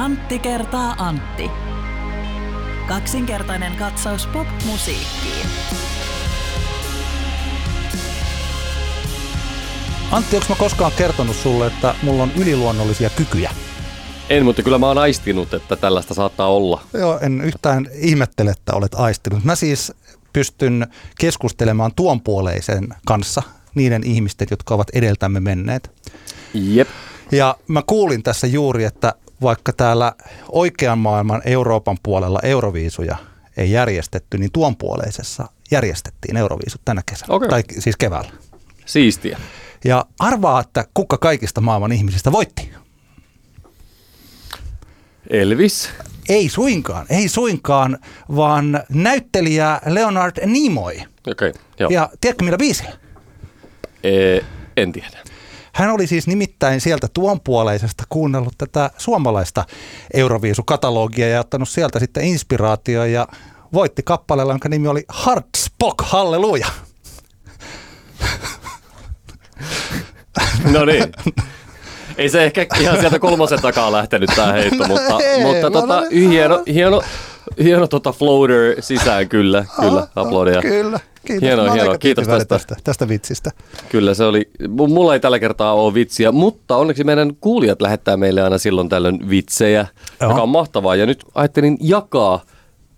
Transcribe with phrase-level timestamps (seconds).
[0.00, 1.50] Antti kertaa Antti.
[2.88, 5.46] Kaksinkertainen katsaus pop-musiikkiin.
[10.10, 13.50] Antti, onko mä koskaan kertonut sulle, että mulla on yliluonnollisia kykyjä?
[14.30, 16.82] En, mutta kyllä mä oon aistinut, että tällaista saattaa olla.
[16.92, 19.44] Joo, en yhtään ihmettele, että olet aistinut.
[19.44, 19.92] Mä siis
[20.32, 20.86] pystyn
[21.18, 23.42] keskustelemaan tuonpuoleisen kanssa,
[23.74, 25.90] niiden ihmisten, jotka ovat edeltämme menneet.
[26.54, 26.88] Jep.
[27.32, 30.12] Ja mä kuulin tässä juuri, että vaikka täällä
[30.48, 33.16] oikean maailman Euroopan puolella Euroviisuja
[33.56, 37.48] ei järjestetty, niin tuonpuoleisessa järjestettiin Euroviisut tänä kesänä, Okei.
[37.48, 38.30] tai siis keväällä.
[38.86, 39.38] Siistiä.
[39.84, 42.70] Ja arvaa, että kuka kaikista maailman ihmisistä voitti.
[45.30, 45.90] Elvis.
[46.28, 47.98] Ei suinkaan, ei suinkaan,
[48.36, 50.94] vaan näyttelijä Leonard Nimoy.
[50.94, 51.90] Okei, okay, joo.
[51.90, 52.92] Ja tiedätkö millä biisillä?
[54.04, 54.40] E,
[54.76, 55.29] en tiedä.
[55.80, 59.64] Hän oli siis nimittäin sieltä tuonpuoleisesta kuunnellut tätä suomalaista
[60.14, 63.26] Euroviisukatalogia ja ottanut sieltä sitten inspiraatio ja
[63.72, 66.66] voitti kappaleella, jonka nimi oli Hardspock, halleluja.
[70.72, 71.04] No niin.
[72.16, 76.00] Ei se ehkä ihan sieltä kolmosen takaa lähtenyt tämä heitto, mutta, Ei, mutta no, tota,
[76.00, 77.02] no, hieno, hieno,
[77.62, 80.62] hieno tota floater sisään kyllä, kyllä, aplodeja.
[80.62, 81.42] Kyllä, kiitos.
[81.46, 81.98] Hienoa, Mä hienoa.
[81.98, 82.44] Kiitos tästä.
[82.44, 83.50] tästä, tästä vitsistä.
[83.88, 88.16] Kyllä se oli, mu- mulla ei tällä kertaa ole vitsiä, mutta onneksi meidän kuulijat lähettää
[88.16, 89.86] meille aina silloin tällöin vitsejä,
[90.20, 90.30] Joo.
[90.30, 90.96] joka on mahtavaa.
[90.96, 92.40] Ja nyt ajattelin jakaa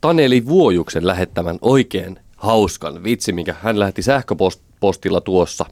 [0.00, 5.66] Taneli Vuojuksen lähettämän oikein hauskan vitsi, mikä hän lähetti sähköpostilla tuossa.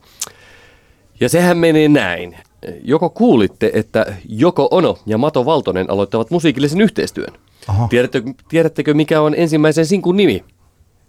[1.20, 2.36] Ja sehän menee näin.
[2.84, 7.32] Joko kuulitte, että Joko Ono ja Mato Valtonen aloittavat musiikillisen yhteistyön?
[7.68, 7.88] Aha.
[7.88, 10.44] Tiedättekö, tiedättekö, mikä on ensimmäisen sinkun nimi?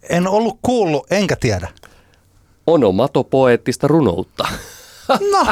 [0.10, 1.68] En ollut kuullut, enkä tiedä.
[2.68, 4.48] Ono Mato poeettista runoutta.
[5.32, 5.46] No,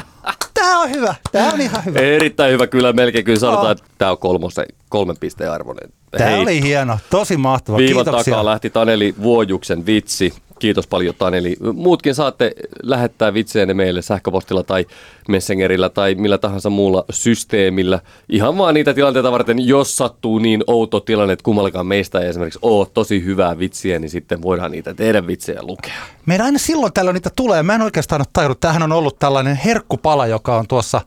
[0.53, 1.16] tää on hyvä.
[1.31, 2.00] Tää on ihan hyvä.
[2.00, 3.72] Erittäin hyvä, kyllä melkein kyllä sanotaan, Joo.
[3.72, 5.89] että tämä on kolmosen, kolmen pisteen arvoinen.
[6.17, 7.77] Tää Hei, oli hieno, tosi mahtava.
[7.77, 8.33] Viivan Kiitoksia.
[8.33, 10.33] takaa lähti Taneli Vuojuksen vitsi.
[10.59, 11.55] Kiitos paljon Taneli.
[11.73, 12.52] Muutkin saatte
[12.83, 14.86] lähettää vitseenne meille sähköpostilla tai
[15.27, 17.99] Messengerillä tai millä tahansa muulla systeemillä.
[18.30, 22.59] Ihan vaan niitä tilanteita varten, jos sattuu niin outo tilanne, että kummallakaan meistä ei esimerkiksi
[22.61, 25.93] ole tosi hyvää vitsiä, niin sitten voidaan niitä teidän vitsejä lukea.
[26.25, 27.64] Meidän aina silloin tällöin niitä tulee.
[27.64, 28.59] Mä en oikeastaan ole tajunnut.
[28.59, 31.02] Tämähän on ollut tällainen herkkupala, joka on tuossa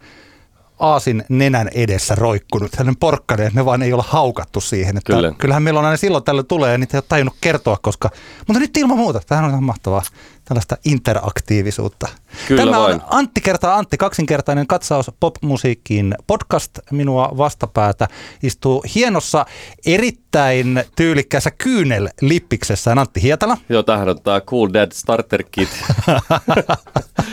[0.82, 2.76] aasin nenän edessä roikkunut.
[2.76, 4.96] Hänen porkkane, me vaan ei olla haukattu siihen.
[4.96, 5.34] Että Kyllä.
[5.38, 8.10] Kyllähän meillä on aina silloin tällöin tulee ja niitä ei ole tajunnut kertoa, koska...
[8.46, 10.02] Mutta nyt ilman muuta, tämähän on ihan mahtavaa.
[10.44, 12.08] Tällaista interaktiivisuutta.
[12.48, 12.94] Kyllä Tämä vain.
[12.94, 16.78] on Antti kertaa Antti, kaksinkertainen katsaus popmusiikkiin podcast.
[16.90, 18.08] Minua vastapäätä
[18.42, 19.46] istuu hienossa,
[19.86, 23.56] erittäin tyylikkässä kyynel-lippiksessään Antti Hietala.
[23.68, 25.68] Joo, tämähän on tämä Cool Dad Starter Kit.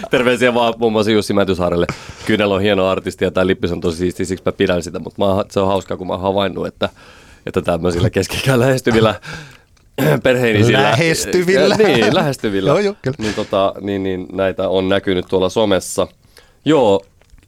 [0.09, 1.86] Terveisiä vaan muun muassa Jussi Mätysaarelle.
[2.25, 5.25] Kyynel on hieno artisti ja tämä lippis on tosi siisti, siksi mä pidän sitä, mutta
[5.25, 6.90] mä, se on hauskaa, kun mä oon havainnut, että,
[7.46, 9.16] että tämmöisillä keskikään lähestyvillä
[10.24, 10.84] perheenisillä.
[10.84, 11.75] Lähestyvillä.
[11.75, 12.69] Niin, lähestyvillä.
[12.72, 13.18] Joo, joo, kyllä.
[13.19, 16.08] Niin, tota, niin, niin, näitä on näkynyt tuolla somessa.
[16.66, 17.02] Joo,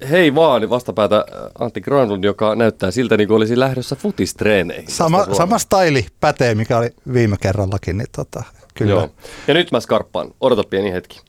[0.09, 4.91] hei vaan vastapäätä äh, Antti Granlund, joka näyttää siltä, niin kuin olisi lähdössä futistreeneihin.
[4.91, 8.91] Sama, sama staili pätee, mikä oli viime kerrallakin, niin tota, kyllä.
[8.91, 9.09] Joo.
[9.47, 10.31] Ja nyt mä skarppaan.
[10.41, 11.21] Odota pieni hetki.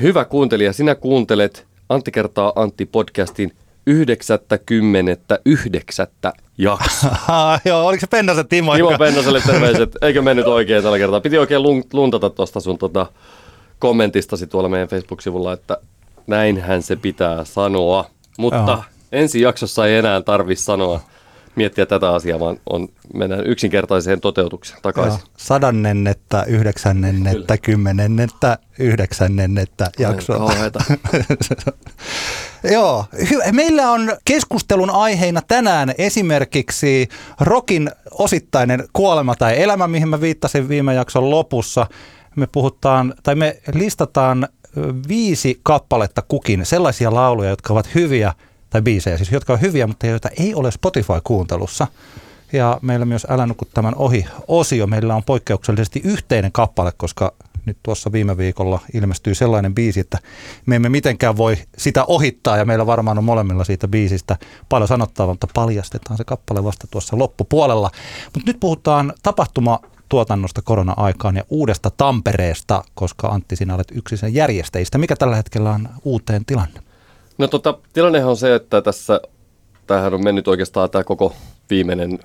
[0.00, 3.52] Hyvä kuuntelija, sinä kuuntelet Antti kertaa Antti podcastin
[3.86, 6.06] 99.
[6.58, 7.06] jakso.
[7.64, 8.74] Joo, oliko se Pennasen Timo?
[8.74, 9.96] Timo Pennoselle terveiset.
[10.02, 11.20] Eikö mennyt oikein tällä kertaa?
[11.20, 13.06] Piti oikein lun- luntata tuosta sun tota
[13.78, 15.76] kommentistasi tuolla meidän Facebook-sivulla, että
[16.26, 18.04] näinhän se pitää sanoa.
[18.38, 18.82] Mutta Joo.
[19.12, 21.00] ensi jaksossa ei enää tarvi sanoa,
[21.56, 25.20] miettiä tätä asiaa, vaan on, mennään yksinkertaiseen toteutukseen takaisin.
[25.20, 30.52] Joo, sadannennettä, yhdeksännennettä, kymmenennettä, yhdeksännennettä jaksoa.
[32.72, 37.08] Joo, hy- meillä on keskustelun aiheina tänään esimerkiksi
[37.40, 41.86] Rokin osittainen kuolema tai elämä, mihin mä viittasin viime jakson lopussa.
[42.36, 44.48] Me puhutaan, tai me listataan
[45.08, 48.32] viisi kappaletta kukin, sellaisia lauluja, jotka ovat hyviä,
[48.70, 51.86] tai biisejä siis, jotka ovat hyviä, mutta joita ei ole Spotify-kuuntelussa.
[52.52, 54.86] Ja meillä myös Älä nuku tämän ohi osio.
[54.86, 57.32] Meillä on poikkeuksellisesti yhteinen kappale, koska
[57.66, 60.18] nyt tuossa viime viikolla ilmestyi sellainen biisi, että
[60.66, 64.36] me emme mitenkään voi sitä ohittaa ja meillä varmaan on molemmilla siitä biisistä
[64.68, 67.90] paljon sanottavaa, mutta paljastetaan se kappale vasta tuossa loppupuolella.
[68.34, 74.98] Mutta nyt puhutaan tapahtumatuotannosta korona-aikaan ja uudesta Tampereesta, koska Antti, sinä olet yksi sen järjestäjistä.
[74.98, 76.85] Mikä tällä hetkellä on uuteen tilanne?
[77.38, 79.20] No tota, tilannehan on se, että tässä,
[79.86, 81.32] tämähän on mennyt oikeastaan tämä koko
[81.70, 82.18] viimeinen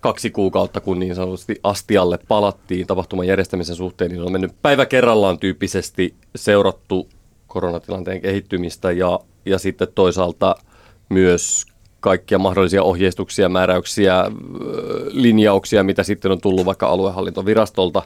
[0.00, 5.38] kaksi kuukautta, kun niin sanotusti astialle palattiin tapahtuman järjestämisen suhteen, niin on mennyt päivä kerrallaan
[5.38, 7.08] tyyppisesti seurattu
[7.46, 10.56] koronatilanteen kehittymistä ja, ja sitten toisaalta
[11.08, 11.66] myös
[12.00, 14.24] kaikkia mahdollisia ohjeistuksia, määräyksiä,
[15.10, 18.02] linjauksia, mitä sitten on tullut vaikka aluehallintovirastolta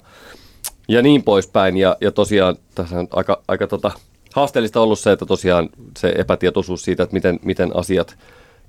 [0.89, 1.77] ja niin poispäin.
[1.77, 3.91] Ja, ja tosiaan tässä on aika, aika tota,
[4.35, 8.19] haasteellista ollut se, että tosiaan se epätietoisuus siitä, että miten, miten asiat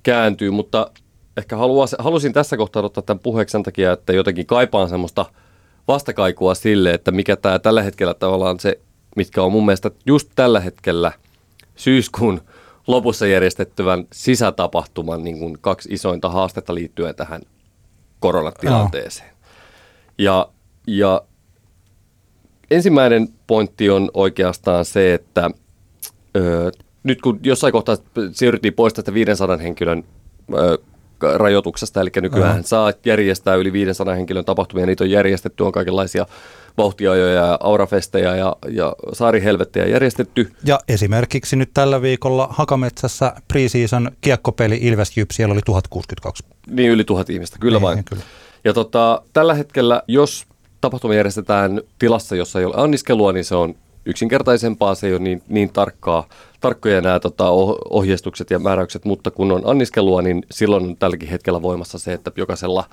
[0.03, 0.91] kääntyy, mutta
[1.38, 5.25] ehkä haluas, halusin tässä kohtaa ottaa tämän puheeksi sen takia, että jotenkin kaipaan semmoista
[5.88, 8.79] vastakaikua sille, että mikä tämä tällä hetkellä tavallaan se,
[9.15, 11.11] mitkä on mun mielestä just tällä hetkellä
[11.75, 12.41] syyskuun
[12.88, 17.41] lopussa järjestettyvän sisätapahtuman niin kuin kaksi isointa haastetta liittyen tähän
[18.19, 19.29] koronatilanteeseen.
[20.17, 20.50] Ja,
[20.88, 21.21] ja
[22.71, 25.50] ensimmäinen pointti on oikeastaan se, että
[26.38, 26.71] ö,
[27.04, 27.98] nyt kun jossain kohtaa
[28.31, 30.04] siirryttiin pois tästä 500 henkilön
[30.54, 30.77] ö,
[31.21, 32.66] rajoituksesta, eli nykyään uh-huh.
[32.66, 36.25] saa järjestää yli 500 henkilön tapahtumia, niitä on järjestetty, on kaikenlaisia
[36.77, 40.51] vauhtiajoja ja aurafestejä ja, ja saarihelvettejä järjestetty.
[40.65, 46.44] Ja esimerkiksi nyt tällä viikolla Hakametsässä preseason kiekkopeli Ilves Jyp, siellä oli 1062.
[46.68, 48.04] Niin, yli tuhat ihmistä, kyllä niin, vain.
[48.04, 48.24] Kyllä.
[48.63, 50.45] Ja tota, tällä hetkellä, jos
[50.81, 55.43] tapahtuma järjestetään tilassa, jossa ei ole anniskelua, niin se on yksinkertaisempaa, se ei ole niin,
[55.47, 56.27] niin tarkkaa,
[56.61, 57.49] tarkkoja nämä tota,
[57.89, 62.31] ohjeistukset ja määräykset, mutta kun on anniskelua, niin silloin on tälläkin hetkellä voimassa se, että
[62.35, 62.85] jokaisella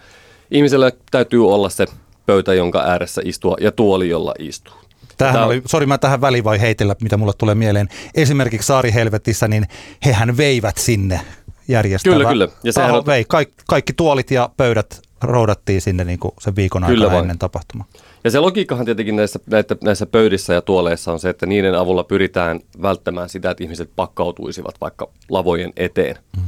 [0.51, 1.87] ihmisellä täytyy olla se
[2.27, 4.75] pöytä, jonka ääressä istua ja tuoli, jolla istuu.
[5.19, 5.47] Tämähän Tämä...
[5.47, 7.89] oli, sori mä tähän väliin vai heitellä, mitä mulle tulee mieleen.
[8.15, 9.67] Esimerkiksi Saarihelvetissä, niin
[10.05, 11.21] hehän veivät sinne
[11.69, 12.15] järjestävä.
[12.15, 12.49] Kyllä, kyllä.
[12.65, 13.07] Ja sehän on...
[13.07, 13.25] vei.
[13.29, 17.87] Kaik, kaikki tuolit ja pöydät roudattiin sinne niin kuin sen viikon Kyllä aikana ennen tapahtumaa.
[18.25, 22.05] Ja se logiikkahan tietenkin näissä, näissä, näissä pöydissä ja tuoleissa on se, että niiden avulla
[22.05, 26.17] pyritään välttämään sitä, että ihmiset pakkautuisivat vaikka lavojen eteen.
[26.37, 26.43] Mm.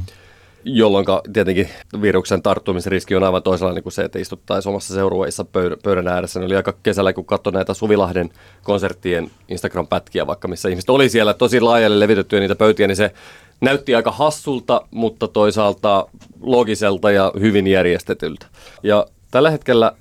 [0.63, 1.69] Jolloin tietenkin
[2.01, 5.45] viruksen tarttumisriski on aivan toisenlainen kuin se, että istuttaisiin omassa seurueissa
[5.83, 6.39] pöydän ääressä.
[6.39, 8.29] Ne oli aika kesällä, kun katsoin näitä Suvilahden
[8.63, 13.13] konserttien Instagram-pätkiä, vaikka missä ihmiset oli siellä tosi laajalle levitettyä niitä pöytiä, niin se
[13.61, 16.07] näytti aika hassulta, mutta toisaalta
[16.41, 18.45] logiselta ja hyvin järjestetyltä.
[18.83, 19.91] Ja tällä hetkellä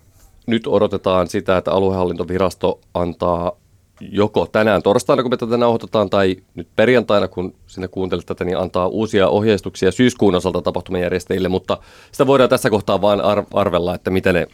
[0.47, 3.53] nyt odotetaan sitä, että aluehallintovirasto antaa
[4.01, 8.59] joko tänään torstaina, kun me tätä nauhoitetaan, tai nyt perjantaina, kun sinne kuuntelet tätä, niin
[8.59, 11.79] antaa uusia ohjeistuksia syyskuun osalta tapahtumajärjestäjille, mutta
[12.13, 13.21] sitä voidaan tässä kohtaa vain
[13.55, 14.47] arvella, että miten ne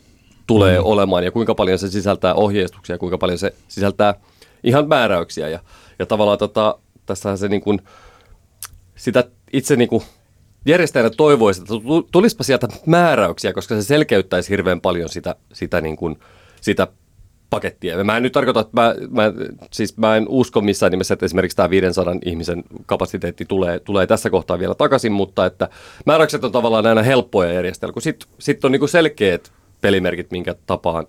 [0.47, 0.87] tulee mm.
[0.87, 4.15] olemaan ja kuinka paljon se sisältää ohjeistuksia, kuinka paljon se sisältää
[4.63, 5.49] ihan määräyksiä.
[5.49, 5.59] Ja,
[5.99, 7.81] ja tavallaan tota, tässä se niin kuin,
[9.05, 10.03] sitä itse niin kuin
[10.67, 11.75] järjestäjänä toivoisi, että
[12.13, 16.19] tulispa sieltä määräyksiä, koska se selkeyttäisi hirveän paljon sitä, sitä, niin kuin,
[16.61, 16.89] sitä
[17.51, 18.05] pakettia.
[18.05, 19.33] Mä en nyt tarkoita, että mä, mä,
[19.73, 24.31] siis mä en usko missään nimessä, että esimerkiksi tämä 500 ihmisen kapasiteetti tulee, tulee tässä
[24.31, 25.69] kohtaa vielä takaisin, mutta että
[26.07, 30.55] määräykset on tavallaan aina helppoja järjestellä, kun sitten sit on niin kuin selkeät pelimerkit, minkä
[30.67, 31.07] tapaan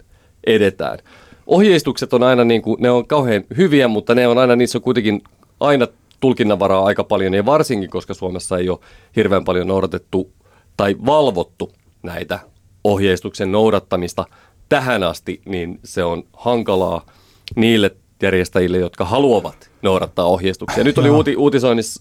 [0.48, 1.00] edetään.
[1.48, 4.82] Ohjeistukset on aina, niin kuin, ne on kauhean hyviä, mutta ne on aina, niissä on
[4.82, 5.22] kuitenkin
[5.60, 5.88] aina
[6.20, 8.80] tulkinnanvaraa aika paljon, ja varsinkin, koska Suomessa ei ole
[9.16, 10.32] hirveän paljon noudatettu
[10.78, 11.72] tai valvottu
[12.04, 12.40] näitä
[12.84, 14.26] ohjeistuksen noudattamista
[14.70, 17.06] tähän asti, niin se on hankalaa
[17.56, 20.84] niille järjestäjille, jotka haluavat noudattaa ohjeistuksia.
[20.84, 21.36] Nyt oli uuti,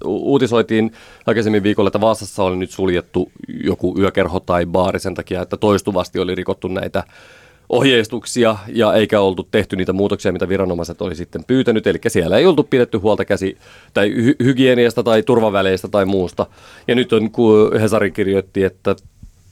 [0.05, 0.93] uutisoitiin
[1.27, 3.33] aikaisemmin viikolla, että Vaasassa oli nyt suljettu
[3.65, 7.05] joku yökerho tai baari sen takia, että toistuvasti oli rikottu näitä
[7.69, 11.87] ohjeistuksia ja eikä oltu tehty niitä muutoksia, mitä viranomaiset oli sitten pyytänyt.
[11.87, 13.59] Eli siellä ei oltu pidetty huolta käsi
[13.95, 16.47] tai hy- hygieniasta tai turvaväleistä tai muusta.
[16.89, 18.97] Ja nyt on, kun Hesari kirjoitti, että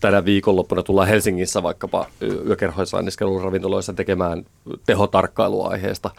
[0.00, 2.06] tänä viikonloppuna tullaan Helsingissä vaikkapa
[2.46, 4.44] yökerhoissa anniskeluravintoloissa tekemään
[4.86, 6.10] tehotarkkailua aiheesta.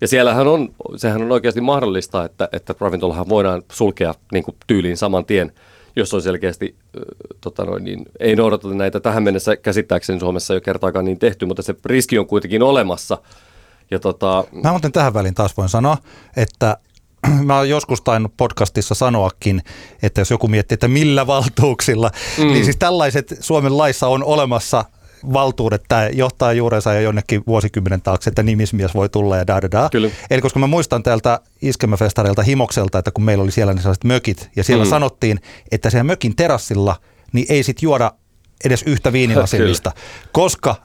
[0.00, 4.96] Ja siellähän on, sehän on oikeasti mahdollista, että, että ravintolahan voidaan sulkea niin kuin tyyliin
[4.96, 5.52] saman tien–
[5.96, 6.76] jos on selkeästi
[7.40, 11.62] tota noin, niin ei noudateta näitä tähän mennessä käsittääkseni Suomessa jo kertaakaan niin tehty, mutta
[11.62, 13.18] se riski on kuitenkin olemassa.
[13.90, 14.44] Ja tota...
[14.62, 15.96] Mä muuten tähän väliin taas voin sanoa,
[16.36, 16.76] että
[17.46, 19.62] mä oon joskus tainnut podcastissa sanoakin,
[20.02, 22.46] että jos joku miettii, että millä valtuuksilla, mm.
[22.46, 24.84] niin siis tällaiset Suomen laissa on olemassa
[25.32, 29.70] valtuudet, tämä johtaa juurensa jo jonnekin vuosikymmenen taakse, että nimismies voi tulla ja da, da,
[29.70, 29.88] da.
[29.92, 30.10] Kyllä.
[30.30, 34.50] Eli koska mä muistan täältä iskemäfestareilta Himokselta, että kun meillä oli siellä ne sellaiset mökit,
[34.56, 34.90] ja siellä mm.
[34.90, 35.40] sanottiin,
[35.72, 36.96] että siellä mökin terassilla
[37.32, 38.12] niin ei sit juoda
[38.64, 39.92] edes yhtä viinilasillista,
[40.32, 40.76] koska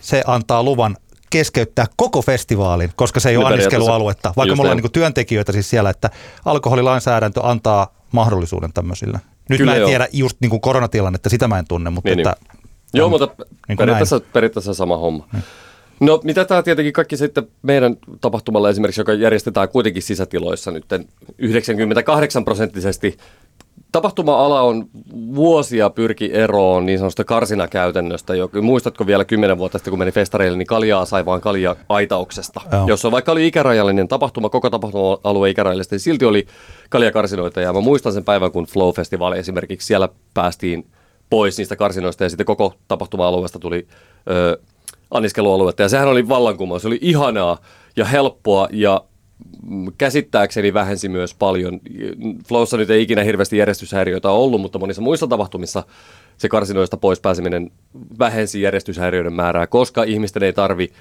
[0.00, 0.96] se antaa luvan
[1.30, 5.90] keskeyttää koko festivaalin, koska se ei ole anniskelualuetta, vaikka me ollaan niin työntekijöitä siis siellä,
[5.90, 6.10] että
[6.44, 9.20] alkoholilainsäädäntö antaa mahdollisuuden tämmöisille.
[9.48, 9.88] Nyt Kyllä mä en joo.
[9.88, 12.63] tiedä just niin kuin koronatilannetta, sitä mä en tunne, mutta niin, että niin.
[12.94, 13.28] Joo, mutta
[13.68, 15.28] niin periaatteessa, periaatteessa sama homma.
[15.32, 15.42] Hmm.
[16.00, 20.84] No mitä tämä tietenkin kaikki sitten meidän tapahtumalla esimerkiksi, joka järjestetään kuitenkin sisätiloissa nyt
[21.38, 23.16] 98 prosenttisesti
[23.92, 24.86] tapahtuma-ala on
[25.34, 28.32] vuosia pyrki eroon niin sanotusta karsinakäytännöstä.
[28.62, 32.60] Muistatko vielä kymmenen vuotta sitten, kun meni festareille, niin kaljaa sai vaan kalja aitauksesta.
[32.86, 36.46] Jos on vaikka oli ikärajallinen tapahtuma, koko tapahtuma-alue ikärajallista, niin silti oli
[36.90, 37.60] kaljakarsinoita.
[37.60, 40.86] Ja mä muistan sen päivän, kun Flow-festivaali esimerkiksi siellä päästiin
[41.34, 43.86] pois niistä karsinoista ja sitten koko tapahtuma-alueesta tuli
[44.30, 44.58] ö,
[45.10, 45.82] anniskelualuetta.
[45.82, 47.58] Ja sehän oli vallankumous, se oli ihanaa
[47.96, 49.04] ja helppoa ja
[49.98, 51.80] käsittääkseni vähensi myös paljon.
[52.48, 55.82] Flowssa nyt ei ikinä hirveästi järjestyshäiriöitä ollut, mutta monissa muissa tapahtumissa
[56.36, 57.70] se karsinoista pois pääseminen
[58.18, 60.92] vähensi järjestyshäiriöiden määrää, koska ihmisten ei tarvi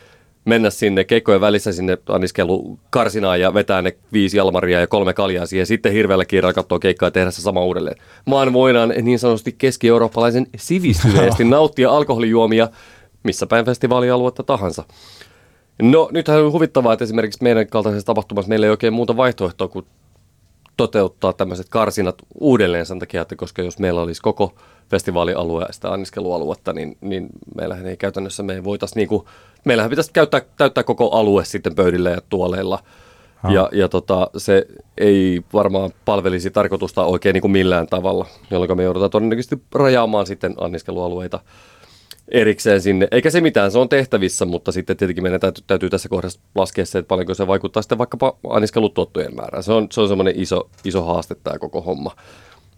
[0.45, 5.45] mennä sinne keikkojen välissä sinne anniskelu karsinaan ja vetää ne viisi jalmaria ja kolme kaljaa
[5.45, 5.65] siihen.
[5.65, 7.95] Sitten hirveällä kiireellä katsoa keikkaa ja tehdä se sama uudelleen.
[8.25, 12.69] Maan voidaan niin sanotusti keski-eurooppalaisen sivistyneesti nauttia alkoholijuomia
[13.23, 14.83] missä päin festivaalialuetta tahansa.
[15.81, 19.85] No nythän on huvittavaa, että esimerkiksi meidän kaltaisessa tapahtumassa meillä ei oikein muuta vaihtoehtoa kuin
[20.77, 24.53] toteuttaa tämmöiset karsinat uudelleen sen takia, että koska jos meillä olisi koko
[24.89, 29.27] festivaalialue ja sitä anniskelualuetta, niin, niin meillähän ei käytännössä me ei voitaisiin niinku,
[29.65, 32.79] meillähän pitäisi käyttää, täyttää koko alue sitten pöydillä ja tuoleilla.
[33.50, 34.65] Ja, ja tota, se
[34.98, 40.55] ei varmaan palvelisi tarkoitusta oikein niin kuin millään tavalla, jolloin me joudutaan todennäköisesti rajaamaan sitten
[40.58, 41.39] anniskelualueita
[42.27, 43.08] erikseen sinne.
[43.12, 46.86] Eikä se mitään, se on tehtävissä, mutta sitten tietenkin meidän täytyy, täytyy tässä kohdassa laskea
[46.86, 49.63] se, että paljonko se vaikuttaa sitten vaikkapa anniskelutuottojen määrään.
[49.63, 52.15] Se on, se on semmoinen iso, iso haaste tämä koko homma.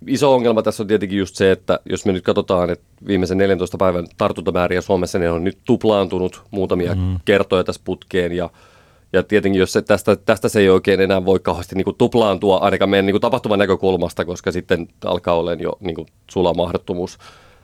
[0.08, 3.78] Iso ongelma tässä on tietenkin just se, että jos me nyt katsotaan, että viimeisen 14
[3.78, 7.20] päivän tartuntamääriä Suomessa ne on nyt tuplaantunut muutamia mm.
[7.26, 8.50] kertoja tässä putkeen ja
[9.14, 12.58] ja tietenkin, jos se tästä, tästä se ei oikein enää voi kauheasti niin kuin tuplaantua,
[12.58, 17.18] ainakaan meidän niin kuin tapahtuman näkökulmasta, koska sitten alkaa olla jo niin kuin sula mahdottomuus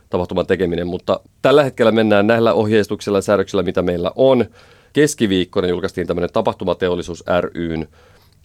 [0.09, 4.45] tapahtuman tekeminen, mutta tällä hetkellä mennään näillä ohjeistuksilla ja säädöksillä, mitä meillä on.
[4.93, 7.87] Keskiviikkona julkaistiin tämmöinen tapahtumateollisuus ryn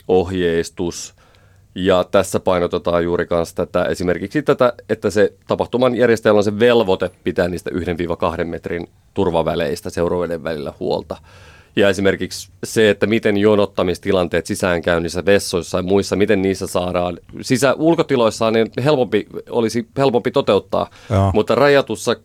[0.09, 1.15] ohjeistus,
[1.77, 7.11] ja tässä painotetaan juuri kanssa tätä, esimerkiksi tätä, että se tapahtuman järjestäjällä on se velvoite
[7.25, 7.71] pitää niistä
[8.41, 11.17] 1-2 metrin turvaväleistä seurueiden välillä huolta.
[11.77, 18.51] Ja esimerkiksi se, että miten jonottamistilanteet sisäänkäynnissä, vessoissa ja muissa, miten niissä saadaan sisä, ulkotiloissa
[18.51, 21.31] niin helpompi, olisi helpompi toteuttaa, Joo.
[21.35, 22.17] mutta rajatussa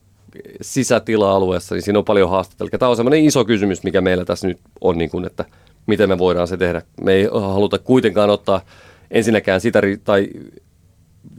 [0.62, 2.64] sisätila-alueessa, niin siinä on paljon haastetta.
[2.64, 5.46] Eli tämä on sellainen iso kysymys, mikä meillä tässä nyt on, niin kuin, että
[5.88, 6.82] miten me voidaan se tehdä.
[7.02, 8.62] Me ei haluta kuitenkaan ottaa
[9.12, 10.28] ensinnäkään sitä, tai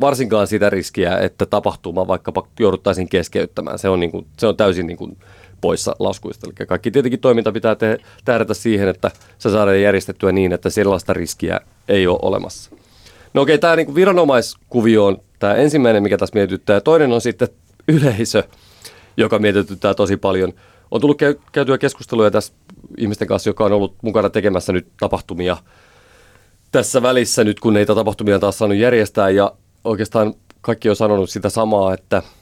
[0.00, 3.78] varsinkaan sitä riskiä, että tapahtuma vaikkapa jouduttaisiin keskeyttämään.
[3.78, 5.16] Se on, niin kuin, se on täysin niin kuin
[5.60, 6.46] poissa laskuista.
[6.46, 11.12] Eli kaikki tietenkin toiminta pitää te- tähdätä siihen, että se saadaan järjestettyä niin, että sellaista
[11.12, 12.70] riskiä ei ole olemassa.
[13.34, 16.80] No okei, tämä niin viranomaiskuvio on tämä ensimmäinen, mikä tässä mietityttää.
[16.80, 17.48] Toinen on sitten
[17.88, 18.42] yleisö,
[19.16, 20.52] joka mietityttää tosi paljon.
[20.90, 21.18] On tullut
[21.52, 22.52] käytyä keskusteluja tässä
[22.98, 25.56] ihmisten kanssa, joka on ollut mukana tekemässä nyt tapahtumia
[26.72, 29.30] tässä välissä nyt, kun niitä tapahtumia taas saanut järjestää.
[29.30, 29.52] Ja
[29.84, 32.22] oikeastaan kaikki on sanonut sitä samaa, että–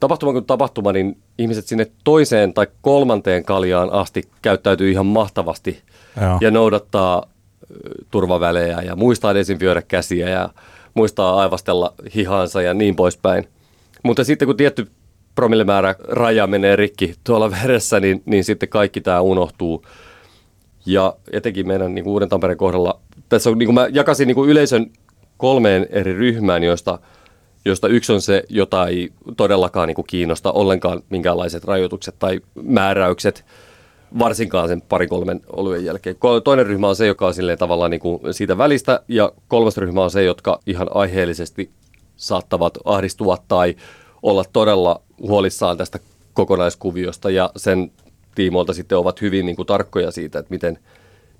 [0.00, 5.82] tapahtuma kuin tapahtuma, niin ihmiset sinne toiseen tai kolmanteen kaljaan asti käyttäytyy ihan mahtavasti
[6.20, 6.38] Joo.
[6.40, 7.26] ja noudattaa
[8.10, 10.48] turvavälejä ja muistaa desinfioida käsiä ja
[10.94, 13.48] muistaa aivastella hihansa ja niin poispäin.
[14.02, 14.88] Mutta sitten kun tietty
[15.34, 19.84] promillemäärä raja menee rikki tuolla veressä, niin, niin sitten kaikki tämä unohtuu.
[20.86, 24.34] Ja etenkin meidän niin kuin Uuden Tampereen kohdalla, tässä on, niin kuin mä jakasin niin
[24.34, 24.90] kuin yleisön
[25.36, 26.98] kolmeen eri ryhmään, joista–
[27.64, 33.44] josta yksi on se, jota ei todellakaan niin kuin kiinnosta ollenkaan minkäänlaiset rajoitukset tai määräykset,
[34.18, 36.16] varsinkaan sen pari kolmen oluen jälkeen.
[36.44, 40.04] Toinen ryhmä on se, joka on silleen tavallaan niin kuin siitä välistä, ja kolmas ryhmä
[40.04, 41.70] on se, jotka ihan aiheellisesti
[42.16, 43.76] saattavat ahdistua tai
[44.22, 45.98] olla todella huolissaan tästä
[46.32, 47.92] kokonaiskuviosta, ja sen
[48.34, 50.78] tiimoilta sitten ovat hyvin niin kuin tarkkoja siitä, että miten,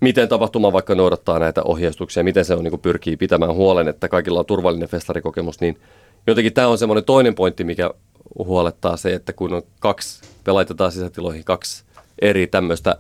[0.01, 4.09] miten tapahtuma vaikka noudattaa näitä ohjeistuksia, miten se on, niin kuin pyrkii pitämään huolen, että
[4.09, 5.79] kaikilla on turvallinen festarikokemus, niin
[6.27, 7.91] jotenkin tämä on semmoinen toinen pointti, mikä
[8.39, 11.85] huolettaa se, että kun on kaksi, me laitetaan sisätiloihin kaksi
[12.23, 12.97] eri tämmöistä,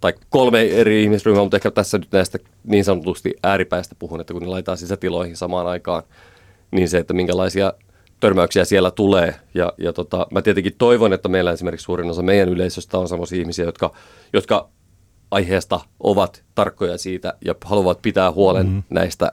[0.00, 4.42] tai kolme eri ihmisryhmää, mutta ehkä tässä nyt näistä niin sanotusti ääripäistä puhun, että kun
[4.42, 6.02] ne laitetaan sisätiloihin samaan aikaan,
[6.70, 7.72] niin se, että minkälaisia
[8.22, 9.34] törmäyksiä siellä tulee.
[9.54, 13.40] Ja, ja tota, mä tietenkin toivon, että meillä esimerkiksi suurin osa meidän yleisöstä on sellaisia
[13.40, 13.92] ihmisiä, jotka,
[14.32, 14.68] jotka
[15.30, 18.82] aiheesta ovat tarkkoja siitä ja haluavat pitää huolen mm-hmm.
[18.90, 19.32] näistä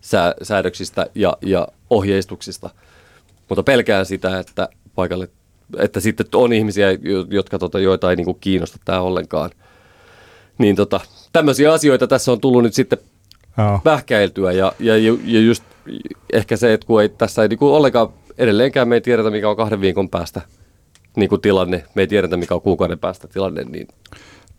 [0.00, 2.70] sää, säädöksistä ja, ja ohjeistuksista.
[3.48, 5.28] Mutta pelkään sitä, että paikalle,
[5.78, 6.88] että sitten on ihmisiä,
[7.30, 9.50] jotka, tota, joita ei niin kuin kiinnosta tämä ollenkaan.
[10.58, 11.00] Niin tota,
[11.32, 12.98] tämmöisiä asioita tässä on tullut nyt sitten
[13.58, 13.80] Joo.
[13.84, 15.64] vähkäiltyä ja, ja, ja just
[16.32, 19.48] ehkä se, että kun ei, tässä ei niin kuin ollenkaan edelleenkään me ei tiedetä, mikä
[19.50, 20.40] on kahden viikon päästä
[21.16, 23.88] niin kuin tilanne, me ei tiedetä, mikä on kuukauden päästä tilanne, niin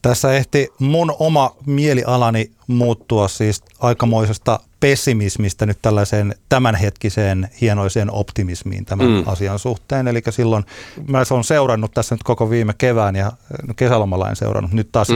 [0.02, 9.08] tässä ehti mun oma mielialani muuttua siis aikamoisesta pessimismistä nyt tällaiseen tämänhetkiseen hienoiseen optimismiin tämän
[9.08, 9.24] mm.
[9.26, 10.08] asian suhteen.
[10.08, 10.64] Eli silloin
[11.08, 13.32] mä se on seurannut tässä nyt koko viime kevään ja
[13.76, 14.74] kesälomalla en seurannut.
[14.74, 15.16] Nyt taas mm.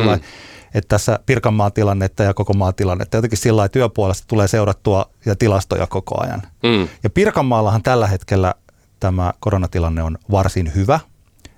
[0.73, 5.87] Että tässä Pirkanmaan tilannetta ja koko maan tilannetta jotenkin sillä työpuolesta tulee seurattua ja tilastoja
[5.87, 6.41] koko ajan.
[6.63, 6.87] Mm.
[7.03, 8.53] Ja Pirkanmaallahan tällä hetkellä
[8.99, 10.99] tämä koronatilanne on varsin hyvä.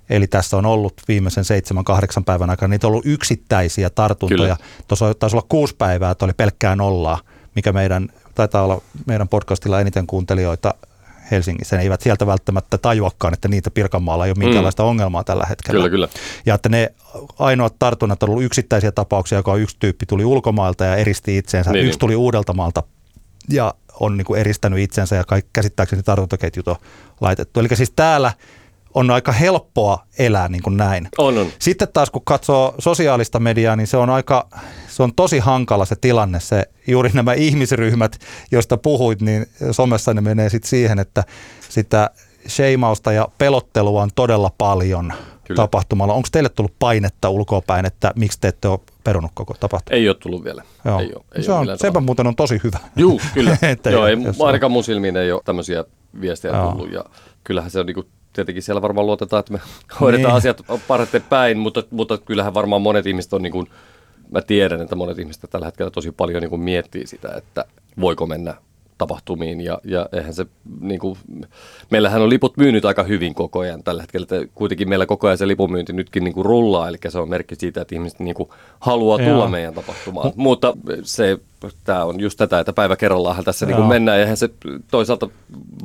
[0.10, 4.56] Eli tässä on ollut viimeisen seitsemän, kahdeksan päivän aikana, niitä on ollut yksittäisiä tartuntoja.
[4.56, 4.70] Kyllä.
[4.88, 7.20] Tuossa taisi olla kuusi päivää, että oli pelkkää nollaa
[7.56, 10.74] mikä meidän, taitaa olla meidän podcastilla eniten kuuntelijoita
[11.34, 11.76] Helsingissä.
[11.76, 14.90] Ne eivät sieltä välttämättä tajuakaan, että niitä Pirkanmaalla ei ole minkäänlaista mm.
[14.90, 15.78] ongelmaa tällä hetkellä.
[15.78, 16.08] Kyllä, kyllä.
[16.46, 16.94] Ja että ne
[17.40, 21.72] ainoat tartunnat on ollut yksittäisiä tapauksia, joka yksi tyyppi tuli ulkomailta ja eristi itseensä.
[21.72, 22.00] Niin, yksi niin.
[22.00, 22.84] tuli Uudeltamaalta
[23.50, 26.76] ja on niin kuin eristänyt itsensä ja kaikki, käsittääkseni tartuntaketjut on
[27.22, 27.60] laitettu.
[27.60, 28.34] Eli siis täällä
[28.96, 31.08] on aika helppoa elää niin kuin näin.
[31.18, 31.48] On, on.
[31.60, 34.48] Sitten taas kun katsoo sosiaalista mediaa, niin se on aika,
[34.88, 36.40] se on tosi hankala se tilanne.
[36.40, 38.20] Se, juuri nämä ihmisryhmät,
[38.52, 41.24] joista puhuit, niin somessa ne menee sitten siihen, että
[41.70, 42.10] sitä
[42.48, 45.58] sheimausta ja pelottelua on todella paljon Kyllä.
[45.58, 46.14] tapahtumalla.
[46.14, 49.96] Onko teille tullut painetta ulkoapäin, että miksi te ette ole perunut koko tapahtuma?
[49.96, 50.64] Ei ole tullut vielä.
[50.86, 51.00] Joo.
[51.00, 52.80] Ei ole, ei se on, sepä muuten on tosi hyvä.
[52.96, 53.58] Juu, kyllä.
[53.92, 55.84] Joo, ei, ainakaan mun silmiin ei ole tämmöisiä
[56.22, 56.72] viestejä Joo.
[56.72, 56.92] tullut.
[56.92, 57.06] Ja
[57.44, 59.60] kyllähän se on niin kuin tietenkin siellä varmaan luotetaan, että me
[60.00, 60.38] hoidetaan niin.
[60.38, 63.68] asiat parhaiten päin, mutta, mutta kyllähän varmaan monet ihmiset on niin kuin,
[64.32, 67.66] mä tiedän, että monet ihmiset tällä hetkellä tosi paljon niin kuin miettii sitä, että
[68.00, 68.54] voiko mennä
[69.08, 70.46] tapahtumiin ja, ja eihän se,
[70.80, 71.18] niin kuin,
[71.90, 75.38] meillähän on liput myynyt aika hyvin koko ajan tällä hetkellä, että kuitenkin meillä koko ajan
[75.38, 78.50] se lipumyynti nytkin niin kuin rullaa, eli se on merkki siitä, että ihmiset niin kuin
[78.80, 81.38] haluaa tulla meidän tapahtumaan, M- mutta se,
[81.84, 84.50] tämä on just tätä, että päivä kerrallaan tässä niin kuin mennään, ja eihän se
[84.92, 85.30] toisaalta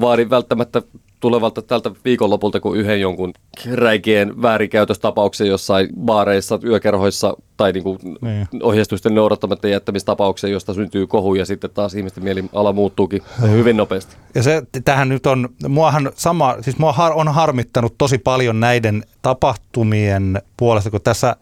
[0.01, 0.83] vaadi välttämättä
[1.21, 3.33] tulevalta tältä viikonlopulta kuin yhden jonkun
[3.73, 8.49] räikien väärinkäytöstapauksen jossain baareissa, yökerhoissa tai niin kuin niin.
[8.63, 14.17] ohjeistusten noudattamatta jättämistapauksia, josta syntyy kohu ja sitten taas ihmisten mieliala muuttuukin hyvin nopeasti.
[14.35, 20.43] Ja se tähän nyt on, muahan sama, siis mua on harmittanut tosi paljon näiden tapahtumien
[20.57, 21.37] puolesta, kun tässä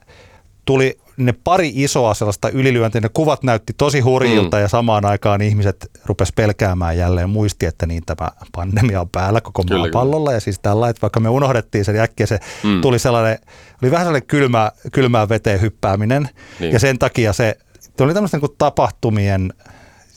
[0.65, 4.61] tuli ne pari isoa sellaista ylilyöntiä, ne kuvat näytti tosi hurjilta mm.
[4.61, 9.65] ja samaan aikaan ihmiset rupes pelkäämään jälleen, muisti, että niin tämä pandemia on päällä koko
[9.69, 12.81] kyllä, maapallolla ja siis tällä, että vaikka me unohdettiin sen äkkiä, se mm.
[12.81, 13.39] tuli sellainen,
[13.83, 16.29] oli vähän sellainen kylmä, kylmää veteen hyppääminen
[16.61, 16.73] niin.
[16.73, 17.57] ja sen takia se,
[18.01, 19.53] oli tämmöisten niin tapahtumien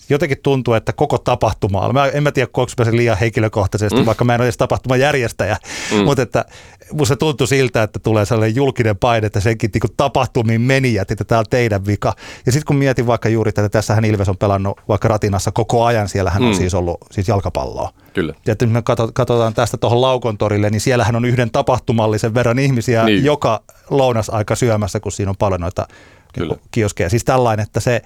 [0.10, 4.06] jotenkin tuntuu, että koko tapahtuma, mä en mä tiedä, koonko sen liian henkilökohtaisesti, mm.
[4.06, 5.58] vaikka mä en ole edes tapahtuman järjestäjä,
[5.92, 6.04] mm.
[6.04, 6.46] mutta että
[6.92, 11.40] musta tuntui siltä, että tulee sellainen julkinen paine, että senkin niin tapahtumiin menijät, että tämä
[11.40, 12.14] on teidän vika.
[12.46, 16.10] Ja sitten kun mietin vaikka juuri tätä, tässähän Ilves on pelannut vaikka Ratinassa koko ajan,
[16.10, 16.48] siellähän mm.
[16.48, 17.94] on siis ollut siis jalkapalloa.
[18.14, 18.34] Kyllä.
[18.46, 18.82] Ja että me
[19.14, 23.26] katsotaan tästä tuohon Laukontorille, niin siellähän on yhden tapahtumallisen verran ihmisiä niin.
[23.26, 25.88] joka lounasaika syömässä, kun siinä on paljon noita
[26.34, 26.56] Kyllä.
[26.72, 27.10] kioskeja.
[27.10, 28.02] Siis tällainen, että se,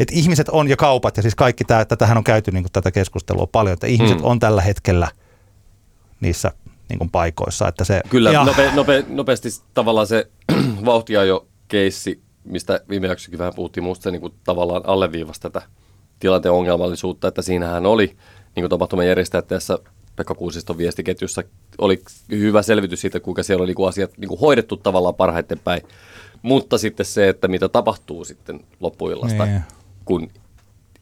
[0.00, 2.72] että ihmiset on ja kaupat ja siis kaikki tämä, että tähän on käyty niin kuin
[2.72, 4.24] tätä keskustelua paljon, että ihmiset mm.
[4.24, 5.08] on tällä hetkellä
[6.20, 6.52] niissä
[6.88, 7.68] niin kuin paikoissa.
[7.68, 8.44] Että se, Kyllä, ja...
[8.44, 10.30] nope, nope, nopeasti tavallaan se
[10.84, 15.62] vauhtiajo keissi, mistä viime jaksokin vähän puhuttiin, musta se niin kuin tavallaan alleviivasi tätä
[16.20, 18.06] tilanteen ongelmallisuutta, että siinähän oli
[18.56, 19.78] niin kuin tapahtuman järjestäjät tässä
[20.16, 21.42] Pekka Kuusiston viestiketjussa
[21.78, 25.58] oli hyvä selvitys siitä, kuinka siellä oli niin kuin asiat niin kuin hoidettu tavallaan parhaiten
[25.58, 25.82] päin.
[26.42, 29.62] Mutta sitten se, että mitä tapahtuu sitten loppuillasta, niin
[30.04, 30.28] kun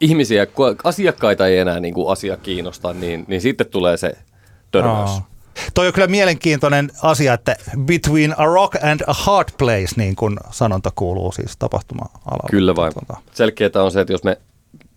[0.01, 4.13] ihmisiä, kun asiakkaita ei enää niin kuin asia kiinnosta, niin, niin sitten tulee se
[4.71, 5.11] törmäys.
[5.11, 5.23] Oh.
[5.75, 10.37] Toi on kyllä mielenkiintoinen asia, että between a rock and a hard place, niin kuin
[10.51, 12.49] sanonta kuuluu siis tapahtuma-alalla.
[12.51, 12.93] Kyllä vain.
[12.93, 13.17] Tuota.
[13.33, 14.39] Selkeää on se, että jos me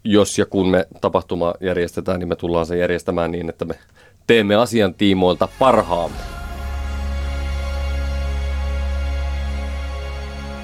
[0.03, 3.79] jos ja kun me tapahtuma järjestetään, niin me tullaan se järjestämään niin, että me
[4.27, 6.17] teemme asian tiimoilta parhaamme.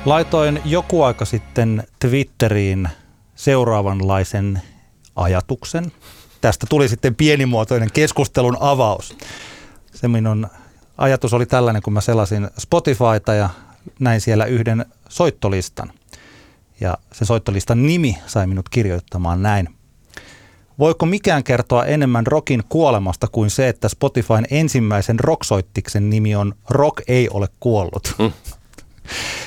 [0.05, 2.89] Laitoin joku aika sitten Twitteriin
[3.37, 4.61] seuraavanlaisen
[5.15, 5.91] ajatuksen.
[6.41, 9.17] Tästä tuli sitten pienimuotoinen keskustelun avaus.
[9.93, 10.47] Se minun
[10.97, 13.49] ajatus oli tällainen, kun mä selasin Spotifyta ja
[13.99, 15.91] näin siellä yhden soittolistan.
[16.79, 19.69] Ja se soittolistan nimi sai minut kirjoittamaan näin.
[20.79, 27.01] Voiko mikään kertoa enemmän rockin kuolemasta kuin se, että Spotifyn ensimmäisen rocksoittiksen nimi on Rock
[27.07, 28.15] ei ole kuollut?
[28.19, 28.31] Mm.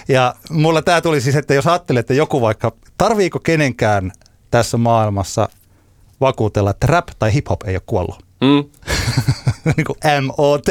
[0.08, 4.12] Ja mulla tämä tuli siis, että jos ajattelee, että joku vaikka, tarviiko kenenkään
[4.50, 5.48] tässä maailmassa
[6.20, 8.24] vakuutella, että rap tai hip-hop ei ole kuollut?
[8.40, 8.64] Mm.
[9.76, 10.66] niin kuin MOT.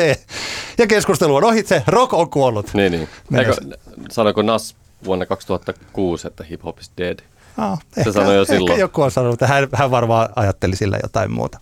[0.78, 2.74] Ja keskustelu on ohitse, rock on kuollut.
[2.74, 3.10] Niin, niin.
[3.40, 3.54] Eikö,
[4.12, 4.76] sanoiko Nas
[5.06, 7.20] vuonna 2006, että hip-hop is dead?
[7.58, 8.72] Oh, se ehkä, sanoi jo silloin.
[8.72, 11.60] Ehkä joku on sanonut, että hän, hän varmaan ajatteli sillä jotain muuta.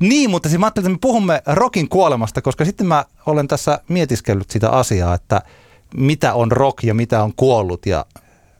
[0.00, 3.80] Niin, mutta siis mä ajattelin, että me puhumme rockin kuolemasta, koska sitten mä olen tässä
[3.88, 5.42] mietiskellyt sitä asiaa, että–
[5.96, 7.86] mitä on rock ja mitä on kuollut.
[7.86, 8.06] Ja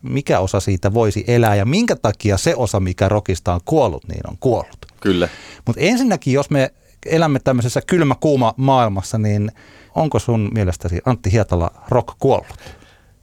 [0.03, 4.21] mikä osa siitä voisi elää ja minkä takia se osa, mikä rockista on kuollut, niin
[4.29, 4.87] on kuollut.
[5.01, 5.29] Kyllä.
[5.67, 6.71] Mutta ensinnäkin, jos me
[7.07, 9.53] elämme tämmöisessä kylmä-kuuma maailmassa, niin
[9.95, 12.47] onko sun mielestäsi Antti Hietala rock kuollut?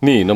[0.01, 0.35] Niin, no,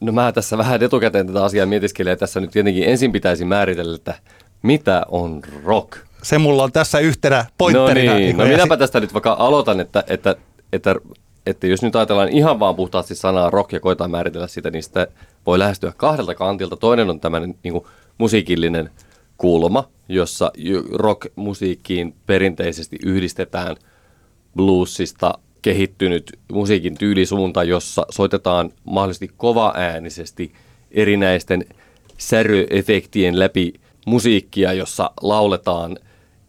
[0.00, 3.96] no mä tässä vähän etukäteen tätä asiaa mietiskelin ja tässä nyt tietenkin ensin pitäisi määritellä,
[3.96, 4.14] että
[4.62, 5.98] mitä on rock.
[6.22, 8.14] Se mulla on tässä yhtenä No pointterina.
[8.14, 10.36] niin, no minäpä tästä nyt vaikka aloitan, että, että,
[10.72, 10.94] että,
[11.46, 15.06] että jos nyt ajatellaan ihan vaan puhtaasti sanaa rock ja koetaan määritellä sitä, niin sitä
[15.46, 16.76] voi lähestyä kahdelta kantilta.
[16.76, 17.84] Toinen on tämmöinen niin kuin
[18.18, 18.90] musiikillinen
[19.36, 20.52] kulma, jossa
[20.92, 23.76] rock-musiikkiin perinteisesti yhdistetään
[24.56, 30.52] bluesista kehittynyt musiikin tyylisuunta, jossa soitetaan mahdollisesti kovaäänisesti
[30.90, 31.64] erinäisten
[32.18, 33.72] säryefektien läpi
[34.06, 35.98] musiikkia, jossa lauletaan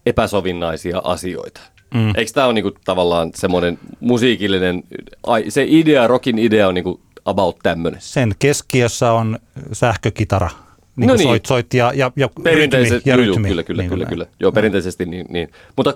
[0.06, 1.60] epäsovinnaisia asioita.
[1.94, 2.12] Mm.
[2.16, 4.82] Eikö tämä ole niinku tavallaan semmoinen musiikillinen,
[5.26, 8.00] ai, se idea, rockin idea on niinku about tämmöinen?
[8.00, 9.38] Sen keskiössä on
[9.72, 10.50] sähkökitara,
[10.96, 11.22] niin No niin.
[11.28, 12.78] soit, soit ja, ja, ja rytmi.
[13.04, 14.08] Ja juu, juu, rytmi, kyllä, kyllä, niin kyllä, näin.
[14.14, 14.26] kyllä.
[14.40, 15.48] Joo, perinteisesti niin, niin.
[15.76, 15.94] Mutta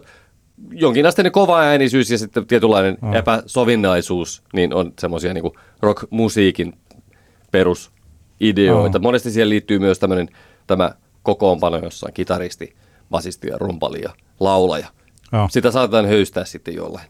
[0.72, 3.14] jonkinasteinen kova äänisyys ja sitten tietynlainen Oh.
[3.14, 6.72] epäsovinnaisuus, niin on semmoisia niin rock-musiikin
[7.50, 8.98] perusideoita.
[8.98, 9.03] Oh.
[9.03, 10.29] Monesti siihen liittyy myös tämmöinen
[10.66, 10.90] tämä
[11.22, 12.74] kokoonpano, jossa on kitaristi,
[13.11, 14.88] basisti ja rumpali ja laulaja.
[15.33, 15.49] Joo.
[15.51, 17.07] Sitä saatetaan höystää sitten jollain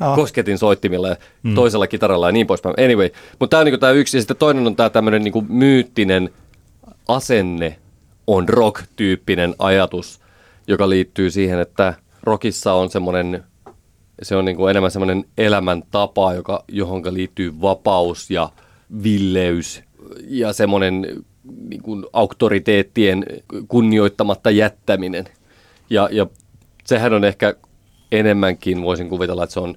[0.00, 0.14] Joo.
[0.14, 1.54] kosketin soittimilla ja mm.
[1.54, 2.74] toisella kitaralla ja niin poispäin.
[2.84, 6.30] Anyway, mutta tämä on niinku tämä yksi ja sitten toinen on tämä tämmöinen niinku myyttinen
[7.08, 7.78] asenne
[8.26, 10.20] on rock-tyyppinen ajatus,
[10.66, 13.44] joka liittyy siihen, että rockissa on semmoinen,
[14.22, 18.50] se on niinku enemmän semmoinen elämäntapa, joka, johon liittyy vapaus ja
[19.02, 19.82] villeys
[20.28, 21.06] ja semmoinen
[21.68, 23.24] niin kuin auktoriteettien
[23.68, 25.24] kunnioittamatta jättäminen.
[25.90, 26.26] Ja, ja
[26.88, 27.54] sehän on ehkä
[28.12, 29.74] enemmänkin, voisin kuvitella, että se on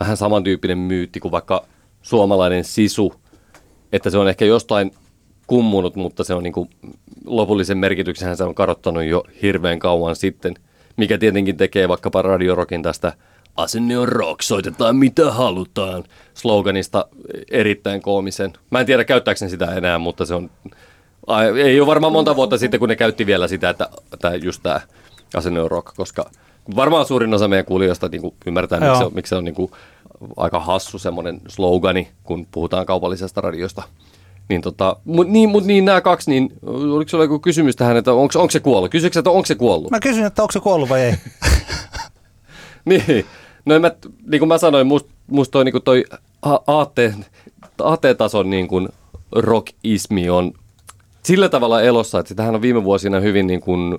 [0.00, 1.66] vähän samantyyppinen myytti kuin vaikka
[2.02, 3.14] suomalainen sisu,
[3.92, 4.90] että se on ehkä jostain
[5.46, 6.70] kummunut, mutta se on niin kuin,
[7.26, 10.54] lopullisen merkityksenhän se on kadottanut jo hirveän kauan sitten,
[10.96, 13.12] mikä tietenkin tekee vaikkapa radiorokin tästä
[13.56, 17.06] asenne on rock, soitetaan mitä halutaan, sloganista
[17.50, 18.52] erittäin koomisen.
[18.70, 20.50] Mä en tiedä käyttääkö ne sitä enää, mutta se on,
[21.64, 24.80] ei ole varmaan monta vuotta sitten, kun ne käytti vielä sitä, että, että just tämä
[25.62, 26.30] on rock, koska
[26.76, 29.54] varmaan suurin osa meidän kuulijoista niin kuin ymmärtää, miksi se, on- miksi se on niin
[29.54, 29.70] kuin
[30.36, 33.82] aika hassu semmoinen slogani, kun puhutaan kaupallisesta radiosta.
[34.48, 38.12] Niin tota, mut niin, mut niin nämä kaksi, niin oliko sulla joku kysymys tähän, että
[38.12, 38.90] onko, se kuollut?
[38.90, 39.90] Kysytkö, että onko se kuollut?
[39.90, 41.14] Mä kysyn, että onko se kuollut vai ei.
[42.84, 43.24] Niin,
[43.64, 43.90] no mä,
[44.26, 46.04] niin kuin mä sanoin, musta must toi, niin kuin toi
[46.42, 47.26] a- aatteen,
[47.82, 48.88] aatteetason niin kuin
[49.32, 50.52] rockismi on
[51.22, 53.98] sillä tavalla elossa, että sitähän on viime vuosina hyvin niin kuin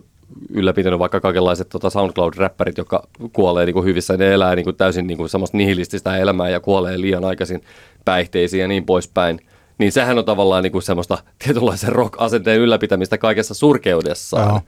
[0.50, 5.08] ylläpitänyt vaikka kaikenlaiset tota SoundCloud-räppärit, jotka kuolee niin kuin hyvissä, ne elää niin kuin täysin
[5.08, 7.62] niin kuin semmoista nihilististä elämää ja kuolee liian aikaisin
[8.06, 9.40] päihteisiin ja niin poispäin.
[9.78, 14.50] Niin sehän on tavallaan niin kuin semmoista tietynlaisen rock-asenteen ylläpitämistä kaikessa surkeudessaan.
[14.50, 14.62] Joo.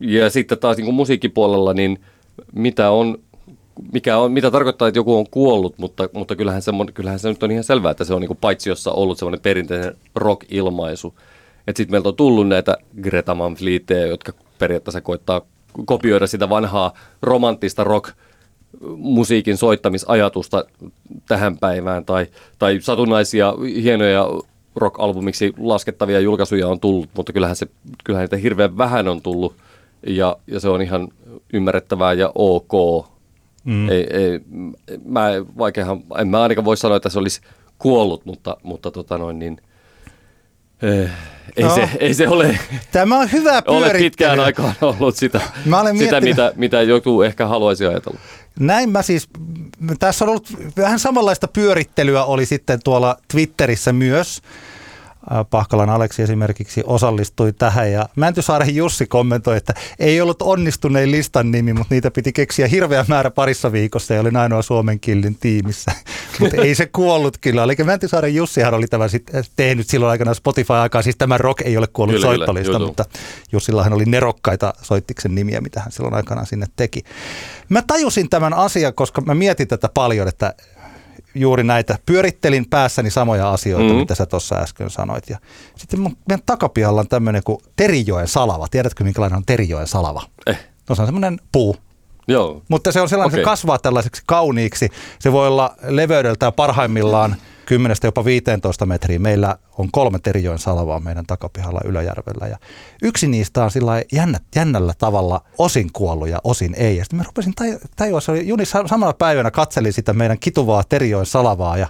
[0.00, 2.00] Ja sitten taas niin kuin musiikkipuolella, niin
[2.54, 3.18] mitä on,
[3.92, 7.42] mikä on, mitä tarkoittaa, että joku on kuollut, mutta, mutta kyllähän, se, kyllähän se nyt
[7.42, 11.14] on ihan selvää, että se on niin kuin paitsiossa ollut semmoinen perinteinen rock-ilmaisu.
[11.66, 13.56] Että sitten meiltä on tullut näitä Greta Van
[14.08, 15.40] jotka periaatteessa koittaa
[15.84, 16.92] kopioida sitä vanhaa
[17.22, 18.14] romanttista rock
[18.96, 20.64] musiikin soittamisajatusta
[21.28, 22.26] tähän päivään tai,
[22.58, 24.26] tai satunnaisia hienoja
[24.76, 27.66] rock-albumiksi laskettavia julkaisuja on tullut, mutta kyllähän, se,
[28.04, 29.54] kyllähän niitä hirveän vähän on tullut
[30.06, 31.08] ja, ja se on ihan
[31.52, 32.72] ymmärrettävää ja ok.
[33.64, 33.88] Mm.
[33.88, 34.40] Ei, ei,
[35.04, 37.40] mä, vaikeahan, en mä ainakaan voi sanoa, että se olisi
[37.78, 39.60] kuollut, mutta, mutta tota noin niin,
[40.82, 41.10] eh,
[41.56, 41.74] ei, No.
[41.74, 42.58] se, ei se ole,
[42.92, 47.46] Tämä on hyvä ole pitkään aikaan ollut sitä, Mä olen sitä mitä, mitä joku ehkä
[47.46, 48.18] haluaisi ajatella.
[48.58, 49.28] Näin mä siis,
[49.98, 54.42] tässä on ollut vähän samanlaista pyörittelyä oli sitten tuolla Twitterissä myös.
[55.30, 61.50] Ää, Pahkalan Aleksi esimerkiksi osallistui tähän ja Mäntysaaren Jussi kommentoi, että ei ollut onnistunein listan
[61.50, 65.92] nimi, mutta niitä piti keksiä hirveä määrä parissa viikossa ja olin ainoa Suomen killin tiimissä.
[66.40, 67.62] mutta ei se kuollut kyllä.
[67.62, 71.86] Eli Mäntysaaren Jussihan oli tämä sit tehnyt silloin aikana Spotify-aikaa, siis tämä rock ei ole
[71.92, 72.86] kuollut Kyllä, kyllä, soittolista, juu.
[72.86, 73.04] mutta
[73.52, 77.02] Jussillahan oli nerokkaita soittiksen nimiä, mitä hän silloin aikanaan sinne teki.
[77.68, 80.54] Mä tajusin tämän asian, koska mä mietin tätä paljon, että
[81.36, 83.98] juuri näitä, pyörittelin päässäni samoja asioita, mm-hmm.
[83.98, 85.30] mitä sä tuossa äsken sanoit.
[85.30, 85.38] Ja
[85.76, 88.68] sitten mun, meidän takapihalla on tämmöinen kuin Terijoen salava.
[88.70, 90.22] Tiedätkö, minkälainen on Terijoen salava?
[90.46, 91.76] Eh, No se on semmoinen puu,
[92.28, 92.62] joo.
[92.68, 93.40] mutta se on sellainen, okay.
[93.40, 94.88] Se kasvaa tällaiseksi kauniiksi.
[95.18, 99.18] Se voi olla leveydeltään parhaimmillaan 10 jopa 15 metriä.
[99.18, 102.46] Meillä on kolme Terijoen salavaa meidän takapihalla Ylöjärvellä.
[102.46, 102.58] Ja
[103.02, 106.96] yksi niistä on sillä jännä, jännällä tavalla osin kuollut ja osin ei.
[106.96, 110.38] Ja sitten mä rupesin taju- tajua, se oli Juni sa- samana päivänä katselin sitä meidän
[110.38, 111.86] kituvaa Terijoen salavaa ja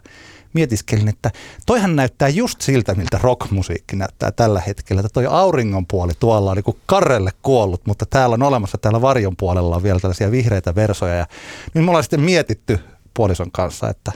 [0.52, 1.30] mietiskelin, että
[1.66, 5.00] toihan näyttää just siltä, miltä rockmusiikki näyttää tällä hetkellä.
[5.00, 9.36] Että toi auringon puoli tuolla on niin karrelle kuollut, mutta täällä on olemassa täällä varjon
[9.36, 11.14] puolella on vielä tällaisia vihreitä versoja.
[11.14, 11.26] Ja
[11.74, 12.78] niin me ollaan sitten mietitty
[13.14, 14.12] puolison kanssa, että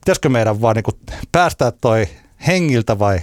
[0.00, 2.08] pitäisikö meidän vaan niin päästää toi
[2.46, 3.20] hengiltä vai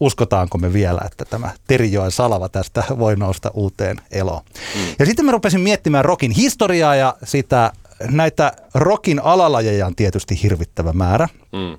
[0.00, 4.42] uskotaanko me vielä, että tämä Terijoen salava tästä voi nousta uuteen eloon.
[4.74, 4.80] Mm.
[4.98, 7.72] Ja sitten mä rupesin miettimään rokin historiaa ja sitä,
[8.10, 11.28] näitä rokin alalajeja on tietysti hirvittävä määrä.
[11.52, 11.78] Mm.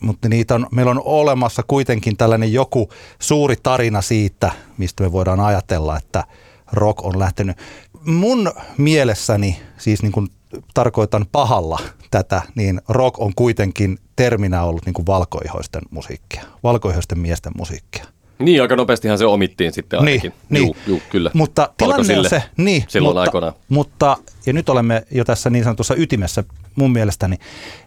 [0.00, 5.40] Mutta niitä on, meillä on olemassa kuitenkin tällainen joku suuri tarina siitä, mistä me voidaan
[5.40, 6.24] ajatella, että
[6.72, 7.56] rock on lähtenyt.
[8.04, 10.28] Mun mielessäni, siis niin kuin
[10.74, 11.78] tarkoitan pahalla
[12.10, 18.04] tätä, niin rock on kuitenkin terminä ollut niin kuin valkoihoisten musiikkia, valkoihoisten miesten musiikkia.
[18.38, 20.32] Niin, aika nopeastihan se omittiin sitten niin, ainakin.
[20.48, 21.30] Niin, Juu, juu, kyllä.
[21.34, 23.52] Mutta tilanne on se, niin, silloin mutta, aikoinaan.
[23.68, 27.36] Mutta, ja nyt olemme jo tässä niin sanotussa ytimessä mun mielestäni.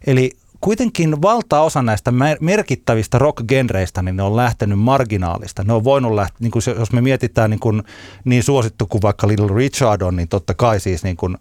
[0.08, 5.64] Eli kuitenkin valtaosa näistä merkittävistä rock-genreistä, niin ne on lähtenyt marginaalista.
[5.64, 7.84] Ne on voinut lähteä, niin kuin se, jos me mietitään niin, kuin,
[8.26, 11.38] niin suosittu kuin vaikka Little Richard on, niin totta kai siis niin kuin,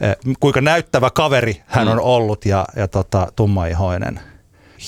[0.00, 1.92] eh, kuinka näyttävä kaveri hän mm.
[1.92, 4.20] on ollut ja, ja tota, tummaihoinen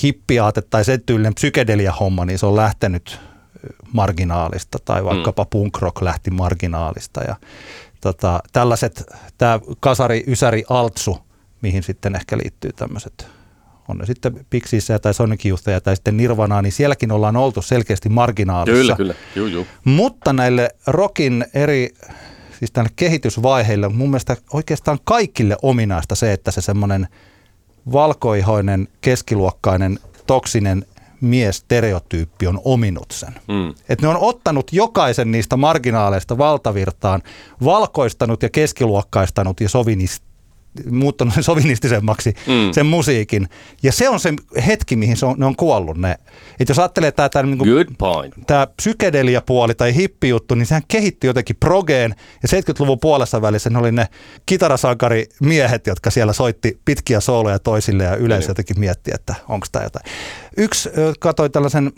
[0.03, 3.19] hippiaate tai sen tyylinen psykedelia-homma, niin se on lähtenyt
[3.93, 5.49] marginaalista tai vaikkapa mm.
[5.49, 7.35] punk rock lähti marginaalista ja
[8.01, 9.03] tota, tällaiset,
[9.37, 11.17] tämä kasari, ysäri, altsu,
[11.61, 13.40] mihin sitten ehkä liittyy tämmöiset
[13.87, 18.09] on ne sitten Pixissä tai Sonic Youthia tai sitten Nirvanaa, niin sielläkin ollaan oltu selkeästi
[18.09, 18.95] marginaalissa.
[18.95, 19.13] Kyllä, kyllä.
[19.35, 19.67] Juu, juu.
[19.83, 21.89] Mutta näille rockin eri
[22.59, 27.07] siis tänne kehitysvaiheille mun mielestä oikeastaan kaikille ominaista se, että se semmoinen
[27.91, 30.85] valkoihoinen, keskiluokkainen, toksinen
[31.21, 33.33] mies stereotyyppi on ominut sen.
[33.47, 33.73] Mm.
[33.89, 37.21] Et ne on ottanut jokaisen niistä marginaaleista valtavirtaan,
[37.63, 40.23] valkoistanut ja keskiluokkaistanut ja sovinist,
[40.89, 42.73] muuttanut sovinistisemmaksi mm.
[42.73, 43.49] sen musiikin.
[43.83, 44.33] Ja se on se
[44.67, 46.15] hetki, mihin se on, ne on kuollut ne.
[46.59, 47.83] Et jos ajattelee tämä, tämä, niin
[48.47, 52.15] tämä psykedelia-puoli tai hippijuttu, niin sehän kehitti jotenkin progeen.
[52.43, 54.07] Ja 70-luvun puolessa välissä ne oli ne
[54.45, 58.49] kitarasankarimiehet, jotka siellä soitti pitkiä sooloja toisille ja yleisö niin.
[58.51, 60.05] jotenkin mietti, että onko tämä jotain.
[60.57, 61.91] Yksi katsoi tällaisen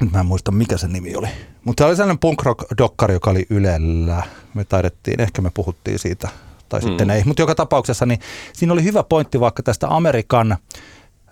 [0.00, 1.28] nyt mä en muista mikä se nimi oli.
[1.64, 4.22] Mutta se oli sellainen punk rock dokkari, joka oli Ylellä.
[4.54, 6.28] Me taidettiin, ehkä me puhuttiin siitä
[6.72, 6.88] tai mm.
[6.88, 7.22] sitten ei.
[7.24, 8.20] Mutta joka tapauksessa niin
[8.52, 10.56] siinä oli hyvä pointti vaikka tästä Amerikan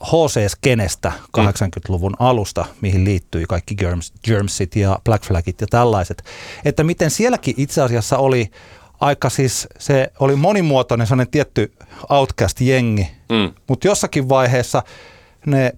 [0.04, 6.24] HC-skenestä 80-luvun alusta, mihin liittyi kaikki Germs, Germsit ja Black Flagit ja tällaiset,
[6.64, 8.50] että miten sielläkin itse asiassa oli
[9.00, 11.72] aika siis, se oli monimuotoinen sellainen tietty
[12.08, 13.54] outcast-jengi, mm.
[13.68, 14.82] mutta jossakin vaiheessa
[15.46, 15.72] ne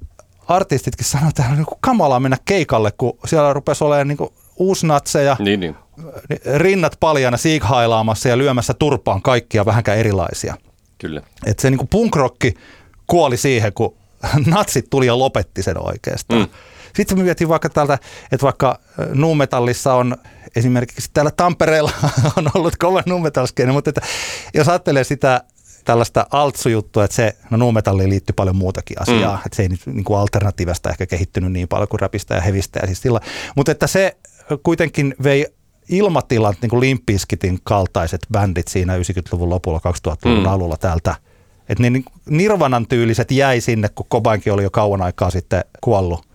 [0.49, 4.19] artistitkin sanoivat, että on niin kamalaa mennä keikalle, kun siellä rupesi olemaan niin
[4.63, 5.77] uusnatseja, niin, niin
[6.57, 10.55] rinnat paljana siighailaamassa ja lyömässä turpaan kaikkia vähänkään erilaisia.
[10.99, 11.23] Kyllä.
[11.47, 12.55] Et se niin punkrokki
[13.07, 13.95] kuoli siihen, kun
[14.55, 16.41] natsit tuli ja lopetti sen oikeastaan.
[16.41, 16.49] Mm.
[16.97, 17.99] Sitten me mietin vaikka täältä,
[18.33, 18.79] että vaikka
[19.15, 20.17] nuumetallissa on
[20.57, 21.93] esimerkiksi täällä Tampereella
[22.37, 24.01] on ollut kova nuumetalskene, mutta että
[24.55, 25.45] jos ajattelee sitä
[25.85, 29.43] tällaista altsujuttua, että se, no nuumetalliin liittyy paljon muutakin asiaa, mm.
[29.47, 32.87] että se ei niin kuin alternatiivista ehkä kehittynyt niin paljon kuin räpistä ja hevistä ja
[32.87, 33.21] siis sillä,
[33.57, 34.17] mutta että se
[34.63, 35.47] kuitenkin vei
[35.89, 40.47] ilmatilat, niin kuin Limpiskitin kaltaiset bändit siinä 90-luvun lopulla, 2000-luvun mm.
[40.47, 41.15] alulla täältä,
[41.69, 46.27] että niin Nirvanan tyyliset jäi sinne, kun Kobainkin oli jo kauan aikaa sitten kuollut.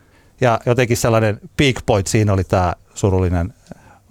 [0.41, 3.53] Ja jotenkin sellainen peak point siinä oli tämä surullinen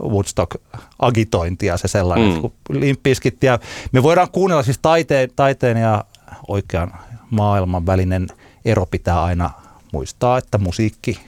[0.03, 2.51] Woodstock-agitointi ja se sellainen, mm.
[2.81, 3.43] Limpiskit.
[3.43, 3.59] Ja
[3.93, 6.05] me voidaan kuunnella siis taiteen, taiteen ja
[6.49, 6.93] oikean
[7.31, 8.29] maailman välinen
[8.65, 9.51] ero pitää aina
[9.93, 11.21] muistaa, että musiikki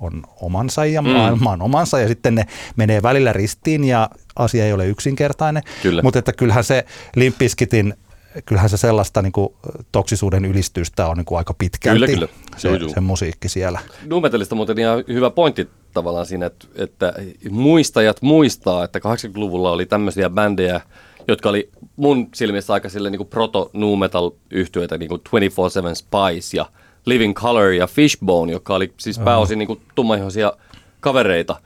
[0.00, 1.08] on omansa ja mm.
[1.08, 5.62] maailma on omansa ja sitten ne menee välillä ristiin ja asia ei ole yksinkertainen.
[5.82, 6.02] Kyllä.
[6.02, 6.84] Mutta että kyllähän se
[7.16, 7.94] Limpiskitin
[8.44, 9.48] kyllähän se sellaista niin kuin,
[9.92, 12.28] toksisuuden ylistystä on niin kuin aika pitkälti kyllä, kyllä.
[12.56, 12.88] Se, juu, juu.
[12.88, 13.80] se musiikki siellä.
[14.06, 17.14] Numetalista muuten ihan hyvä pointti tavallaan siinä, että, että
[17.50, 20.80] muistajat muistaa, että 80-luvulla oli tämmöisiä bändejä,
[21.28, 26.56] jotka oli mun silmissä aika sille niin proto nu metal yhtyeitä niin kuin 24-7 Spice
[26.56, 26.66] ja
[27.06, 30.52] Living Color ja Fishbone, joka oli siis pääosin niin kuin tummaihoisia
[31.00, 31.56] kavereita.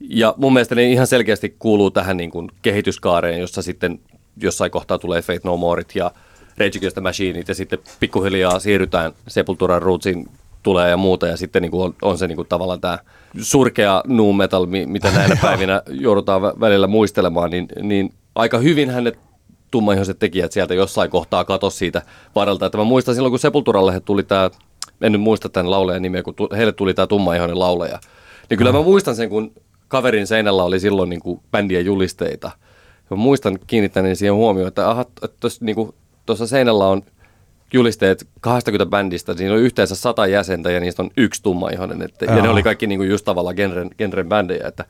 [0.00, 4.00] Ja mun mielestä ne ihan selkeästi kuuluu tähän niin kuin kehityskaareen, jossa sitten
[4.36, 6.10] jossain kohtaa tulee Fate No Moreit ja
[6.58, 10.28] Rage Against the Machineit ja sitten pikkuhiljaa siirrytään Sepulturan Rootsin
[10.62, 12.98] tulee ja muuta ja sitten niin kuin on, on se niin kuin tavallaan tämä
[13.40, 19.18] surkea nu metal, mitä näinä päivinä joudutaan välillä muistelemaan, niin, niin aika hyvin hänet
[19.70, 22.02] tummaihoiset tekijät sieltä jossain kohtaa katos siitä
[22.34, 22.66] varalta.
[22.66, 24.50] Että mä muistan silloin, kun Sepulturalle tuli tämä
[25.00, 27.98] en nyt muista tämän laulajan nimeä, kun tu, heille tuli tämä tummaihoinen laulaja.
[28.50, 29.52] Niin kyllä mä muistan sen, kun
[29.88, 32.50] kaverin seinällä oli silloin niin kuin bändien julisteita.
[33.10, 35.06] Mä muistan kiinnittäneeni siihen huomioon, että aha,
[35.40, 35.94] tuossa niin
[36.46, 37.02] seinällä on
[37.72, 42.02] julisteet 20 bändistä, siinä on yhteensä 100 jäsentä ja niistä on yksi tummaihoinen.
[42.02, 44.84] Että, ja ne oli kaikki niin kuin just tavallaan genren, genren bändejä, että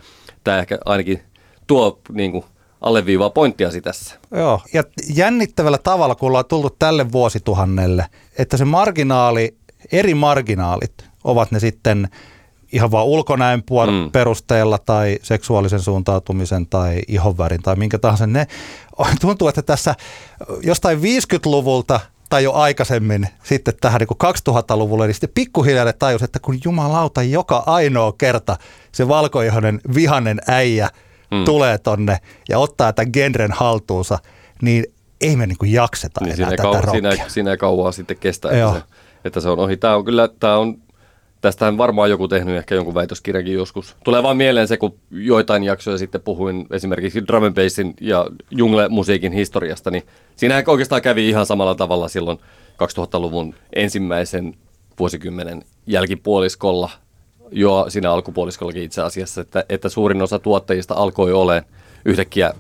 [0.44, 1.22] tämä ehkä ainakin
[1.66, 2.44] tuo niin kuin
[2.80, 4.18] alleviivaa pointtiasi tässä.
[4.30, 8.06] Joo, ja jännittävällä tavalla, kun ollaan tultu tälle vuosituhannelle,
[8.38, 9.57] että se marginaali,
[9.92, 12.08] eri marginaalit ovat ne sitten
[12.72, 14.10] ihan vaan ulkonäön mm.
[14.10, 18.26] perusteella tai seksuaalisen suuntautumisen tai ihonvärin tai minkä tahansa.
[18.26, 18.46] Ne
[19.20, 19.94] tuntuu, että tässä
[20.62, 26.58] jostain 50-luvulta tai jo aikaisemmin sitten tähän niin 2000-luvulle, niin sitten pikkuhiljaa tajus, että kun
[26.64, 28.56] jumalauta joka ainoa kerta
[28.92, 30.90] se valkoihoinen vihanen äijä
[31.30, 31.44] mm.
[31.44, 34.18] tulee tonne ja ottaa tämän genren haltuunsa,
[34.62, 34.84] niin
[35.20, 38.16] ei me niin kuin jakseta niin enää siinä tätä kau- siinä, siinä ei kauaa sitten
[38.16, 38.82] kestä, että se,
[39.24, 39.76] että se on ohi.
[39.76, 40.78] Tämä on kyllä, tämä on
[41.40, 43.96] Tästähän varmaan joku tehnyt ehkä jonkun väitöskirjankin joskus.
[44.04, 49.33] Tulee vaan mieleen se, kun joitain jaksoja sitten puhuin esimerkiksi drum and bassin ja jungle-musiikin
[49.33, 50.02] historiasta, niin
[50.37, 52.38] siinähän oikeastaan kävi ihan samalla tavalla silloin
[52.72, 54.54] 2000-luvun ensimmäisen
[54.98, 56.90] vuosikymmenen jälkipuoliskolla,
[57.50, 61.64] jo siinä alkupuoliskollakin itse asiassa, että, että suurin osa tuottajista alkoi olemaan
[62.04, 62.54] yhtäkkiä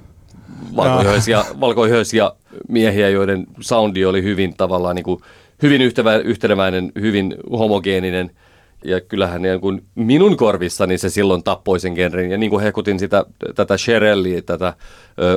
[0.76, 2.32] valkoihoisia, valkoihoisia
[2.68, 5.22] miehiä, joiden soundi oli hyvin tavallaan niin kuin,
[5.62, 5.82] hyvin
[6.24, 8.30] yhteneväinen, hyvin homogeeninen–
[8.84, 12.30] ja kyllähän niin kuin minun korvissani se silloin tappoi sen genren.
[12.30, 14.74] Ja niin kuin hekutin sitä, tätä Sherelliä, tätä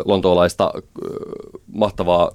[0.05, 0.73] lontoolaista
[1.73, 2.31] mahtavaa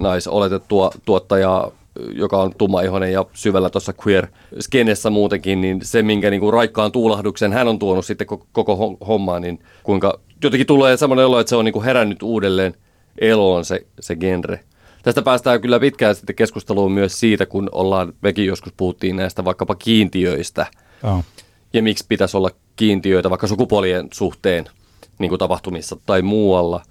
[0.00, 1.70] naisoletettua tuottajaa,
[2.14, 7.52] joka on tummaihoinen ja syvällä tuossa queer-skenessä muutenkin, niin se, minkä niin kuin raikkaan tuulahduksen
[7.52, 11.56] hän on tuonut sitten koko, koko hommaan, niin kuinka jotenkin tulee semmoinen olo, että se
[11.56, 12.74] on niin kuin herännyt uudelleen
[13.18, 14.60] eloon se, se genre.
[15.02, 19.74] Tästä päästään kyllä pitkään sitten keskusteluun myös siitä, kun ollaan, mekin joskus puhuttiin näistä vaikkapa
[19.74, 20.66] kiintiöistä.
[21.02, 21.24] Oh.
[21.72, 24.64] Ja miksi pitäisi olla kiintiöitä vaikka sukupuolien suhteen
[25.18, 26.82] niin kuin tapahtumissa tai muualla,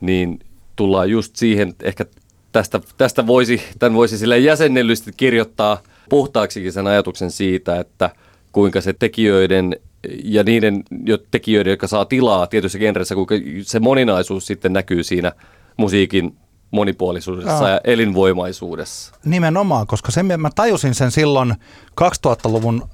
[0.00, 0.38] niin
[0.76, 2.06] tullaan just siihen, ehkä
[2.52, 8.10] tästä, tästä voisi, tämän voisi sille jäsennellysti kirjoittaa puhtaaksikin sen ajatuksen siitä, että
[8.52, 9.76] kuinka se tekijöiden
[10.24, 15.32] ja niiden jo tekijöiden, jotka saa tilaa tietyssä genressä, kuinka se moninaisuus sitten näkyy siinä
[15.76, 16.36] musiikin
[16.70, 19.14] monipuolisuudessa ja elinvoimaisuudessa.
[19.24, 21.54] Nimenomaan, koska sen, mä tajusin sen silloin
[22.00, 22.88] 2000-luvun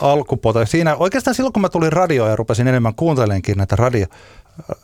[0.00, 0.66] alkupuolta.
[0.66, 4.06] Siinä oikeastaan silloin, kun mä tulin radioon ja rupesin enemmän kuuntelenkin näitä radio,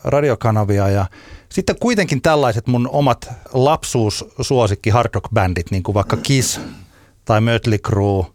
[0.03, 1.05] radiokanavia ja
[1.49, 6.61] sitten kuitenkin tällaiset mun omat lapsuussuosikki hard rock bändit, niin kuin vaikka Kiss
[7.25, 8.25] tai Mötley Crue,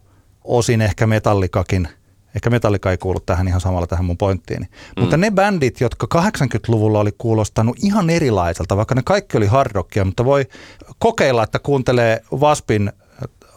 [0.44, 1.88] osin ehkä Metallikakin–
[2.36, 4.60] Ehkä Metallica ei kuulu tähän ihan samalla tähän mun pointtiin.
[4.60, 5.00] Mm.
[5.00, 10.04] Mutta ne bändit, jotka 80-luvulla oli kuulostanut ihan erilaiselta, vaikka ne kaikki oli hard rockia,
[10.04, 10.46] mutta voi
[10.98, 12.92] kokeilla, että kuuntelee Waspin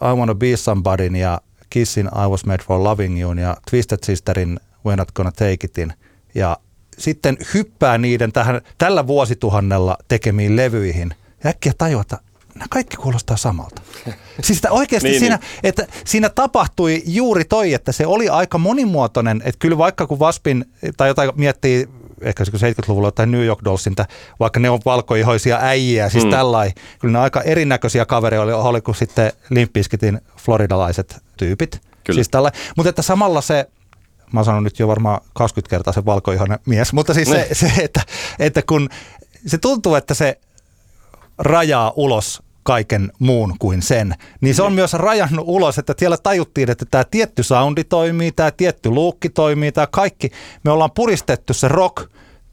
[0.02, 1.40] I Wanna Be Somebodyn ja
[1.70, 5.92] Kissin I Was Made For Loving You ja Twisted Sisterin We're Not Gonna Take Itin
[6.34, 6.56] ja
[6.98, 11.14] sitten hyppää niiden tähän, tällä vuosituhannella tekemiin levyihin
[11.44, 12.18] ja äkkiä tajuaa, että
[12.60, 13.82] nämä kaikki kuulostaa samalta.
[14.42, 15.60] Siis että oikeasti niin, siinä, niin.
[15.62, 20.64] Että siinä tapahtui juuri toi, että se oli aika monimuotoinen, että kyllä vaikka kun Vaspin
[20.96, 21.88] tai jotain miettii
[22.20, 23.94] ehkä 70-luvulla tai New York Dollsin,
[24.40, 26.30] vaikka ne on valkoihoisia äijiä, siis mm.
[26.30, 31.80] tällainen, kyllä ne aika erinäköisiä kavereita oli, oli kuin sitten Limpiskitin floridalaiset tyypit.
[32.04, 32.16] Kyllä.
[32.16, 32.28] Siis
[32.76, 33.68] Mutta että samalla se,
[34.32, 38.00] mä sanon nyt jo varmaan 20 kertaa se valkoihoinen mies, mutta siis se, se että,
[38.38, 38.88] että kun
[39.46, 40.40] se tuntuu, että se
[41.38, 46.70] rajaa ulos kaiken muun kuin sen, niin se on myös rajannut ulos, että siellä tajuttiin,
[46.70, 50.30] että tämä tietty soundi toimii, tämä tietty luukki toimii, tämä kaikki.
[50.64, 52.10] Me ollaan puristettu se rock,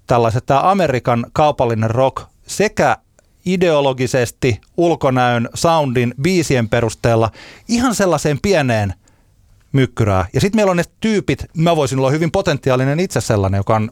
[0.07, 2.97] tällaiset tämä Amerikan kaupallinen rock sekä
[3.45, 7.31] ideologisesti, ulkonäön, soundin, biisien perusteella
[7.67, 8.93] ihan sellaiseen pieneen
[9.71, 10.25] mykkyrää.
[10.33, 13.91] Ja sitten meillä on ne tyypit, mä voisin olla hyvin potentiaalinen itse sellainen, joka on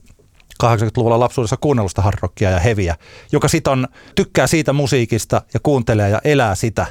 [0.63, 2.95] 80-luvulla lapsuudessa kuunnellusta hardrockia ja heviä,
[3.31, 6.85] joka sit on, tykkää siitä musiikista ja kuuntelee ja elää sitä.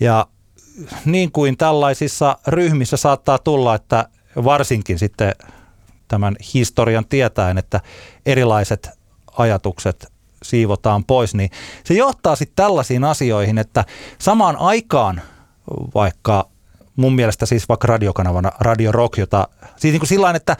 [0.00, 0.26] Ja
[1.04, 4.08] niin kuin tällaisissa ryhmissä saattaa tulla, että
[4.44, 5.32] varsinkin sitten
[6.08, 7.80] tämän historian tietäen, että
[8.26, 8.90] erilaiset
[9.38, 11.50] ajatukset siivotaan pois, niin
[11.84, 13.84] se johtaa sitten tällaisiin asioihin, että
[14.18, 15.22] samaan aikaan
[15.94, 16.48] vaikka
[16.96, 20.56] mun mielestä siis vaikka radiokanavana Radio Rock, jota siis niin kuin sillain, että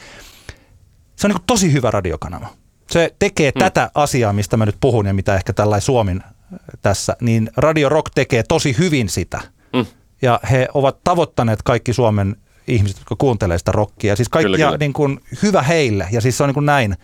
[1.22, 2.48] se on niin tosi hyvä radiokanava.
[2.90, 3.58] Se tekee mm.
[3.58, 7.88] tätä asiaa, mistä mä nyt puhun ja mitä ehkä tällainen Suomen äh, tässä, niin Radio
[7.88, 9.40] Rock tekee tosi hyvin sitä.
[9.72, 9.86] Mm.
[10.22, 12.36] Ja he ovat tavoittaneet kaikki Suomen
[12.68, 14.16] ihmiset, jotka kuuntelee sitä rockia.
[14.16, 14.76] Siis kaikki kyllä, kyllä.
[14.76, 16.96] Niin kuin, hyvä heille ja siis se on niin kuin näin.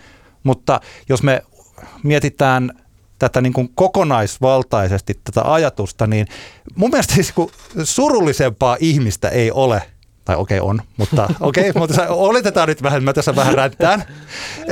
[0.43, 1.43] Mutta jos me
[2.03, 2.71] mietitään
[3.19, 6.27] tätä niin kuin kokonaisvaltaisesti tätä ajatusta, niin
[6.75, 7.35] mun mielestä siis
[7.85, 9.83] surullisempaa ihmistä ei ole–
[10.29, 14.05] tai okei okay, on, mutta okei, okay, mutta oletetaan nyt vähän, mä tässä vähän räntään,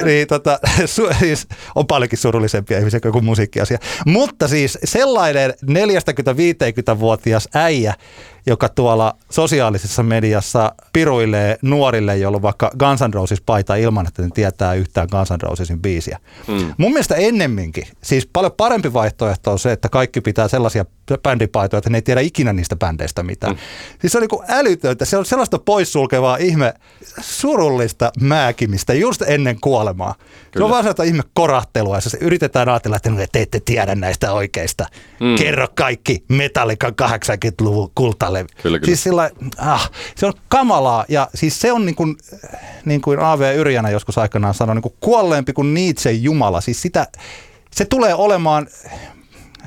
[0.05, 3.79] niin tota, su, siis on paljonkin surullisempia ihmisiä kuin musiikkiasia.
[4.07, 7.95] Mutta siis sellainen 40-50-vuotias äijä,
[8.47, 14.22] joka tuolla sosiaalisessa mediassa piruilee nuorille, jolla on vaikka Guns N' Roses paita ilman, että
[14.22, 16.18] ne tietää yhtään Guns N' Rosesin biisiä.
[16.49, 16.74] Mm.
[16.78, 20.84] Mun mielestä ennemminkin, siis paljon parempi vaihtoehto on se, että kaikki pitää sellaisia
[21.22, 23.53] bändipaitoja, että ne ei tiedä ikinä niistä bändeistä mitään.
[23.53, 23.59] Mm.
[24.01, 26.74] Siis se on niin älytöntä, se on sellaista poissulkevaa ihme
[27.20, 30.14] surullista määkimistä just ennen kuolemaa.
[30.14, 30.34] Kyllä.
[30.57, 34.86] Se on vaan sellaista ihme korahtelua, se yritetään ajatella, että te ette tiedä näistä oikeista.
[35.20, 35.34] Mm.
[35.38, 37.90] Kerro kaikki Metallican 80-luvun
[38.37, 38.62] kultalevy.
[38.62, 38.87] Kyllä, kyllä.
[38.87, 42.16] Siis sillä, ah, se on kamalaa, ja siis se on niin kuin,
[42.84, 43.57] niin kuin A.V.
[43.57, 46.61] Yrjänä joskus aikanaan sanoi, niin kuin kuolleempi kuin Nietzsche Jumala.
[46.61, 47.07] Siis sitä,
[47.70, 48.66] se tulee olemaan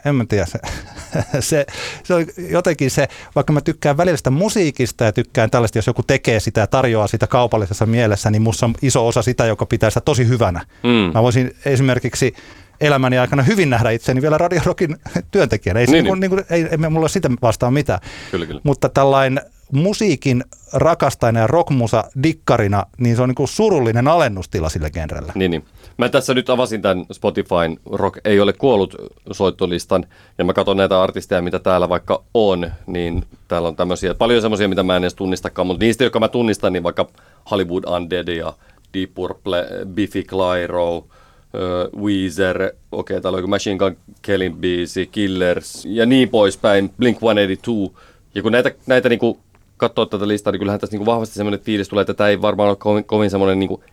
[0.05, 0.59] en mä tiedä, se,
[1.49, 1.65] se,
[2.03, 6.39] se on jotenkin se, vaikka mä tykkään välillä musiikista ja tykkään tällaista, jos joku tekee
[6.39, 10.01] sitä ja tarjoaa sitä kaupallisessa mielessä, niin musta on iso osa sitä, joka pitää sitä
[10.01, 10.65] tosi hyvänä.
[10.83, 11.11] Mm.
[11.13, 12.33] Mä voisin esimerkiksi
[12.81, 14.97] elämäni aikana hyvin nähdä itseni vielä Radio Rockin
[15.31, 15.79] työntekijänä.
[15.79, 16.19] Ei, niin, niin.
[16.19, 17.99] Niin kuin, ei, ei mulla ole sitä vastaan mitään.
[18.31, 18.61] Kyllä, kyllä.
[18.63, 24.89] Mutta tällainen musiikin rakastajana ja rockmusa dikkarina, niin se on niin kuin surullinen alennustila sillä
[24.89, 25.33] genrellä.
[25.35, 25.65] Niin, niin.
[25.97, 28.95] Mä tässä nyt avasin tämän Spotifyn Rock ei ole kuollut
[29.31, 30.05] soittolistan,
[30.37, 34.67] ja mä katson näitä artisteja, mitä täällä vaikka on, niin täällä on tämmöisiä, paljon semmoisia,
[34.67, 37.07] mitä mä en edes tunnistakaan, mutta niistä, jotka mä tunnistan, niin vaikka
[37.51, 38.53] Hollywood Undead ja
[38.93, 41.07] Deep Purple, Biffy Clyro,
[41.97, 47.93] Weezer, okei, okay, täällä on Machine Gun Kellin biisi, Killers ja niin poispäin, Blink-182.
[48.35, 49.39] Ja kun näitä, näitä niinku
[49.77, 52.69] katsoo tätä listaa, niin kyllähän tässä niinku vahvasti semmoinen fiilis tulee, että tämä ei varmaan
[52.69, 53.83] ole kovin, kovin semmoinen niinku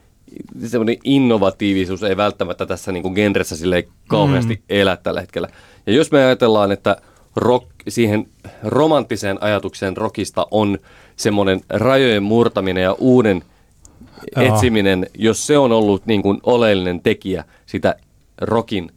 [0.66, 4.62] semmoinen innovatiivisuus ei välttämättä tässä niin kuin genressä sille kauheasti mm.
[4.68, 5.48] elä tällä hetkellä.
[5.86, 6.96] Ja jos me ajatellaan, että
[7.36, 8.26] rock, siihen
[8.62, 10.78] romanttiseen ajatukseen rockista on
[11.16, 13.42] semmoinen rajojen murtaminen ja uuden
[14.36, 14.54] Joo.
[14.54, 17.96] etsiminen, jos se on ollut niin kuin oleellinen tekijä sitä
[18.40, 18.92] rockin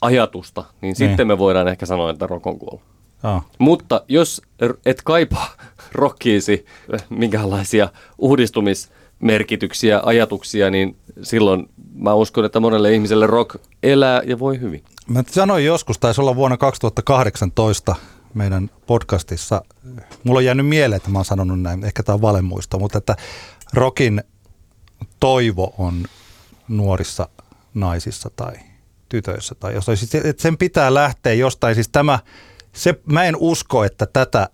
[0.00, 2.82] ajatusta, niin, niin sitten me voidaan ehkä sanoa, että rock on kuollut.
[3.24, 3.44] Oh.
[3.58, 4.42] Mutta jos
[4.86, 5.48] et kaipaa
[5.92, 6.66] rockiisi
[7.10, 7.88] minkälaisia
[8.18, 14.84] uudistumis- merkityksiä, ajatuksia, niin silloin mä uskon, että monelle ihmiselle rock elää ja voi hyvin.
[15.08, 17.94] Mä sanoin joskus, taisi olla vuonna 2018
[18.34, 19.62] meidän podcastissa,
[20.24, 23.16] mulla on jäänyt mieleen, että mä oon sanonut näin, ehkä tämä on valemuisto, mutta että
[23.72, 24.22] rockin
[25.20, 26.04] toivo on
[26.68, 27.28] nuorissa
[27.74, 28.54] naisissa tai
[29.08, 29.96] tytöissä tai jostain.
[29.98, 31.74] Siis, että sen pitää lähteä jostain.
[31.74, 32.18] Siis tämä,
[32.72, 34.48] se, mä en usko, että tätä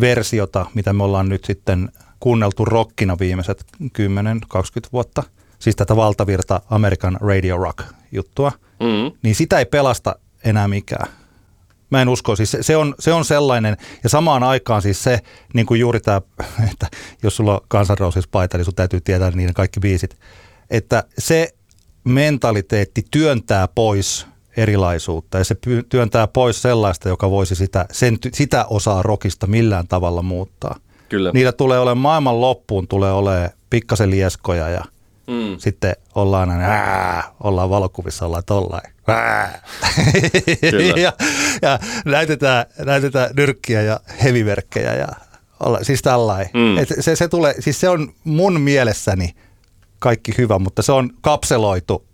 [0.00, 1.88] versiota, mitä me ollaan nyt sitten
[2.20, 3.86] kuunneltu rockina viimeiset 10-20
[4.92, 5.22] vuotta,
[5.58, 9.18] siis tätä valtavirta American Radio Rock juttua, mm.
[9.22, 11.08] niin sitä ei pelasta enää mikään.
[11.90, 15.20] Mä en usko, siis se, se, on, se on sellainen, ja samaan aikaan siis se,
[15.54, 16.20] niin kuin juuri tämä,
[16.72, 16.86] että
[17.22, 20.16] jos sulla on kansanrousispaita, niin sun täytyy tietää niiden kaikki biisit,
[20.70, 21.48] että se
[22.04, 24.26] mentaliteetti työntää pois
[24.56, 25.56] erilaisuutta ja se
[25.88, 30.76] työntää pois sellaista, joka voisi sitä, sen, sitä osaa rokista millään tavalla muuttaa.
[31.08, 31.30] Kyllä.
[31.34, 34.84] Niillä tulee olemaan maailman loppuun, tulee olemaan pikkasen lieskoja ja
[35.26, 35.58] mm.
[35.58, 38.92] sitten ollaan aina, ää, ollaan valokuvissa, ollaan tollain.
[41.02, 41.12] ja,
[41.62, 45.08] ja näytetään, näytetään nyrkkiä ja heviverkkejä ja
[45.60, 46.50] olla, siis tällainen.
[46.54, 46.78] Mm.
[46.78, 49.34] Et se, se, tulee, siis se on mun mielessäni
[49.98, 52.04] kaikki hyvä, mutta se on kapseloitu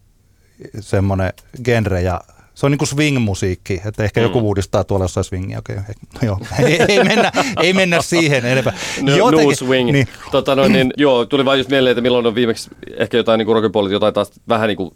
[0.81, 1.33] semmoinen
[1.65, 2.21] genre ja
[2.55, 4.25] se on niin kuin swing-musiikki, että ehkä mm.
[4.25, 5.59] joku uudistaa tuolla jossain swingia.
[5.59, 5.77] Okay.
[6.15, 6.39] No, joo.
[6.65, 7.33] ei, ei, mennä,
[7.63, 8.73] ei mennä siihen enempää.
[9.03, 9.93] No, Jotenkin, no swing.
[9.93, 10.09] Niin.
[10.31, 13.49] Tota, no, niin, joo, tuli vain just mieleen, että milloin on viimeksi ehkä jotain niin
[13.49, 14.91] rock'n'rollit, jotain taas vähän niin kuin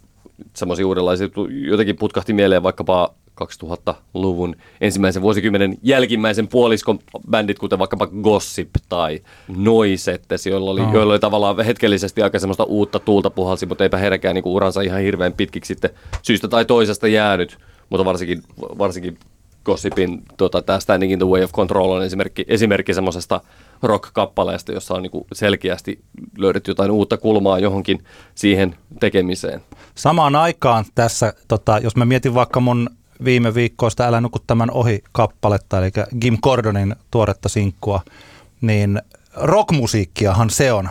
[0.55, 1.27] semmoisia uudenlaisia,
[1.67, 3.13] jotenkin putkahti mieleen vaikkapa
[3.43, 10.93] 2000-luvun ensimmäisen vuosikymmenen jälkimmäisen puoliskon bändit, kuten vaikkapa Gossip tai Noisettes, joilla oli, oh.
[10.93, 15.01] joilla oli tavallaan hetkellisesti aika semmoista uutta tuulta puhalsi, mutta eipä heidänkään niin uransa ihan
[15.01, 15.89] hirveän pitkiksi sitten
[16.21, 17.57] syystä tai toisesta jäänyt,
[17.89, 19.17] mutta varsinkin, varsinkin
[19.69, 23.41] Gossipin tota, tämä Standing in the Way of Control on esimerkki, esimerkki semmoisesta
[23.83, 25.99] rock-kappaleesta, jossa on niin selkeästi
[26.37, 28.03] löydetty jotain uutta kulmaa johonkin
[28.35, 29.61] siihen tekemiseen.
[29.95, 32.89] Samaan aikaan tässä, tota, jos mä mietin vaikka mun
[33.23, 35.91] viime viikkoista Älä nuku tämän ohi kappaletta, eli
[36.23, 38.01] Jim Cordonin tuoretta sinkkua,
[38.61, 39.01] niin
[39.35, 40.89] rockmusiikkiahan se on.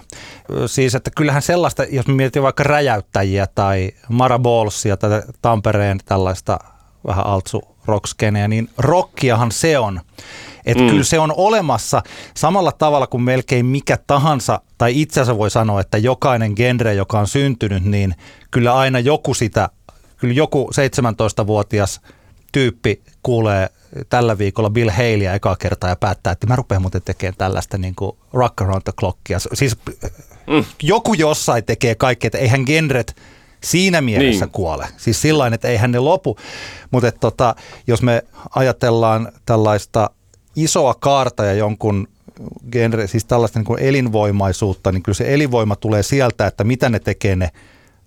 [0.66, 6.58] Siis, että kyllähän sellaista, jos me mietin vaikka räjäyttäjiä tai Mara Ballsia tai Tampereen tällaista
[7.06, 10.00] vähän altsu rockskeneä, niin rockiahan se on.
[10.66, 10.90] Että mm.
[10.90, 12.02] kyllä se on olemassa
[12.34, 17.18] samalla tavalla kuin melkein mikä tahansa, tai itse asiassa voi sanoa, että jokainen genre, joka
[17.18, 18.14] on syntynyt, niin
[18.50, 19.68] kyllä aina joku sitä,
[20.16, 20.70] kyllä joku
[21.42, 22.00] 17-vuotias
[22.52, 23.68] tyyppi kuulee
[24.08, 27.94] tällä viikolla Bill Haleyä ekaa kertaa ja päättää, että mä rupean muuten tekemään tällaista niin
[27.94, 29.38] kuin rock around the clockia.
[29.38, 29.76] Siis
[30.46, 30.64] mm.
[30.82, 33.16] joku jossain tekee kaikkea, että eihän genret
[33.64, 34.52] siinä mielessä niin.
[34.52, 34.88] kuole.
[34.96, 36.36] Siis sillä että eihän ne lopu.
[36.90, 37.54] Mutta tota,
[37.86, 38.22] jos me
[38.54, 40.10] ajatellaan tällaista
[40.56, 42.08] isoa kaarta ja jonkun
[42.72, 46.98] genre, siis tällaista niin kuin elinvoimaisuutta, niin kyllä se elinvoima tulee sieltä, että mitä ne
[46.98, 47.50] tekee ne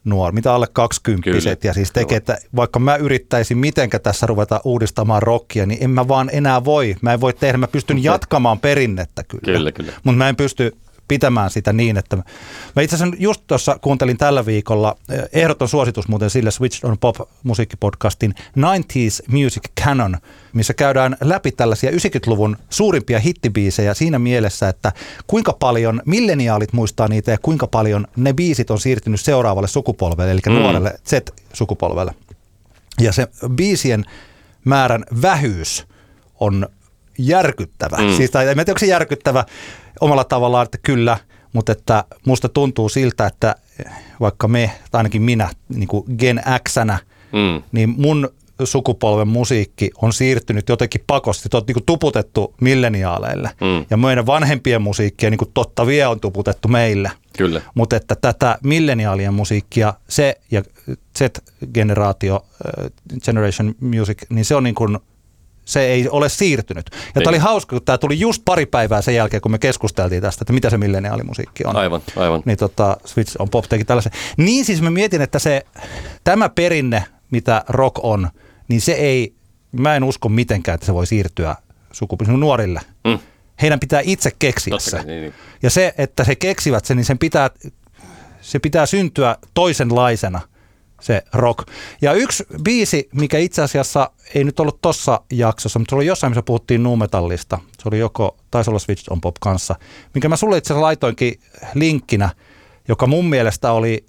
[0.03, 5.23] nuori, mitä alle kaksikymppiset ja siis tekee, että vaikka mä yrittäisin mitenkä tässä ruveta uudistamaan
[5.23, 6.95] rockia, niin en mä vaan enää voi.
[7.01, 9.57] Mä en voi tehdä, mä pystyn jatkamaan perinnettä kyllä.
[9.57, 9.93] Kyllä, kyllä.
[10.03, 10.77] Mutta mä en pysty
[11.07, 12.15] pitämään sitä niin, että
[12.75, 16.97] mä itse asiassa just tuossa kuuntelin tällä viikolla eh, ehdoton suositus muuten sille Switch on
[16.97, 20.17] Pop musiikkipodcastin 90s Music Canon,
[20.53, 24.91] missä käydään läpi tällaisia 90-luvun suurimpia hittibiisejä siinä mielessä, että
[25.27, 30.41] kuinka paljon milleniaalit muistaa niitä ja kuinka paljon ne biisit on siirtynyt seuraavalle sukupolvelle, eli
[30.45, 30.53] mm.
[30.53, 32.13] nuorelle Z-sukupolvelle.
[33.01, 34.05] Ja se biisien
[34.65, 35.87] määrän vähyys
[36.39, 36.69] on
[37.27, 37.97] järkyttävä.
[37.97, 38.17] Mm.
[38.17, 39.45] Siis, tai en tiedä, onko se järkyttävä
[40.01, 41.17] omalla tavallaan, että kyllä,
[41.53, 43.55] mutta että musta tuntuu siltä, että
[44.19, 46.75] vaikka me, tai ainakin minä, niin kuin Gen x
[47.31, 47.63] mm.
[47.71, 48.29] niin mun
[48.63, 53.49] sukupolven musiikki on siirtynyt jotenkin pakosti, on niin tuputettu milleniaaleille.
[53.61, 53.85] Mm.
[53.89, 57.11] Ja meidän vanhempien musiikkia niin kuin totta vie on tuputettu meille.
[57.37, 57.61] Kyllä.
[57.75, 60.63] Mutta että tätä milleniaalien musiikkia, se ja
[61.17, 62.45] Z-generaatio,
[63.25, 64.99] Generation Music, niin se on niin kuin
[65.65, 66.85] se ei ole siirtynyt.
[67.15, 70.21] Ja tämä oli hauska, kun tämä tuli just pari päivää sen jälkeen, kun me keskusteltiin
[70.21, 71.75] tästä, että mitä se milleniaalimusiikki on.
[71.75, 72.41] Aivan, aivan.
[72.45, 74.11] Niin tota, Switch on Pop teki tällaisen.
[74.37, 75.65] Niin siis mä mietin, että se,
[76.23, 78.29] tämä perinne, mitä rock on,
[78.67, 79.33] niin se ei,
[79.71, 81.55] mä en usko mitenkään, että se voi siirtyä
[81.91, 82.81] sukupolville nuorille.
[83.03, 83.19] Mm.
[83.61, 85.03] Heidän pitää itse keksiä Totta se.
[85.03, 85.33] Niin, niin.
[85.63, 87.49] Ja se, että he keksivät sen, niin sen pitää,
[88.41, 90.41] se pitää syntyä toisenlaisena
[91.01, 91.67] se rock.
[92.01, 96.31] Ja yksi biisi, mikä itse asiassa ei nyt ollut tossa jaksossa, mutta se oli jossain,
[96.31, 97.59] missä puhuttiin nuumetallista.
[97.79, 99.75] Se oli joko, taisi olla Switch on Pop kanssa,
[100.13, 101.39] minkä mä sulle itse laitoinkin
[101.73, 102.29] linkkinä,
[102.87, 104.05] joka mun mielestä oli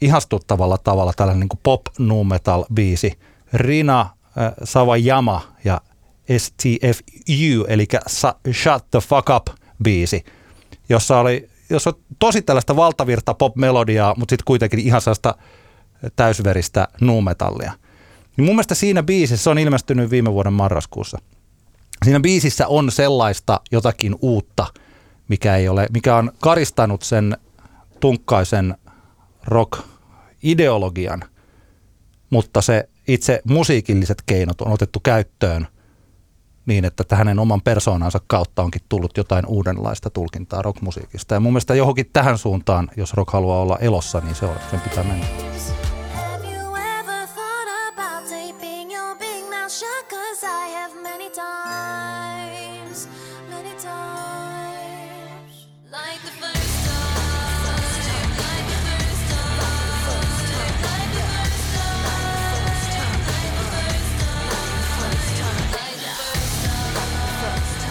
[0.00, 3.18] ihastuttavalla tavalla tällainen niin pop nu metal biisi.
[3.52, 5.80] Rina äh, Savajama ja
[6.38, 7.86] STFU, eli
[8.52, 9.46] Shut the Fuck Up
[9.82, 10.24] biisi,
[10.88, 15.34] jossa oli jossa on tosi tällaista valtavirta pop-melodiaa, mutta sitten kuitenkin ihan sellaista
[16.16, 17.72] täysveristä nuumetallia.
[18.36, 21.18] Niin mun mielestä siinä biisissä, se on ilmestynyt viime vuoden marraskuussa,
[22.04, 24.66] siinä biisissä on sellaista jotakin uutta,
[25.28, 27.36] mikä, ei ole, mikä on karistanut sen
[28.00, 28.74] tunkkaisen
[29.46, 31.20] rock-ideologian,
[32.30, 35.66] mutta se itse musiikilliset keinot on otettu käyttöön
[36.66, 41.34] niin, että hänen oman persoonansa kautta onkin tullut jotain uudenlaista tulkintaa rockmusiikista.
[41.34, 44.80] Ja mun mielestä johonkin tähän suuntaan, jos rock haluaa olla elossa, niin se on, sen
[44.80, 45.26] pitää mennä.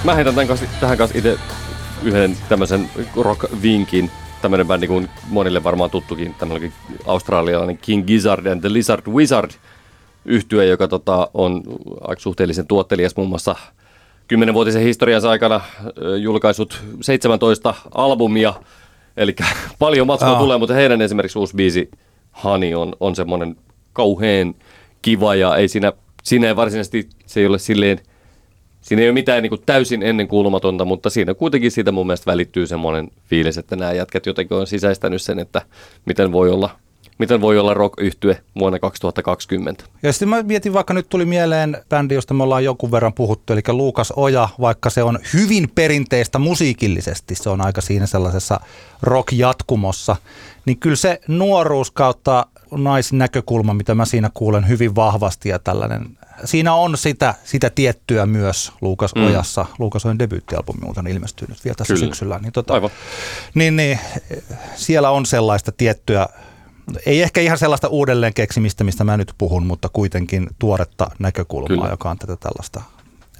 [0.04, 1.38] Mä heitän tämän kanssa, tähän kanssa itse
[2.04, 4.12] yhden tämmöisen rock-vinkin.
[4.41, 6.74] Tämmöinen bändi kuin monille varmaan tuttukin, tämmöinen
[7.06, 9.51] australialainen King Gizzard and the Lizard Wizard
[10.26, 11.64] yhtye, joka tota, on
[12.01, 13.56] aika suhteellisen tuottelias muun muassa
[14.28, 15.62] kymmenenvuotisen historiansa aikana
[16.22, 18.54] julkaisut 17 albumia,
[19.18, 19.36] eli
[19.80, 20.39] paljon matskua oh.
[20.39, 21.91] tulee, mutta heidän esimerkiksi uusi biisi
[22.43, 23.56] Honey on, on semmoinen
[23.93, 24.56] kauhean
[25.01, 25.93] kiva ja ei siinä,
[26.24, 27.99] siinä ei varsinaisesti, se ei ole silleen–
[28.84, 32.67] siinä ei ole mitään niin kuin täysin ennenkuulumatonta, mutta siinä kuitenkin siitä mun mielestä välittyy
[32.67, 35.61] semmoinen fiilis, että nämä jätkät jotenkin on sisäistänyt sen, että
[36.05, 36.69] miten voi olla
[37.17, 39.84] miten voi olla rock yhtye vuonna 2020.
[40.03, 43.53] Ja sitten mä mietin, vaikka nyt tuli mieleen bändi, josta me ollaan jonkun verran puhuttu,
[43.53, 48.59] eli Luukas Oja, vaikka se on hyvin perinteistä musiikillisesti, se on aika siinä sellaisessa
[49.01, 50.15] rock-jatkumossa,
[50.65, 52.45] niin kyllä se nuoruus kautta
[52.78, 58.71] naisnäkökulma, mitä mä siinä kuulen hyvin vahvasti ja tällainen siinä on sitä, sitä tiettyä myös
[58.82, 59.26] Luukas mm.
[59.26, 59.65] Ojassa.
[59.80, 62.05] Luukas on debyyttialbumi muuten ilmestynyt vielä tässä Kyllä.
[62.05, 62.39] syksyllä.
[62.39, 62.89] Niin, tota, Aivan.
[63.53, 63.99] Niin, niin,
[64.76, 66.28] siellä on sellaista tiettyä,
[67.05, 71.89] ei ehkä ihan sellaista uudelleen keksimistä, mistä mä nyt puhun, mutta kuitenkin tuoretta näkökulmaa, Kyllä.
[71.89, 72.82] joka on tätä tällaista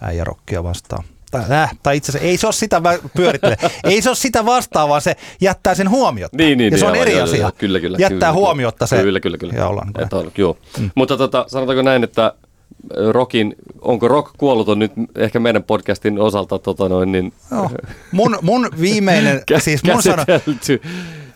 [0.02, 1.04] äijärokkia vastaan.
[1.34, 2.82] Tai, äh, tai itse asiassa ei se ole sitä
[3.16, 3.58] pyörittele.
[3.84, 6.38] ei se ole sitä vastaan, vaan se jättää sen huomiota.
[6.38, 7.40] Niin, niin, ja se on niin, eri joo, asia.
[7.40, 9.02] Joo, kyllä, kyllä, jättää kyllä, huomiota se.
[9.02, 9.54] Kyllä, kyllä, kyllä.
[9.54, 10.58] Ja ollaan, on, joo.
[10.80, 10.90] Mm.
[10.96, 12.34] Mutta tota, sanotaanko näin, että
[13.12, 17.34] rockin, onko rock kuollut on nyt ehkä meidän podcastin osalta tota noin, niin...
[17.52, 17.72] No,
[18.12, 20.24] mun, mun viimeinen, siis mun sano,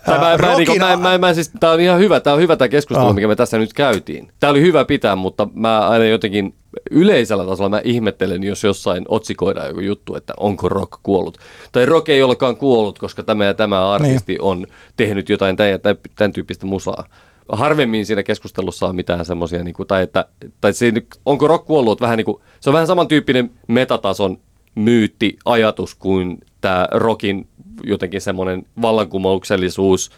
[0.06, 2.56] Tämä, mä, mä, niin, mä, mä, mä, siis, tää on ihan hyvä, tämä on hyvä
[2.56, 3.16] tämä keskustelu, oh.
[3.16, 4.32] mikä me tässä nyt käytiin.
[4.40, 6.54] Tämä oli hyvä pitää, mutta mä aina jotenkin
[6.92, 11.38] yleisellä tasolla mä ihmettelen, jos jossain otsikoidaan joku juttu, että onko rock kuollut.
[11.72, 14.42] Tai rock ei olekaan kuollut, koska tämä ja tämä artisti niin.
[14.42, 14.68] on
[14.98, 15.80] tehnyt jotain tämän ja
[16.16, 17.06] tämän tyyppistä musaa.
[17.50, 20.26] Harvemmin siinä keskustelussa on mitään semmoisia, niin tai, että,
[20.62, 24.38] tai siinä, onko rock kuollut vähän niin kuin, se on vähän samantyyppinen metatason
[24.76, 27.48] myytti, ajatus kuin tämä rockin
[27.84, 30.12] jotenkin semmoinen vallankumouksellisuus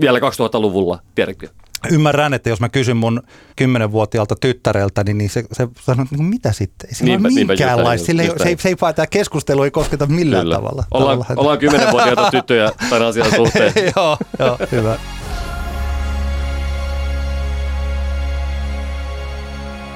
[0.00, 1.48] vielä 2000-luvulla, tiedätkö?
[1.90, 3.22] Ymmärrän, että jos mä kysyn mun
[3.56, 6.94] kymmenenvuotiaalta tyttäreltä, niin, niin se, se sanoo, että niin mitä sitten?
[6.94, 8.06] Sillä niinpä, minkäänlaista.
[8.06, 10.56] Sille, se, ei, se ei, tämä keskustelu ei kosketa millään Kyllä.
[10.56, 10.84] tavalla.
[10.90, 11.40] Ollaan, tavalla.
[11.40, 13.72] ollaan kymmenenvuotiaita tyttöjä tämän asian suhteen.
[13.96, 14.98] joo, joo, hyvä.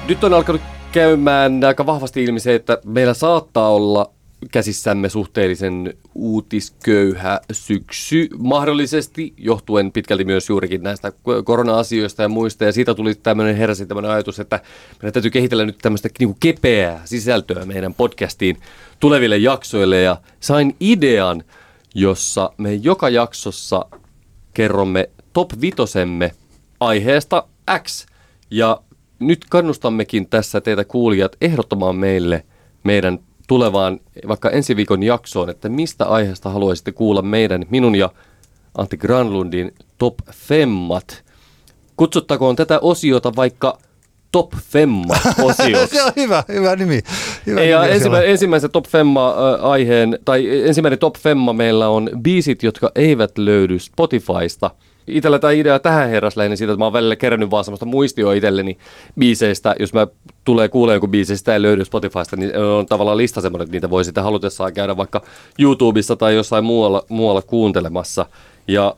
[0.07, 0.61] Nyt on alkanut
[0.91, 4.11] käymään aika vahvasti ilmi se, että meillä saattaa olla
[4.51, 11.11] käsissämme suhteellisen uutisköyhä syksy, mahdollisesti johtuen pitkälti myös juurikin näistä
[11.43, 12.63] korona-asioista ja muista.
[12.65, 14.59] Ja siitä tuli tämmöinen heräsi tämmöinen ajatus, että
[15.01, 18.57] meidän täytyy kehitellä nyt tämmöistä niin kepeää sisältöä meidän podcastiin
[18.99, 20.01] tuleville jaksoille.
[20.01, 21.43] Ja sain idean,
[21.95, 23.85] jossa me joka jaksossa
[24.53, 26.31] kerromme top vitosemme
[26.79, 27.47] aiheesta
[27.83, 28.05] X.
[28.51, 28.81] Ja
[29.19, 32.45] nyt kannustammekin tässä teitä kuulijat ehdottamaan meille
[32.83, 33.19] meidän
[33.51, 38.09] tulevaan vaikka ensi viikon jaksoon, että mistä aiheesta haluaisitte kuulla meidän, minun ja
[38.77, 41.23] Antti Granlundin top femmat.
[41.97, 43.77] Kutsuttakoon tätä osiota vaikka
[44.31, 45.95] Top Femma osioksi.
[45.95, 46.99] Se on hyvä, hyvä nimi.
[47.45, 52.91] Hyvä ja nimi ensimmä, ensimmäisen Top Femma-aiheen, tai ensimmäinen Top Femma meillä on biisit, jotka
[52.95, 54.71] eivät löydy Spotifysta–
[55.11, 58.33] Itellä tämä idea tähän herras lähinnä siitä, että mä oon välillä kerännyt vaan semmoista muistioa
[58.33, 58.77] itselleni
[59.19, 59.75] biiseistä.
[59.79, 60.07] Jos mä
[60.43, 63.89] tulee kuulee joku biisi, sitä ei löydy Spotifysta, niin on tavallaan lista semmoinen, että niitä
[63.89, 65.21] voi sitten halutessaan käydä vaikka
[65.59, 68.25] YouTubessa tai jossain muualla, muualla kuuntelemassa.
[68.67, 68.95] Ja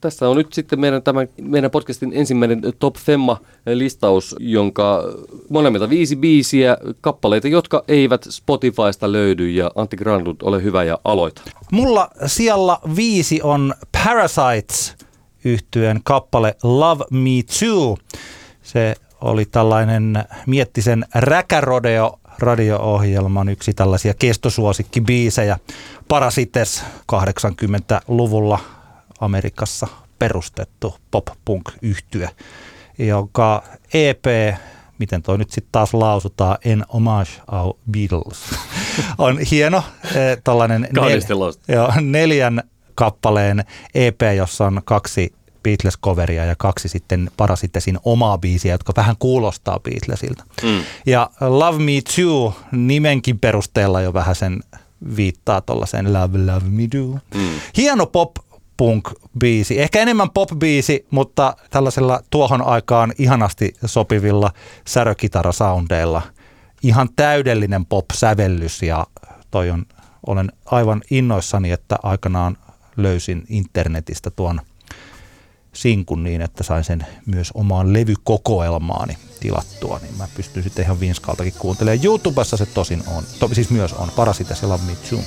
[0.00, 5.04] tässä on nyt sitten meidän, tämän, meidän podcastin ensimmäinen Top Femma-listaus, jonka
[5.50, 9.50] molemmilta viisi biisiä, kappaleita, jotka eivät Spotifysta löydy.
[9.50, 11.42] Ja Antti Granlund, ole hyvä ja aloita.
[11.72, 14.96] Mulla siellä viisi on Parasites
[15.44, 17.30] yhtyeen kappale Love Me
[17.60, 17.96] Too.
[18.62, 25.58] Se oli tällainen Miettisen räkärodeo radio-ohjelman yksi tällaisia kestosuosikkibiisejä.
[26.08, 28.58] Parasites 80-luvulla
[29.20, 29.86] Amerikassa
[30.18, 32.30] perustettu pop-punk yhtye,
[32.98, 33.62] jonka
[33.94, 34.24] EP,
[34.98, 38.38] miten toi nyt sitten taas lausutaan, En Homage au Beatles,
[39.18, 42.62] on hieno eh, tällainen nel- neljän
[42.94, 43.64] kappaleen
[43.94, 45.32] EP, jossa on kaksi
[45.68, 50.44] Beatles-coveria ja kaksi sitten Parasitesin omaa biisiä, jotka vähän kuulostaa Beatlesilta.
[50.62, 50.82] Mm.
[51.06, 54.60] Ja Love Me Too nimenkin perusteella jo vähän sen
[55.16, 57.18] viittaa tuollaiseen Love, Love Me Do.
[57.34, 57.60] Mm.
[57.76, 58.36] Hieno pop
[58.76, 59.78] punk-biisi.
[59.78, 64.52] Ehkä enemmän pop-biisi, mutta tällaisella tuohon aikaan ihanasti sopivilla
[64.86, 66.22] särökitarasoundeilla.
[66.82, 69.06] Ihan täydellinen pop-sävellys ja
[69.50, 69.86] toi on,
[70.26, 72.56] olen aivan innoissani, että aikanaan
[72.96, 74.60] löysin internetistä tuon
[75.72, 81.54] sinkun niin, että sain sen myös omaan levykokoelmaani tilattua, niin mä pystyn sitten ihan vinskaltakin
[81.58, 82.04] kuuntelemaan.
[82.04, 84.10] YouTubessa se tosin on, to, siis myös on,
[84.62, 85.20] ja Love Me Too.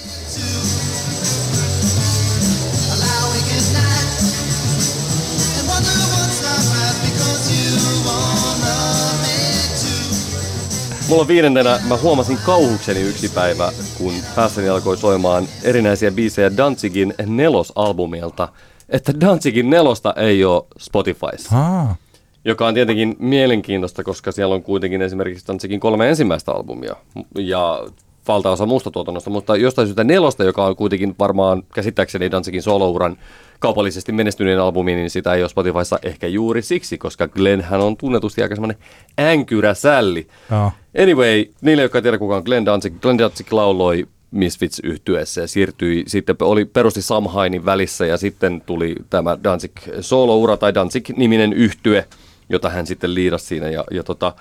[11.10, 17.14] Mulla on viidentenä, mä huomasin kauhukseni yksi päivä, kun päässäni alkoi soimaan erinäisiä biisejä Danzigin
[17.26, 18.48] nelosalbumilta,
[18.90, 21.50] että Danzigin nelosta ei ole Spotifyssa.
[21.52, 21.98] Ah.
[22.46, 26.96] Joka on tietenkin mielenkiintoista, koska siellä on kuitenkin esimerkiksi Danzigin kolme ensimmäistä albumia
[27.36, 27.86] ja
[28.28, 33.18] valtaosa muusta tuotannosta, mutta jostain syystä nelosta, joka on kuitenkin varmaan käsittääkseni Danzigin solouran
[33.60, 37.98] kaupallisesti menestyneen albumi, niin sitä ei ole Spotifyssa ehkä juuri siksi, koska Glenn hän on
[37.98, 38.78] tunnetusti aika semmoinen
[39.20, 40.28] änkyrä sälli.
[40.66, 40.72] Oh.
[41.02, 45.48] Anyway, niille, jotka ei tiedä kuka on Glenn Danzig, Glenn Danzig lauloi misfits yhtyessä ja
[45.48, 52.06] siirtyi, sitten oli perusti Samhainin välissä ja sitten tuli tämä Danzig solo-ura tai Danzig-niminen yhtye,
[52.50, 54.34] jota hän sitten liidasi siinä ja, ja tota,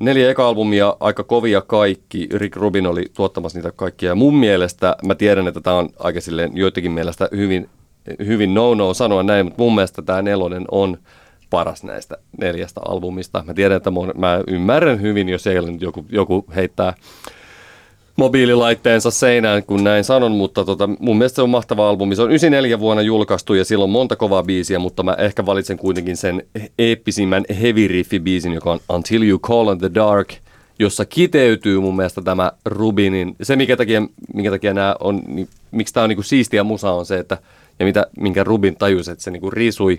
[0.00, 2.28] neljä eka albumia, aika kovia kaikki.
[2.32, 4.08] Rick Rubin oli tuottamassa niitä kaikkia.
[4.08, 7.68] Ja mun mielestä, mä tiedän, että tämä on aika silleen joidenkin mielestä hyvin,
[8.26, 10.98] hyvin no-no sanoa näin, mutta mun mielestä tämä nelonen on
[11.50, 13.44] paras näistä neljästä albumista.
[13.46, 16.94] Mä tiedän, että mun, mä ymmärrän hyvin, jos siellä nyt joku, joku heittää
[18.16, 22.16] mobiililaitteensa seinään, kun näin sanon, mutta tota, mun mielestä se on mahtava albumi.
[22.16, 25.78] Se on 94 vuonna julkaistu ja sillä on monta kovaa biisiä, mutta mä ehkä valitsen
[25.78, 26.42] kuitenkin sen
[26.78, 30.28] eeppisimmän heavy riffi biisin, joka on Until You Call in the Dark,
[30.78, 34.02] jossa kiteytyy mun mielestä tämä Rubinin, se mikä takia,
[34.34, 37.38] minkä takia nämä on, niin, miksi tämä on niinku siistiä musa on se, että
[37.78, 39.98] ja mitä, minkä Rubin tajusi, että se niinku riisui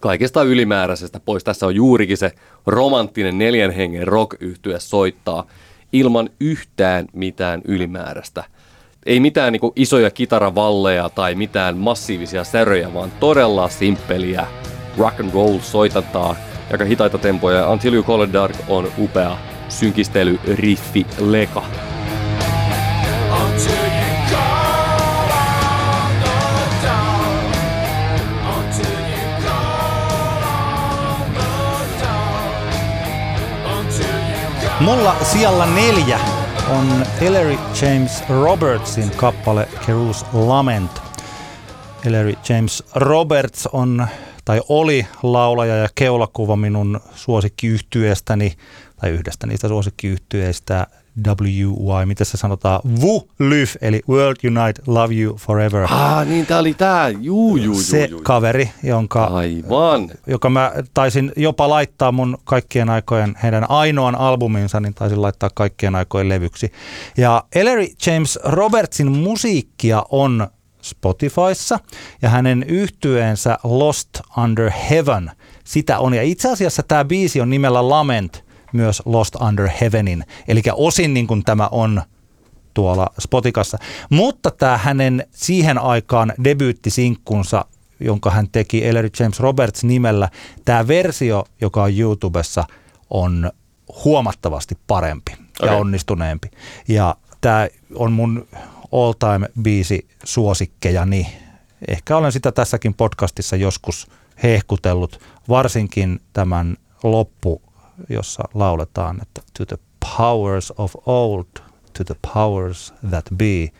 [0.00, 1.44] kaikesta ylimääräisestä pois.
[1.44, 2.32] Tässä on juurikin se
[2.66, 4.36] romanttinen neljän hengen rock
[4.78, 5.46] soittaa
[5.92, 8.44] ilman yhtään mitään ylimääräistä.
[9.06, 14.46] Ei mitään niin isoja kitaravalleja tai mitään massiivisia säröjä, vaan todella simppeliä
[14.98, 16.36] rock and roll soitantaa,
[16.72, 17.68] aika hitaita tempoja.
[17.68, 19.36] Until You Call It Dark on upea
[19.68, 21.64] synkistely, riffi, leka.
[34.80, 36.18] Mulla siellä neljä
[36.68, 41.02] on Ellery James Robertsin kappale Kerus Lament.
[42.06, 44.06] Ellery James Roberts on
[44.44, 48.56] tai oli laulaja ja keulakuva minun suosikkiyhtyeestäni
[49.00, 50.86] tai yhdestä niistä suosikkiyhtyeistä
[51.26, 55.86] WY, miten se sanotaan, VU-LYF, eli World Unite Love You Forever.
[55.90, 60.10] Ah, niin tää oli tää, juu, juu, juu Se juu, kaveri, jonka, Aivan.
[60.26, 65.94] joka mä taisin jopa laittaa mun kaikkien aikojen, heidän ainoan albuminsa, niin taisin laittaa kaikkien
[65.94, 66.72] aikojen levyksi.
[67.16, 70.48] Ja Ellery James Robertsin musiikkia on
[70.82, 71.78] Spotifyssa
[72.22, 74.08] ja hänen yhtyeensä Lost
[74.42, 75.30] Under Heaven,
[75.64, 76.14] sitä on.
[76.14, 80.24] Ja itse asiassa tämä biisi on nimellä Lament– myös Lost Under Heavenin.
[80.48, 82.02] Eli osin niin kuin tämä on
[82.74, 83.78] tuolla Spotikassa.
[84.10, 87.64] Mutta tämä hänen siihen aikaan debyyttisinkkunsa,
[88.00, 90.28] jonka hän teki Ellery James Roberts nimellä,
[90.64, 92.64] tämä versio, joka on YouTubessa,
[93.10, 93.50] on
[94.04, 95.68] huomattavasti parempi okay.
[95.68, 96.50] ja onnistuneempi.
[96.88, 98.48] Ja tämä on mun
[98.92, 101.26] all time biisi suosikkeja, niin
[101.88, 104.06] ehkä olen sitä tässäkin podcastissa joskus
[104.42, 107.62] hehkutellut, varsinkin tämän loppu
[108.08, 109.78] jossa lauletaan, että to the
[110.16, 111.46] powers of old,
[111.92, 113.72] to the powers that be,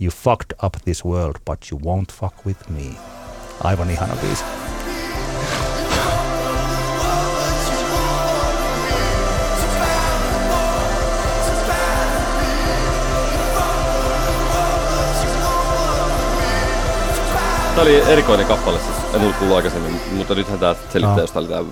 [0.00, 2.96] you fucked up this world, but you won't fuck with me.
[3.64, 4.44] Aivan ihana biisi.
[17.76, 21.20] Tämä oli erikoinen kappale, siis en ollut kuullut aikaisemmin, mutta nythän tämä selittää, no.
[21.20, 21.62] jos oli tämä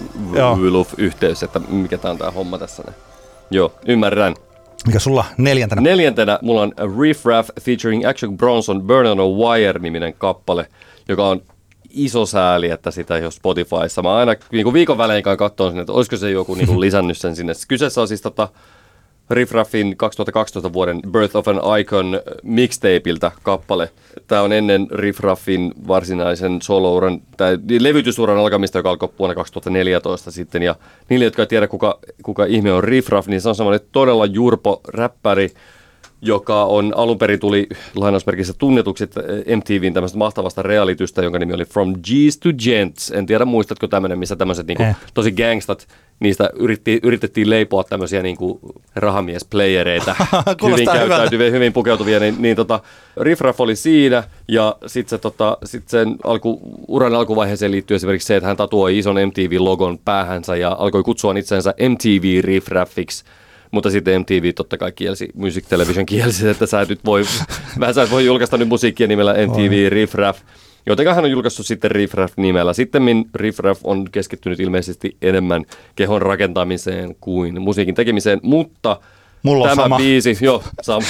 [0.56, 2.82] Wuluf-yhteys, että mikä tämä on tämä homma tässä.
[3.50, 4.34] Joo, ymmärrän.
[4.86, 5.82] Mikä sulla neljäntenä?
[5.82, 10.66] Neljäntenä mulla on Riff Raff featuring Action Bronson Burn on a Wire-niminen kappale,
[11.08, 11.42] joka on
[11.90, 14.02] iso sääli, että sitä ei ole Spotifyssa.
[14.02, 17.18] Mä aina niin kuin viikon välein katson sinne, että olisiko se joku niin kuin lisännyt
[17.18, 17.52] sen sinne.
[17.68, 18.48] Kyseessä on siis tota,
[19.30, 23.90] Riff Raffin 2012 vuoden Birth of an Icon mixtapeiltä kappale.
[24.26, 30.62] Tämä on ennen Riff Raffin varsinaisen solouran, tai levytysuran alkamista, joka alkoi vuonna 2014 sitten.
[30.62, 30.74] Ja
[31.08, 34.26] niille, jotka ei tiedä, kuka, kuka ihme on Riff Raff, niin se on semmoinen todella
[34.26, 35.50] jurpo räppäri,
[36.24, 39.04] joka on alun perin tuli lainausmerkissä tunnetuksi
[39.56, 43.10] MTVn tämmöistä mahtavasta realitystä, jonka nimi oli From G's to Gents.
[43.10, 44.96] En tiedä, muistatko tämmöinen, missä tämmöiset niinku, eh.
[45.14, 45.88] tosi gangstat,
[46.20, 48.60] niistä yritti, yritettiin leipoa tämmöisiä niinku
[48.96, 50.16] rahamiesplayereita,
[50.70, 52.80] hyvin käyttäytyviä, hyvin pukeutuvia, niin, niin tota,
[53.20, 58.26] Riff Raff oli siinä, ja sitten se, tota, sit sen alku, uran alkuvaiheeseen liittyy esimerkiksi
[58.26, 63.24] se, että hän tatuoi ison MTV-logon päähänsä ja alkoi kutsua itsensä MTV Riff Raffiksi
[63.74, 67.22] mutta sitten MTV totta kai kielsi, Music Television kielsi, että sä et voi,
[67.80, 70.40] vähän sä et voi julkaista nyt musiikkia nimellä MTV Riff Raff.
[70.86, 72.72] Joten hän on julkaissut sitten Riff Raff nimellä.
[72.72, 75.64] Sitten Riff Raff on keskittynyt ilmeisesti enemmän
[75.96, 79.00] kehon rakentamiseen kuin musiikin tekemiseen, mutta
[79.42, 79.96] Mulla on tämä sama.
[79.96, 81.06] biisi, joo, sama.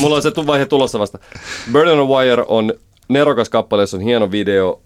[0.00, 1.18] Mulla on se vaihe tulossa vasta.
[1.72, 2.72] Burn on Wire on
[3.08, 4.82] nerokas kappale, se on hieno video.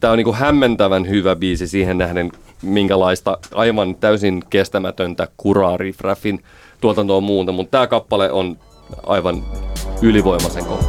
[0.00, 2.32] Tämä on niin kuin hämmentävän hyvä biisi siihen nähden,
[2.62, 6.42] minkälaista aivan täysin kestämätöntä kuraa Riff Raffin
[6.80, 8.56] tuotantoa muuta, mutta tämä kappale on
[9.06, 9.44] aivan
[10.02, 10.82] ylivoimaisen kova.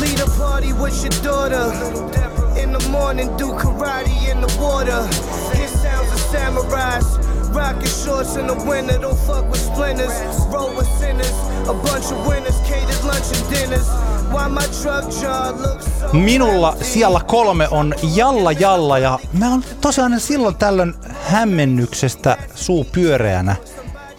[0.00, 1.72] Lead a party with your daughter.
[2.62, 5.02] In the morning, do karate in the water.
[5.54, 7.33] His sounds of samurais.
[7.54, 10.12] Rockin' shorts in the winter, don't fuck with splinters.
[10.52, 11.34] Roll with sinners,
[11.68, 13.88] a bunch of winners, catered lunch and dinners.
[16.12, 23.56] Minulla siellä kolme on Jalla Jalla ja mä oon tosiaan silloin tällöin hämmennyksestä suu pyöreänä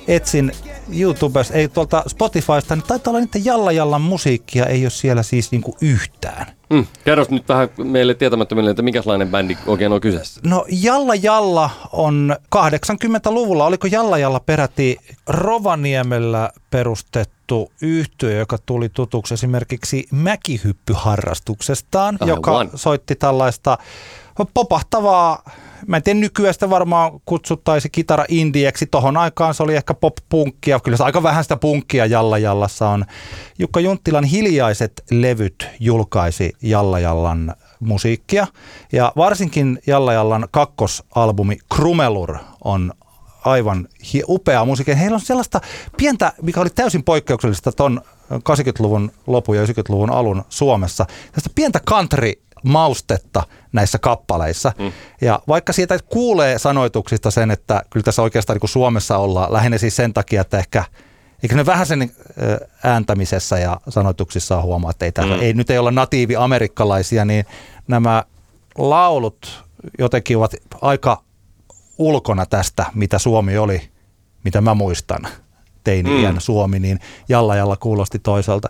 [0.08, 0.52] etsin
[0.94, 5.52] YouTubesta, ei tuolta Spotifysta, niin taitaa olla niiden Jalla Jallan musiikkia, ei ole siellä siis
[5.52, 6.46] niinku yhtään.
[6.70, 6.86] Mm.
[7.06, 10.42] Kerro nyt vähän meille tietämättömille, että minkälainen bändi oikein on kyseessä.
[10.44, 19.34] No Jalla Jalla on 80-luvulla, oliko Jalla Jalla peräti Rovaniemellä perustettu yhtiö, joka tuli tutuksi
[19.34, 22.36] esimerkiksi mäkihyppyharrastuksestaan, Aivan.
[22.36, 23.78] joka soitti tällaista
[24.54, 25.44] popahtavaa
[25.88, 28.86] mä en tiedä nykyään sitä varmaan kutsuttaisi kitara indieksi.
[28.86, 30.80] Tohon aikaan se oli ehkä pop-punkkia.
[30.80, 33.06] Kyllä se aika vähän sitä punkkia Jalla Jallassa on.
[33.60, 38.48] Jukka Junttilan hiljaiset levyt julkaisi Jalla Jallan musiikkia.
[38.92, 42.94] Ja varsinkin Jalla Jallan kakkosalbumi Krumelur on
[43.46, 44.96] aivan hi- upeaa musiikkia.
[44.96, 45.62] Heillä on sellaista
[45.98, 48.02] pientä, mikä oli täysin poikkeuksellista ton
[48.34, 52.32] 80-luvun lopun ja 90-luvun alun Suomessa, tästä pientä country
[52.66, 54.72] maustetta näissä kappaleissa.
[54.80, 54.92] Mm.
[55.22, 59.78] Ja vaikka siitä kuulee sanoituksista sen, että kyllä tässä oikeastaan niin kuin Suomessa ollaan, lähinnä
[59.78, 60.84] siis sen takia, että ehkä
[61.44, 62.12] Eikö ne vähän sen
[62.84, 65.42] ääntämisessä ja sanoituksissa huomaa, että ei, täällä, mm.
[65.42, 67.46] ei, nyt ei olla natiivi amerikkalaisia, niin
[67.88, 68.24] nämä
[68.78, 69.64] laulut
[70.00, 71.22] jotenkin ovat aika
[71.98, 73.90] ulkona tästä, mitä Suomi oli,
[74.44, 75.28] mitä mä muistan
[75.84, 76.40] teini-iän mm.
[76.40, 77.00] Suomi, niin
[77.30, 78.70] Jalla Jalla kuulosti toisaalta.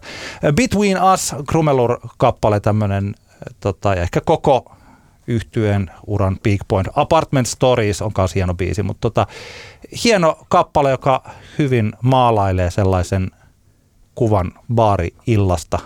[0.56, 3.16] Between Us, Krumelur-kappale, tämmöinen
[3.60, 4.76] tota, ja ehkä koko
[5.28, 6.88] yhtyeen uran Big Point.
[6.96, 9.28] Apartment Stories on myös hieno biisi, mutta tota,
[10.04, 11.30] hieno kappale, joka
[11.60, 13.32] hyvin maalailee sellaisen
[14.16, 15.80] kuvan baari-illasta,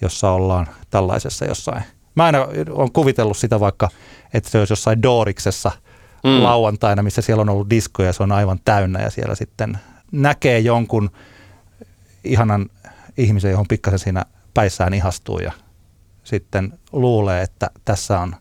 [0.00, 1.82] jossa ollaan tällaisessa jossain.
[2.14, 2.38] Mä aina
[2.70, 3.88] olen kuvitellut sitä vaikka,
[4.34, 5.70] että se olisi jossain Dooriksessa
[6.24, 6.42] mm.
[6.42, 9.78] lauantaina, missä siellä on ollut diskoja ja se on aivan täynnä ja siellä sitten
[10.12, 11.10] näkee jonkun
[12.24, 12.66] ihanan
[13.16, 14.24] ihmisen, johon pikkasen siinä
[14.54, 15.52] päissään ihastuu ja
[16.24, 18.36] sitten luulee, että tässä on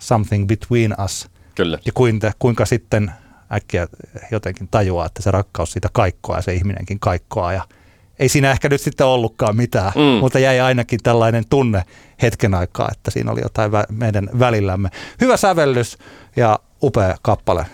[0.00, 1.28] something between us.
[1.54, 1.78] Kyllä.
[1.86, 3.12] Ja kuinka, kuinka sitten
[3.52, 3.88] äkkiä
[4.30, 7.64] jotenkin tajuaa, että se rakkaus siitä kaikkoa ja se ihminenkin kaikkoa ja
[8.18, 10.20] ei siinä ehkä nyt sitten ollutkaan mitään, mm.
[10.20, 11.84] mutta jäi ainakin tällainen tunne
[12.22, 14.88] hetken aikaa, että siinä oli jotain vä- meidän välillämme.
[15.20, 15.98] Hyvä sävellys
[16.36, 17.66] ja upea kappale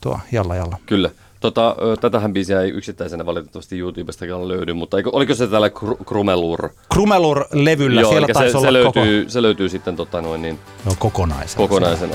[0.00, 0.78] tuo Jalla Jalla.
[0.86, 1.10] Kyllä.
[1.42, 5.70] Tota, tätähän biisiä ei yksittäisenä valitettavasti YouTubestakaan löydy, mutta eikö, oliko se täällä
[6.06, 6.68] Krumelur?
[6.92, 9.30] Krumelur-levyllä, Joo, siellä taisi se, olla se löytyy, koko...
[9.30, 10.58] se löytyy sitten tota noin niin...
[10.84, 11.56] No, kokonaisena.
[11.58, 12.14] Kokonaisena.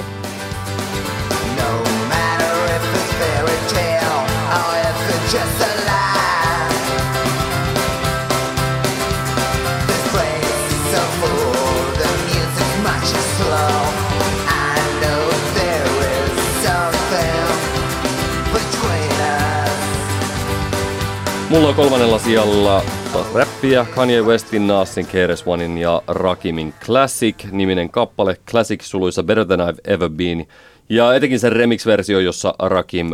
[1.57, 5.66] No matter if it's fairy tale or if it's just a
[21.49, 22.83] Mulla on kolmannella sijalla
[23.33, 29.93] räppiä, Kanye Westin, Nasin, KRS Onein ja Rakimin Classic-niminen kappale, Classic suluissa Better Than I've
[29.93, 30.47] Ever Been,
[30.89, 33.11] ja etenkin sen remix-versio, jossa Rakim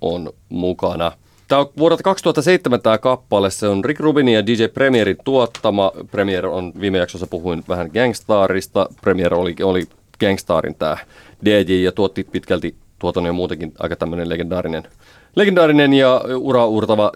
[0.00, 1.12] on mukana.
[1.48, 5.92] Tämä on vuodelta 2007 tämä kappale, se on Rick Rubinin ja DJ Premierin tuottama.
[6.10, 9.86] Premier on, viime jaksossa puhuin vähän Gangstarista, Premier oli, oli
[10.20, 10.96] Gangstarin tämä
[11.44, 14.82] DJ ja tuotti pitkälti tuotannon ja muutenkin aika tämmöinen legendaarinen,
[15.36, 17.12] legendaarinen ja ura uurtava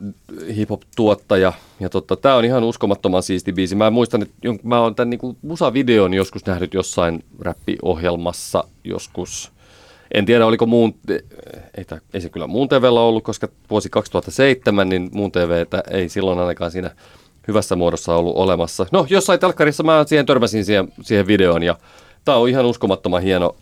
[0.57, 1.53] hip-hop-tuottaja.
[1.81, 3.75] Ja totta, tämä on ihan uskomattoman siisti biisi.
[3.75, 9.53] Mä muistan, että mä oon tämän niinku musavideon joskus nähnyt jossain räppiohjelmassa joskus.
[10.15, 10.95] En tiedä, oliko muun,
[11.77, 16.09] ei, tää, ei se kyllä muun TVllä ollut, koska vuosi 2007, niin muun TVtä ei
[16.09, 16.91] silloin ainakaan siinä
[17.49, 18.87] hyvässä muodossa ollut olemassa.
[18.93, 21.77] No, jossain telkkarissa mä siihen törmäsin siihen, siihen videoon ja
[22.25, 23.57] tämä on ihan uskomattoman hieno,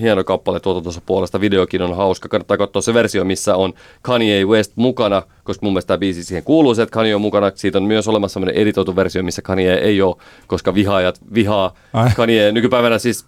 [0.00, 1.40] hieno kappale tuotantossa puolesta.
[1.40, 2.28] Videokin on hauska.
[2.28, 3.72] Kannattaa katsoa se versio, missä on
[4.02, 7.52] Kanye West mukana, koska mun mielestä tämä biisi siihen kuuluu se, että Kanye on mukana.
[7.54, 10.16] Siitä on myös olemassa sellainen editoitu versio, missä Kanye ei ole,
[10.46, 12.10] koska vihaajat vihaa Ai.
[12.16, 12.52] Kanye.
[12.52, 13.26] Nykypäivänä siis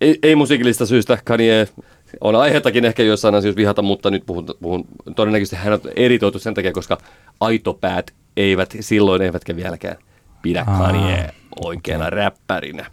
[0.00, 1.68] ei, ei musiikillista syystä Kanye
[2.20, 4.84] on aiheuttakin ehkä joissain asioissa vihata, mutta nyt puhun, puhun
[5.16, 6.98] todennäköisesti hän on editoitu sen takia, koska
[7.40, 9.96] aitopäät eivät silloin eivätkä vieläkään
[10.42, 11.30] pidä Kanye
[11.64, 12.86] oikeana räppärinä.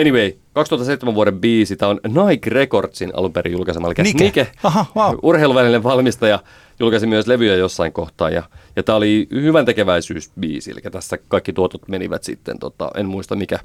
[0.00, 4.24] Anyway, 2007 vuoden biisi, tämä on Nike Recordsin alun perin julkaisema, eli Nike.
[4.24, 5.18] Nike, Aha, wow.
[5.22, 6.38] urheiluvälinen valmistaja,
[6.80, 8.42] julkaisi myös levyjä jossain kohtaa, ja,
[8.76, 13.58] ja tämä oli hyvän tekeväisyysbiisi, eli tässä kaikki tuotot menivät sitten, tota, en muista mikä,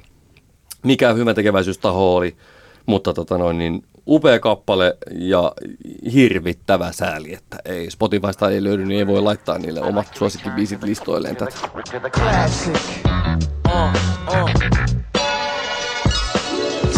[0.82, 2.36] mikä hyvän tekeväisyystaho oli,
[2.86, 5.52] mutta tota noin, niin upea kappale ja
[6.12, 11.36] hirvittävä sääli, että ei Spotifysta ei löydy, niin ei voi laittaa niille omat suosikkibiisit listoilleen
[11.36, 11.56] tätä.
[12.10, 12.80] Classic.
[13.66, 14.83] Uh, uh.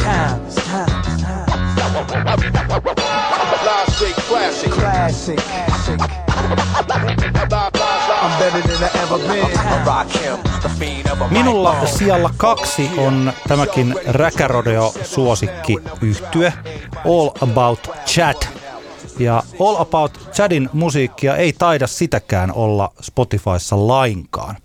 [0.06, 1.56] Times, times, times.
[3.64, 4.70] Live straight classic.
[4.70, 5.40] Classic.
[11.30, 16.52] Minulla sijalla kaksi on tämäkin räkärodeo suosikki yhtye
[17.04, 18.42] All About Chad.
[19.18, 24.56] Ja All About Chadin musiikkia ei taida sitäkään olla Spotifyssa lainkaan.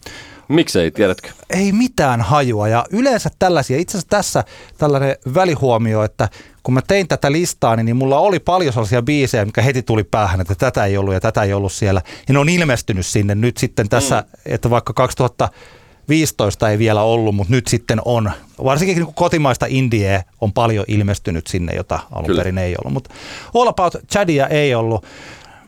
[0.52, 1.30] Miksei, tiedätkö?
[1.50, 4.44] Ei mitään hajua ja yleensä tällaisia, itse asiassa tässä
[4.78, 6.30] tällainen välihuomio, että
[6.64, 10.42] kun mä tein tätä listaa, niin mulla oli paljon sellaisia biisejä, mikä heti tuli päähän,
[10.42, 12.02] että tätä ei ollut ja tätä ei ollut siellä.
[12.28, 14.42] Ja ne on ilmestynyt sinne nyt sitten tässä, mm.
[14.46, 18.32] että vaikka 2015 ei vielä ollut, mutta nyt sitten on.
[18.64, 22.40] Varsinkin niin kotimaista indie on paljon ilmestynyt sinne, jota alun Kyllä.
[22.40, 22.94] perin ei ollut.
[22.94, 23.14] Mutta
[23.56, 25.06] All About Chadia ei ollut.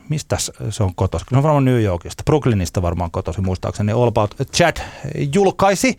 [0.08, 0.36] Mistä
[0.70, 1.28] se on kotoisin?
[1.30, 3.92] Se on varmaan New Yorkista, Brooklynista varmaan kotoisin muistaakseni.
[3.92, 4.76] All About Chad
[5.34, 5.96] julkaisi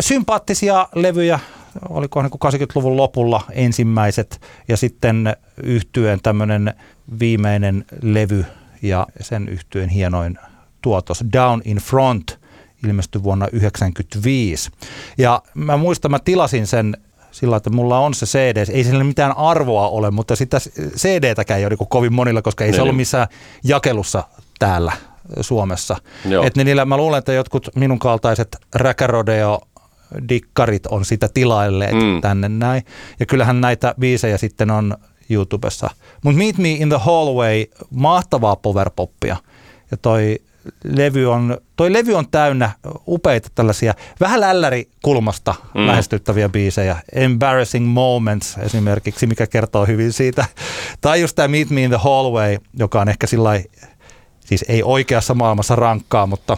[0.00, 1.38] sympaattisia levyjä,
[1.88, 6.74] oliko niin kuin 80-luvun lopulla ensimmäiset ja sitten yhtyeen tämmöinen
[7.18, 8.44] viimeinen levy
[8.82, 10.38] ja sen yhtyeen hienoin
[10.82, 12.38] tuotos Down in Front
[12.84, 14.70] ilmestyi vuonna 1995.
[15.18, 16.96] Ja mä muistan, mä tilasin sen
[17.34, 20.58] sillä, että mulla on se CD, ei sillä mitään arvoa ole, mutta sitä
[20.96, 22.82] CD-täkään ei ole niin kovin monilla, koska ei se Niin.
[22.82, 23.26] ollut missään
[23.64, 24.24] jakelussa
[24.58, 24.92] täällä
[25.40, 25.96] Suomessa.
[26.28, 26.44] Joo.
[26.44, 29.60] Et niillä, mä luulen, että jotkut minun kaltaiset räkärodeo
[30.28, 32.20] dikkarit on sitä tilailleet mm.
[32.20, 32.82] tänne näin.
[33.20, 34.96] Ja kyllähän näitä biisejä sitten on
[35.30, 35.90] YouTubessa.
[36.24, 39.36] Mutta Meet Me in the Hallway, mahtavaa powerpoppia.
[39.90, 40.38] Ja toi
[40.84, 42.70] levy on, toi levy on täynnä
[43.08, 45.80] upeita tällaisia vähän lällärikulmasta Mm.
[45.80, 45.86] mm.
[45.86, 46.96] lähestyttäviä biisejä.
[47.12, 50.44] Embarrassing Moments esimerkiksi, mikä kertoo hyvin siitä.
[51.00, 53.50] Tai just tämä Meet Me in the Hallway, joka on ehkä sillä
[54.40, 56.56] siis ei oikeassa maailmassa rankkaa, mutta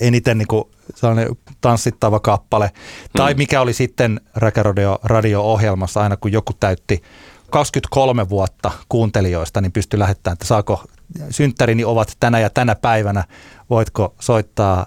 [0.00, 0.64] eniten niin kuin
[0.94, 1.28] sellainen
[1.60, 2.70] tanssittava kappale.
[3.16, 7.02] Tai mikä oli sitten Räkäradio radio-ohjelmassa aina, kun joku täytti
[7.50, 10.84] 23 vuotta kuuntelijoista, niin pystyi lähettämään, että saako
[11.30, 13.24] synttärini ovat tänä ja tänä päivänä,
[13.70, 14.86] voitko soittaa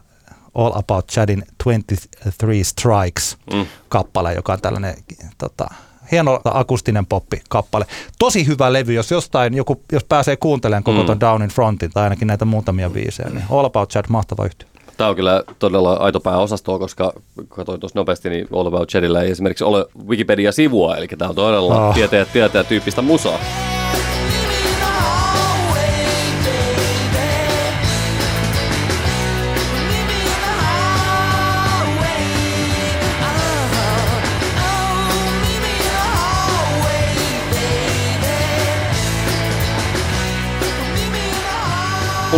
[0.56, 3.66] All About Chadin 23 Strikes Mm.
[3.90, 4.96] kappale, joka on tällainen
[5.38, 5.68] tota,
[6.12, 7.86] hieno akustinen poppi-kappale.
[8.20, 11.06] Tosi hyvä levy, jos jostain joku, jos pääsee kuuntelemaan koko Mm.
[11.06, 14.68] ton Down in Frontin tai ainakin näitä muutamia biisejä, niin All About Chad, mahtava yhtiö.
[14.98, 17.14] Tämä on kyllä todella aito pääosastoa, koska
[17.50, 21.88] katsoin tuossa nopeasti, niin All About Chadillä ei esimerkiksi ole Wikipedia-sivua, eli tämä on todella
[21.88, 21.96] Ah.
[21.96, 23.40] tietäjä, tietäjä tyyppistä musaa.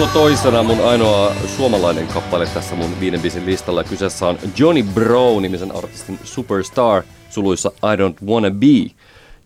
[0.02, 3.84] On toisena mun ainoa suomalainen kappale tässä mun viiden biisin listalla.
[3.84, 8.96] Kyseessä on Johnny Bro nimisen artistin Superstar suluissa I Don't Wanna Be,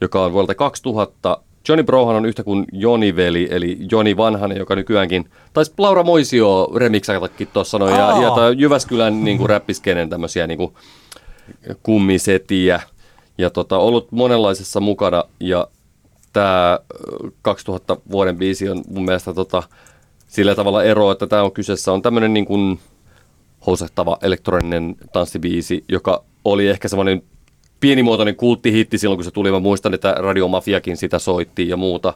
[0.02, 1.38] joka on vuodelta 2000.
[1.68, 6.72] Johnny Brohan on yhtä kuin Joni Veli, eli Joni Vanhanen, joka nykyäänkin, taisi Laura Moisio
[6.76, 10.74] remixatakin tuossa noin, ja, ja tää Jyväskylän niin kuin räppiskenen tämmöisiä niin kuin
[11.84, 12.82] kummisetiä,
[13.38, 15.68] ja tota, ollut monenlaisessa mukana, ja
[16.34, 16.80] tämä
[17.42, 19.64] 2000 vuoden biisi on mun mielestä tota,
[20.34, 22.80] sillä tavalla ero, että tämä on kyseessä on tämmöinen niin kuin
[23.68, 27.24] housahtava elektroninen tanssibiisi, joka oli ehkä semmoinen
[27.80, 29.52] pienimuotoinen kulttihitti silloin, kun se tuli.
[29.52, 32.14] Mä muistan, että Radio Mafiakin sitä soitti ja muuta.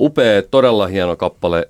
[0.00, 1.68] Upea, todella hieno kappale,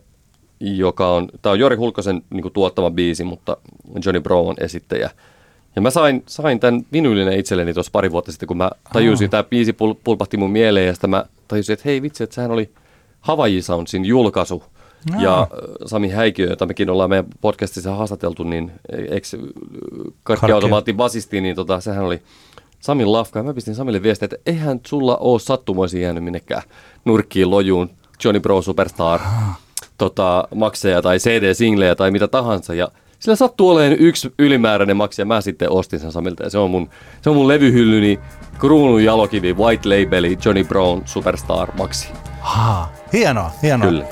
[0.61, 3.57] joka on, tämä on Jori Hulkosen niin kuin, tuottama biisi, mutta
[4.05, 5.11] Johnny Bro on esittäjä.
[5.77, 9.37] Ja mä sain, sain tämän vinyylinen itselleni tuossa pari vuotta sitten, kun mä tajusin, että
[9.37, 12.51] tämä biisi pul, pulpahti mun mieleen ja sitten mä tajusin, että hei vitsi, että sehän
[12.51, 12.71] oli
[13.21, 14.63] Hawaii Soundsin julkaisu.
[15.13, 15.23] Jaa.
[15.23, 15.49] Ja äh,
[15.87, 18.73] Sami Häikiö, jota mekin ollaan meidän podcastissa haastateltu, niin
[19.09, 19.35] ex
[20.23, 22.23] karkkiautomaatin basisti, niin tota, sehän oli
[22.81, 23.39] Samin lafka.
[23.39, 26.63] Ja mä pistin Samille viestiä, että eihän sulla ole sattumoisin jäänyt minnekään
[27.05, 27.91] nurkkiin lojuun
[28.25, 29.21] Johnny Bro Superstar
[29.99, 32.75] tota, makseja tai CD-singlejä tai mitä tahansa.
[32.75, 32.89] Ja
[33.19, 36.43] sillä sattuu olemaan yksi ylimääräinen maksi ja mä sitten ostin sen Samilta.
[36.43, 36.89] Ja se on mun,
[37.23, 38.21] se on mun levyhyllyni
[38.59, 42.09] kruunun jalokivi White Labeli Johnny Brown Superstar maksi.
[42.41, 43.89] Haa, hienoa, hienoa.
[43.89, 44.05] Kyllä.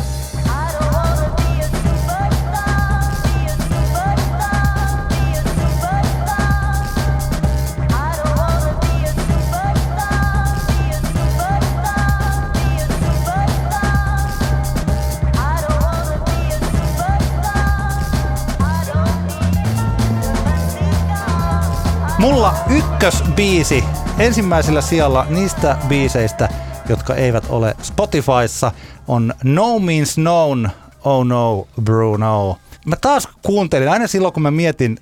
[22.25, 23.85] Mulla ykkösbiisi
[24.19, 26.49] ensimmäisellä sijalla niistä biiseistä,
[26.89, 28.73] jotka eivät ole Spotifyssa,
[29.09, 30.71] on No Means Known,
[31.05, 32.57] Oh No Bruno.
[32.87, 34.99] Mä taas kuuntelin, aina silloin kun mä mietin,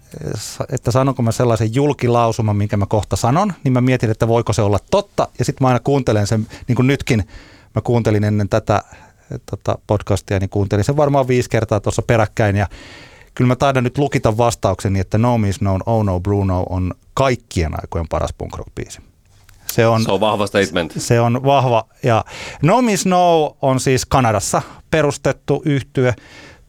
[0.73, 4.62] että sanonko mä sellaisen julkilausuman, minkä mä kohta sanon, niin mä mietin, että voiko se
[4.62, 5.29] olla totta.
[5.39, 7.29] Ja sitten mä aina kuuntelen sen, niin kuin nytkin,
[7.75, 8.83] mä kuuntelin ennen tätä
[9.51, 12.57] tota podcastia, niin kuuntelin sen varmaan viisi kertaa tuossa peräkkäin.
[12.57, 12.66] Ja
[13.35, 17.72] kyllä mä taidan nyt lukita vastaukseni, että No Means Known, Oh No Bruno on kaikkien
[17.83, 18.99] aikojen paras punk rock biisi.
[19.66, 20.93] Se on, Se on vahva statement.
[20.99, 21.85] se on vahva.
[22.03, 22.24] Ja
[22.62, 26.14] No Means No on siis Kanadassa perustettu yhtye.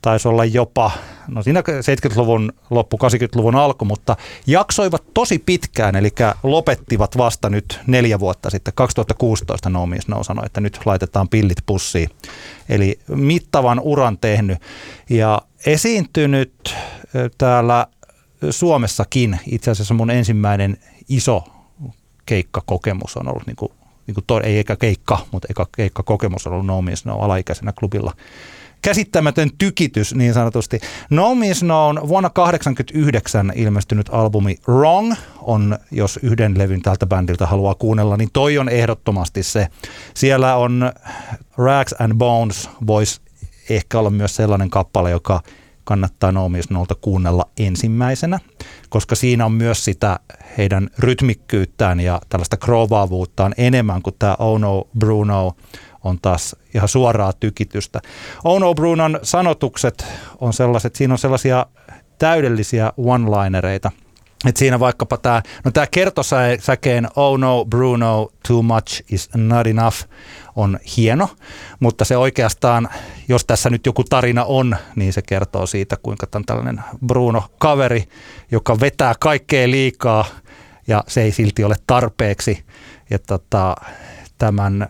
[0.04, 0.92] Taisi olla jopa,
[1.28, 4.16] no siinä 70-luvun loppu, 80-luvun alku, mutta
[4.48, 6.10] jaksoivat tosi pitkään, eli
[6.44, 11.58] lopettivat vasta nyt neljä vuotta sitten, 2016 No Means No sanoi, että nyt laitetaan pillit
[11.66, 12.10] pussiin.
[12.70, 14.58] Eli mittavan uran tehnyt
[15.10, 16.76] ja esiintynyt
[17.38, 17.88] täällä
[18.50, 19.40] Suomessakin.
[19.52, 20.78] Itse asiassa mun ensimmäinen
[21.10, 21.44] iso
[22.26, 23.72] keikkakokemus on ollut, niin kuin,
[24.08, 28.14] niin kuin to, ei eikä keikka, mutta eikä keikkakokemus on ollut No No alaikäisenä klubilla
[28.84, 30.80] käsittämätön tykitys niin sanotusti.
[31.10, 37.76] No Means Known vuonna 1989 ilmestynyt albumi Wrong on, jos yhden levyn tältä bändiltä haluaa
[37.76, 39.68] kuunnella, niin toi on ehdottomasti se.
[40.14, 40.92] Siellä on
[41.58, 43.22] Rags and Bones, voisi
[43.70, 45.42] ehkä olla myös sellainen kappale, joka
[45.84, 48.40] kannattaa No Means Knownta kuunnella ensimmäisenä,
[48.90, 50.20] koska siinä on myös sitä
[50.58, 55.56] heidän rytmikkyyttään ja tällaista kroovaavuuttaan enemmän kuin tämä Oh No Bruno
[56.04, 58.02] on taas ihan suoraa tykitystä.
[58.44, 60.06] Oh No Brunon sanotukset
[60.40, 61.66] on sellaiset, siinä on sellaisia
[62.20, 63.92] täydellisiä one-linereita.
[64.46, 69.98] Et siinä vaikkapa tämä, no tämä kertosäkeen Oh no Bruno, too much is not enough
[70.56, 71.30] on hieno,
[71.80, 72.90] mutta se oikeastaan,
[73.28, 78.04] jos tässä nyt joku tarina on, niin se kertoo siitä, kuinka tämän tällainen Bruno-kaveri,
[78.52, 80.26] joka vetää kaikkea liikaa
[80.88, 82.66] ja se ei silti ole tarpeeksi.
[83.10, 83.76] Ja tota,
[84.38, 84.90] tämän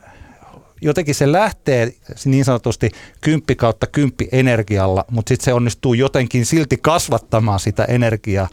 [0.84, 1.94] jotenkin se lähtee
[2.26, 8.48] niin sanotusti kymppi kautta kymppi energialla, mutta sitten se onnistuu jotenkin silti kasvattamaan sitä energiaa.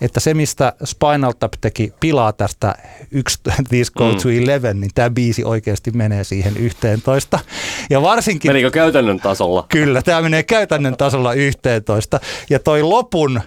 [0.00, 2.74] Että se, mistä Spinal Tap teki pilaa tästä
[3.10, 4.16] 1 These Go Mm.
[4.22, 7.38] to 11, niin tämä biisi oikeasti menee siihen 11.
[7.90, 8.48] Ja varsinkin...
[8.50, 9.66] Menikö käytännön tasolla?
[9.68, 12.20] Kyllä, tämä menee käytännön tasolla 11.
[12.50, 13.40] Ja toi lopun,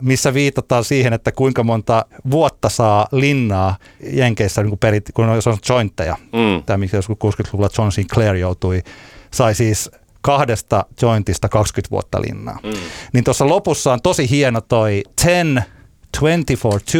[0.00, 3.76] missä viitataan siihen, että kuinka monta vuotta saa linnaa
[4.12, 6.16] Jenkeissä, niin kun, perit, kun on, on jointteja.
[6.32, 6.62] Mm.
[6.66, 8.82] Tämä, miksi joskus 60-luvulla John Sinclair joutui,
[9.30, 9.90] sai siis
[10.20, 12.58] kahdesta jointista 20 vuotta linnaa.
[12.62, 12.72] Mm.
[13.12, 15.64] Niin tuossa lopussa on tosi hieno toi 10,
[16.20, 16.98] 20 for 2,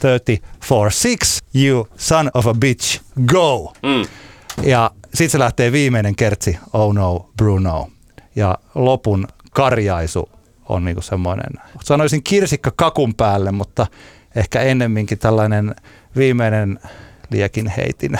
[0.00, 3.72] 30 for 6, you son of a bitch, go!
[3.82, 4.06] Mm.
[4.62, 7.88] Ja sitten se lähtee viimeinen kertsi, oh no, Bruno.
[8.36, 10.28] Ja lopun karjaisu
[10.70, 11.52] on niinku semmoinen,
[11.82, 13.86] sanoisin kirsikka kakun päälle, mutta
[14.36, 15.74] ehkä ennemminkin tällainen
[16.16, 16.78] viimeinen
[17.30, 18.12] liekin heitin,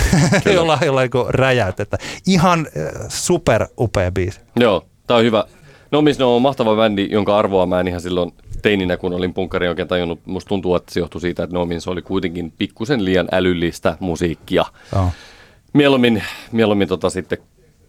[0.54, 1.98] jolla, jolla niinku räjäytettä.
[2.26, 4.40] Ihan äh, super upea biisi.
[4.56, 5.44] Joo, tää on hyvä.
[5.90, 8.32] No Miss No on mahtava bändi, jonka arvoa mä en ihan silloin
[8.62, 10.26] teininä, kun olin punkkari oikein tajunnut.
[10.26, 14.64] Musta tuntuu, että se johtui siitä, että No Means oli kuitenkin pikkusen liian älyllistä musiikkia.
[14.94, 15.10] Joo.
[15.72, 16.22] Mieluummin,
[16.52, 17.38] mieluummin tota sitten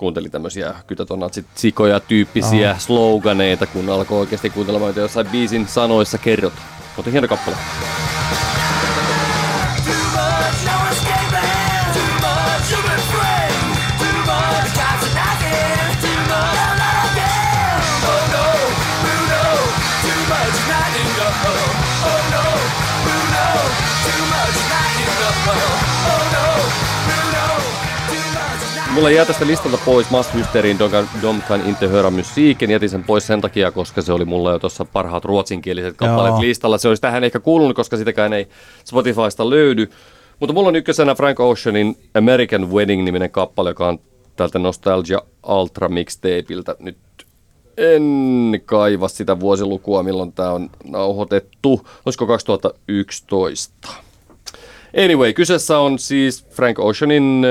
[0.02, 6.68] kuunteli tämmöisiä kytätonatsit sikoja tyyppisiä sloganeita, kun alkoi oikeasti kuuntelemaan, mitä jossain biisin sanoissa kerrotaan.
[6.97, 7.58] Mutta hieno kappale.
[29.02, 30.80] Mulla jää tästä listalta pois Mast Hysterin
[31.22, 32.72] Dom kan inte höra musiikin.
[32.72, 36.41] Jätin sen pois sen takia, koska se oli mulla jo tuossa parhaat ruotsinkieliset kappaleet Joo.
[36.41, 36.78] listalla.
[36.78, 38.47] Se olisi tähän ehkä kuulunut, koska sitäkään ei
[38.86, 39.89] Spotifysta löydy.
[40.39, 43.99] Mutta mulla on ykkösenä Frank Oceanin American Wedding-niminen kappale, joka on
[44.36, 46.76] tältä Nostalgia Ultra mixtapeiltä.
[46.80, 46.97] Nyt
[47.78, 51.88] en kaiva sitä vuosilukua, milloin tämä on nauhoitettu.
[52.06, 53.89] Olisiko 2011?
[55.04, 57.45] Anyway, kyseessä on siis Frank Oceanin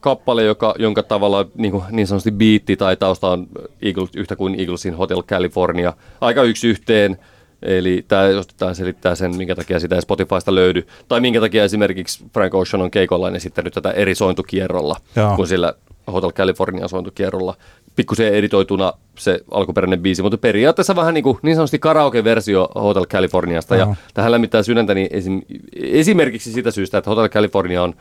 [0.00, 3.46] kappale, joka, jonka tavalla niin, kuin, niin sanotusti biitti tai tausta on
[3.82, 5.92] Eagles, yhtä kuin Eaglesin Hotel California.
[6.20, 7.18] Aika yksi yhteen,
[7.62, 10.86] eli tämä osittain selittää sen, minkä takia sitä ei Spotifysta löydy.
[11.08, 15.36] Tai minkä takia esimerkiksi Frank Ocean on keikoillaan esittänyt tätä eri sointukierrolla, Joo.
[15.36, 15.74] kuin sillä
[16.12, 17.54] Hotel California sointukierrolla.
[17.96, 23.76] Pikkusen editoituna se alkuperäinen biisi, mutta periaatteessa vähän niin, kuin, niin sanotusti karaoke-versio Hotel Californiasta.
[23.76, 23.94] Ja Joo.
[24.14, 25.42] tähän lämmittää sydäntäni esim,
[25.82, 27.94] esimerkiksi sitä syystä, että Hotel California on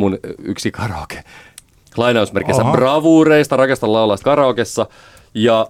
[0.00, 1.24] mun yksi karaoke.
[1.96, 2.72] Lainausmerkeissä Oho.
[2.72, 4.86] bravuureista, rakastan laulaa karaokessa.
[5.34, 5.66] Ja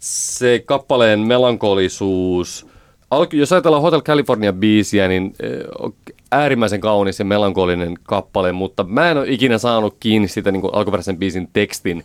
[0.00, 2.66] se kappaleen melankolisuus,
[3.10, 5.92] alku, jos ajatellaan Hotel California biisiä, niin eh,
[6.32, 10.74] äärimmäisen kaunis ja melankolinen kappale, mutta mä en ole ikinä saanut kiinni siitä niin kuin
[10.74, 12.04] alkuperäisen biisin tekstin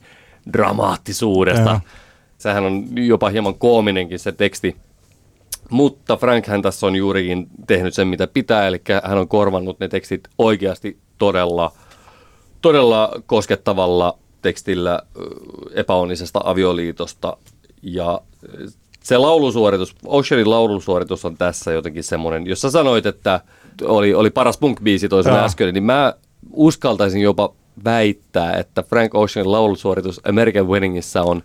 [0.54, 1.70] dramaattisuudesta.
[1.70, 1.80] Joo.
[2.38, 4.76] Sehän on jopa hieman koominenkin se teksti.
[5.70, 9.88] Mutta Frank hän tässä on juurikin tehnyt sen, mitä pitää, eli hän on korvannut ne
[9.88, 11.72] tekstit oikeasti todella,
[12.62, 15.02] todella koskettavalla tekstillä
[15.74, 17.38] epäonnisesta avioliitosta.
[17.82, 18.22] Ja
[19.04, 23.42] se laulusuoritus, Oceanin laulusuoritus on tässä jotenkin semmoinen, jos sä sanoit, että
[23.84, 26.14] oli, oli paras punk-biisi toisena äsken, niin mä
[26.52, 31.44] uskaltaisin jopa väittää, että Frank Oceanin laulusuoritus American Weddingissä on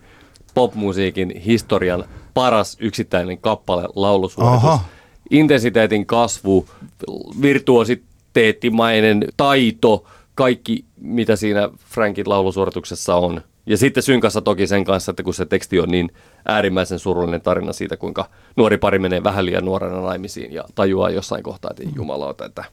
[0.54, 4.64] popmusiikin historian paras yksittäinen kappale laulusuoritus.
[4.64, 4.84] Aha.
[5.30, 6.66] Intensiteetin kasvu,
[8.34, 10.04] virtuositeettimainen taito,
[10.34, 13.40] kaikki mitä siinä Frankin laulusuorituksessa on.
[13.66, 16.10] Ja sitten synkassa toki sen kanssa, että kun se teksti on niin
[16.48, 18.24] äärimmäisen surullinen tarina siitä, kuinka
[18.56, 22.64] nuori pari menee vähän liian nuorena naimisiin ja tajuaa jossain kohtaa, että jumalauta, että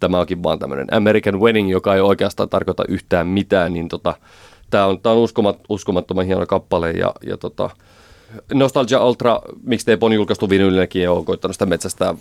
[0.00, 4.14] tämä onkin vaan tämmöinen American Wedding, joka ei oikeastaan tarkoita yhtään mitään, niin tota,
[4.70, 7.70] Tämä on, tää on uskomat, uskomattoman hieno kappale ja, ja tota,
[8.54, 12.14] Nostalgia Ultra mixtape on julkaistu vinyylinäkin on koittanut sitä metsästää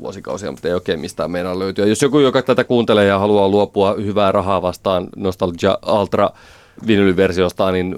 [0.00, 1.86] vuosikausia, mutta ei oikein mistään meinaa löytyä.
[1.86, 6.30] Jos joku, joka tätä kuuntelee ja haluaa luopua hyvää rahaa vastaan Nostalgia Ultra
[6.86, 7.96] vinyyliversiosta, niin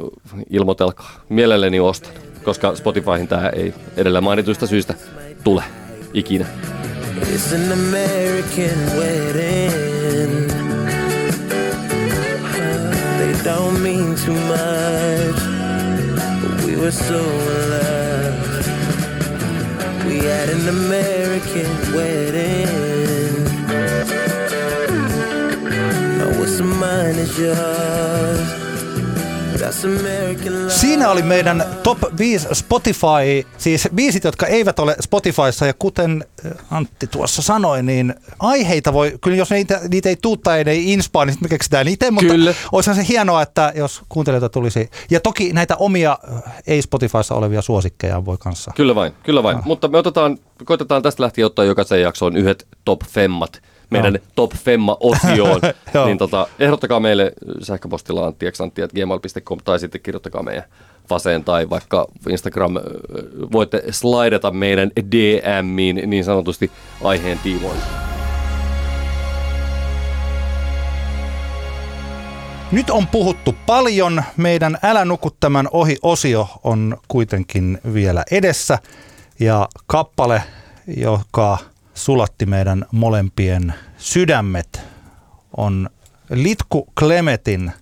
[0.50, 1.10] ilmoitelkaa.
[1.28, 2.12] Mielelläni ostan,
[2.44, 4.94] koska Spotifyhin tämä ei edellä mainituista syistä
[5.44, 5.62] tule
[6.14, 6.46] ikinä.
[7.20, 10.52] It's an American wedding.
[13.18, 15.51] They don't mean too much,
[16.82, 18.66] were so in love.
[20.04, 23.44] We had an American wedding.
[26.18, 28.61] Now what's mine is yours.
[30.68, 36.52] Siinä oli meidän top 5 Spotify, siis biisit, jotka eivät ole Spotifyssa ja kuten äh,
[36.70, 41.24] Antti tuossa sanoi, niin aiheita voi, kyllä jos niitä, niitä ei tuu tai ei inspaa,
[41.24, 42.54] niin sitten me keksitään itse, mutta Kyllä.
[42.72, 44.90] olisihan se hienoa, että jos kuuntelijoita tulisi.
[45.10, 48.72] Ja toki näitä omia äh, ei Spotifyssa olevia suosikkeja voi kanssa.
[48.76, 49.58] Kyllä vain, kyllä vain.
[49.64, 53.62] Mutta me otetaan, koitetaan tästä lähtien ottaa jokaisen jaksoon yhdet top femmat
[53.92, 54.24] meidän Joo.
[54.34, 55.60] top femma-osioon.
[56.06, 57.32] Niin tota, ehdottakaa meille
[57.62, 60.64] sähköpostilla anttieksantti.gmail.com tai sitten kirjoittakaa meidän
[61.08, 62.74] Faseen tai vaikka Instagram.
[63.52, 66.70] Voitte slaidata meidän DMiin niin sanotusti
[67.04, 67.78] aiheen tiimoin.
[72.72, 74.22] Nyt on puhuttu paljon.
[74.36, 78.78] Meidän Älä nuku tämän ohi osio on kuitenkin vielä edessä.
[79.40, 80.42] Ja kappale,
[80.96, 81.58] joka
[81.94, 84.80] sulatti meidän molempien sydämet,
[85.56, 85.90] on
[86.30, 87.72] Litku Klemetin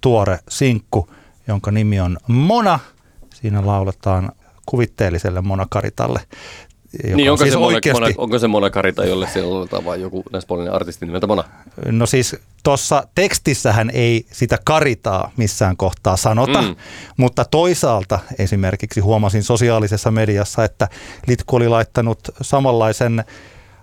[0.00, 1.10] tuore sinkku,
[1.48, 2.78] jonka nimi on Mona.
[3.34, 4.32] Siinä lauletaan
[4.66, 6.20] kuvitteelliselle Mona Karitalle.
[7.04, 9.84] joka Niin, on onko, siis se oikeasti- mona, onko se Mona Karita, jolle siellä oletaan
[9.84, 11.44] vai joku näispuolinen artisti nimeltä Mona?
[11.86, 16.76] No siis tuossa tekstissähän ei sitä karitaa missään kohtaa sanota, mm.
[17.16, 20.88] mutta toisaalta esimerkiksi huomasin sosiaalisessa mediassa, että
[21.26, 23.24] Litku oli laittanut samanlaisen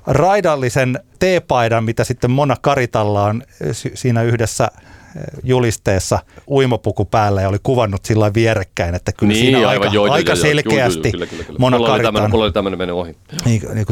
[0.08, 6.20] raidallisen teepaidan, mitä sitten Mona Karitalla on sy- siinä yhdessä eh, julisteessa
[6.50, 10.36] uimapuku päällä ja oli kuvannut sillä vierekkäin, että kyllä siinä aika, Niin, joo, aika joo,
[10.36, 11.60] selkeästi joo, joo, kyllä, kyllä, kyllä.
[11.60, 13.16] Mona mulla oli Karita tämmönen, on- mulla oli tämmöinen mennyt ohi.
[13.46, 13.86] niin, niin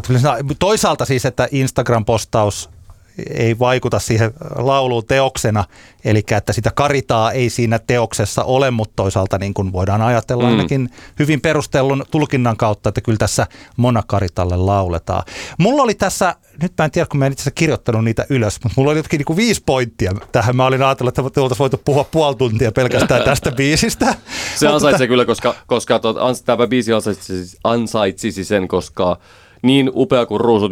[0.59, 2.69] toisaalta siis, että Instagram-postaus
[3.29, 5.63] ei vaikuta siihen lauluun teoksena,
[6.05, 10.49] eli että sitä karitaa ei siinä teoksessa ole, mutta toisaalta niin kuin voidaan ajatella Mm.
[10.49, 15.23] ainakin hyvin perustellun tulkinnan kautta, että kyllä tässä Mona Karitalle lauletaan.
[15.59, 18.59] Mulla oli tässä, nyt mä en tiedä, kun mä en itse asiassa kirjoittanut niitä ylös,
[18.63, 20.55] mutta mulla oli jotenkin niin kuin viisi pointtia tähän.
[20.55, 24.15] Mä olin ajatellut, että oltaisiin voitu puhua puoli tuntia pelkästään tästä biisistä.
[24.55, 29.19] Se ansaitsee kyllä, koska, koska tuot, ans, tämä biisi ansaitsisi, ansaitsisi sen, koska
[29.61, 30.71] niin upea kuin Ruusut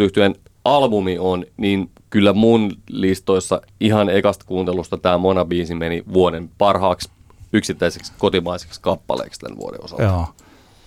[0.65, 7.09] albumi on, niin kyllä mun listoissa ihan ekasta kuuntelusta tämä Mona-biisi meni vuoden parhaaksi
[7.53, 10.03] yksittäiseksi kotimaiseksi kappaleeksi tämän vuoden osalta.
[10.03, 10.27] Joo.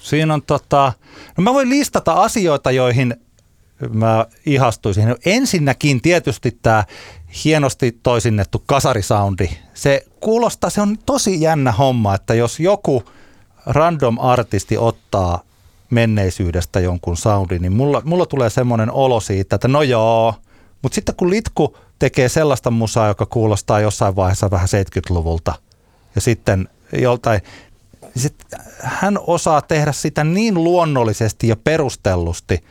[0.01, 0.93] Siinä on tota,
[1.37, 3.17] no mä voin listata asioita, joihin
[3.93, 5.09] mä ihastuisin.
[5.09, 6.85] No Ensinnäkin tietysti tämä
[7.45, 9.49] hienosti toisinnettu kasarisoundi.
[9.75, 13.03] Se kuulostaa, se on tosi jännä homma, että jos joku
[13.67, 15.43] random artisti ottaa
[15.91, 20.35] menneisyydestä jonkun soundin, niin mulla, mulla tulee semmoinen olo siitä, että no joo,
[20.85, 25.55] mutta sitten kun Litku tekee sellaista musaa, joka kuulostaa jossain vaiheessa vähän 70-luvulta,
[26.15, 27.41] ja sitten joltain,
[28.01, 28.35] niin sit
[28.81, 32.65] hän osaa tehdä sitä niin luonnollisesti ja perustellusti.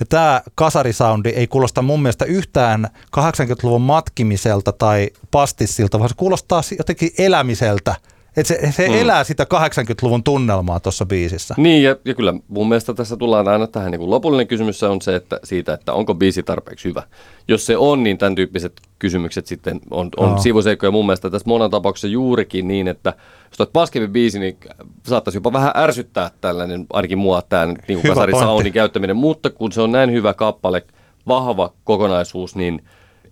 [0.00, 6.62] Ja tämä kasarisoundi ei kuulosta mun mielestä yhtään 80-luvun matkimiselta tai pastissilta, vaan se kuulostaa
[6.78, 7.94] jotenkin elämiseltä.
[8.40, 8.94] Että se, se Mm.
[8.94, 11.54] elää sitä 80-luvun tunnelmaa tuossa biisissä.
[11.58, 15.02] Niin, ja, ja kyllä mun mielestä tässä tullaan aina tähän niin kuin lopullinen kysymys on
[15.02, 17.02] se, että siitä, että onko biisi tarpeeksi hyvä.
[17.48, 20.38] Jos se on, niin tämän tyyppiset kysymykset sitten on, on Joo.
[20.38, 23.12] sivuseikkoja mun mielestä tässä monen tapauksessa juurikin niin, että
[23.50, 24.56] jos tuot paskempi biisi, niin
[25.06, 28.70] saattaisi jopa vähän ärsyttää tällainen, ainakin mua tämä niin kuin kasarisoundin pointti.
[28.70, 30.84] käyttäminen, mutta kun se on näin hyvä kappale,
[31.28, 32.82] vahva kokonaisuus, niin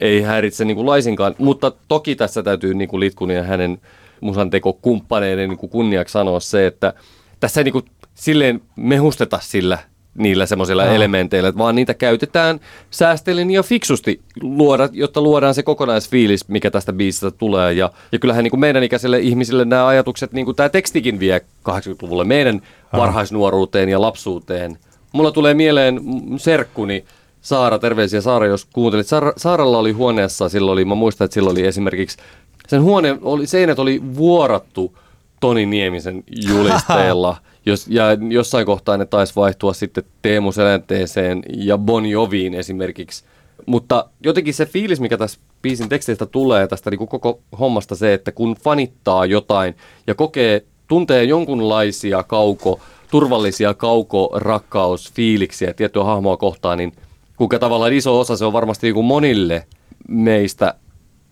[0.01, 1.35] ei häiritse niin kuin laisinkaan.
[1.39, 3.79] Mutta toki tässä täytyy niin kuin Litkun ja hänen
[4.21, 6.95] musantekokumppaneiden niin kuin kunniaksi sanoa se, että
[7.41, 7.85] tässä ei niin kuin
[8.15, 9.79] silleen mehusteta sillä
[10.19, 10.95] niillä semmoisilla Joo.
[10.95, 12.61] elementeillä, vaan niitä käytetään
[12.91, 17.73] säästelin ja fiksusti, luoda, jotta luodaan se kokonaisfiilis, mikä tästä biisistä tulee.
[17.73, 21.41] Ja, ja kyllähän niin kuin meidän ikäisille ihmisille nämä ajatukset, niin kuin tämä tekstikin vie
[21.69, 22.63] 80-luvulle meidän
[22.93, 24.79] varhaisnuoruuteen ja lapsuuteen.
[25.13, 26.01] Mulla tulee mieleen
[26.37, 27.05] serkkuni
[27.41, 29.07] Saara, terveisiä Saara, jos kuuntelit.
[29.07, 32.19] Saara, Saaralla oli huoneessa, silloin oli, mä muistan, että silloin oli esimerkiksi,
[32.67, 34.99] sen huone, oli, seinät oli vuorattu
[35.41, 37.37] Toni Niemisen julisteella.
[37.67, 43.25] Jos, ja jossain kohtaa ne taisi vaihtua sitten Teemu Selänteeseen ja Bon Joviin esimerkiksi
[43.67, 48.33] Mutta jotenkin se fiilis, mikä tässä biisin teksteistä tulee tästä niin koko hommasta se, että
[48.33, 49.77] kun fanittaa jotain
[50.07, 52.81] ja kokee, tuntee jonkunlaisia kauko,
[53.11, 56.93] turvallisia kauko-rakkausfiiliksiä tiettyä hahmoa kohtaan, niin
[57.37, 59.67] kuinka tavallaan iso osa se on varmasti niin kuin monille
[60.09, 60.75] meistä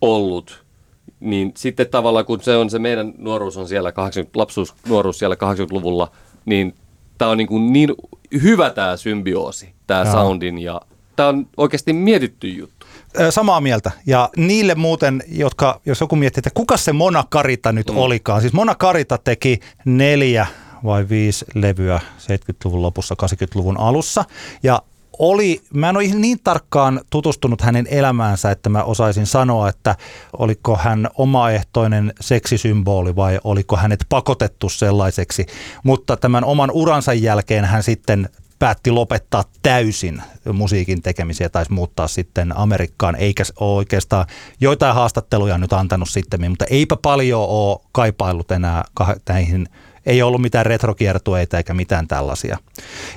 [0.01, 0.64] ollut,
[1.25, 5.35] niin sitten tavallaan kun se on se meidän nuoruus on siellä 80, lapsuus, nuoruus siellä
[5.35, 6.11] 80-luvulla,
[6.45, 6.75] niin
[7.17, 7.89] tämä on niin, kuin niin
[8.43, 10.81] hyvä tämä symbioosi, tämä soundin ja
[11.15, 12.85] tämä on oikeasti mietitty juttu.
[13.29, 13.91] Samaa mieltä.
[14.05, 17.97] Ja niille muuten, jotka, jos joku miettii, että kuka se Mona Karita nyt mm.
[17.97, 18.41] olikaan.
[18.41, 20.47] Siis Mona Karita teki neljä
[20.83, 24.25] vai viisi levyä 70-luvun lopussa, 80-luvun alussa.
[24.63, 24.81] Ja
[25.19, 29.95] oli, mä en ole niin tarkkaan tutustunut hänen elämäänsä, että mä osaisin sanoa, että
[30.37, 35.45] oliko hän omaehtoinen seksisymboli vai oliko hänet pakotettu sellaiseksi.
[35.83, 38.29] Mutta tämän oman uransa jälkeen hän sitten
[38.59, 40.21] päätti lopettaa täysin
[40.53, 44.25] musiikin tekemisiä tai muuttaa sitten Amerikkaan, eikä ole oikeastaan
[44.59, 48.83] joitain haastatteluja nyt antanut sitten, mutta eipä paljon ole kaipaillut enää
[49.29, 49.69] näihin,
[50.05, 52.57] ei ollut mitään retrokiertueita eikä mitään tällaisia.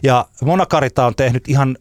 [0.02, 1.76] Ja Mona Karita on tehnyt ihan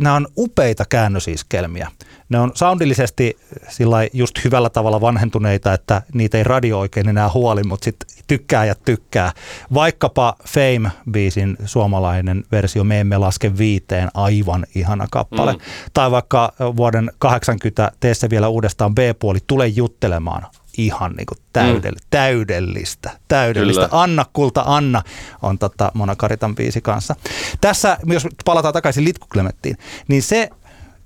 [0.00, 1.88] nämä on upeita käännösiskelmiä.
[2.28, 3.36] Ne on soundillisesti
[3.68, 8.08] sillä lailla just hyvällä tavalla vanhentuneita, että niitä ei radio oikein enää huoli, mutta sitten
[8.26, 9.32] tykkää ja tykkää.
[9.74, 15.52] Vaikkapa Fame-biisin suomalainen versio Me emme laske viiteen, aivan ihana kappale.
[15.52, 15.58] Mm.
[15.94, 20.46] Tai vaikka vuoden 80 Tee se vielä uudestaan B-puoli, Tule juttelemaan,
[20.78, 22.06] ihan niin kuin täydell- mm.
[22.10, 23.88] täydellistä, täydellistä.
[23.88, 24.02] Kyllä.
[24.02, 25.02] Anna Kulta Anna
[25.42, 27.16] on tota Mona Karitan biisi kanssa.
[27.60, 29.78] Tässä, jos palataan takaisin Litku Clementtiin,
[30.08, 30.50] niin se,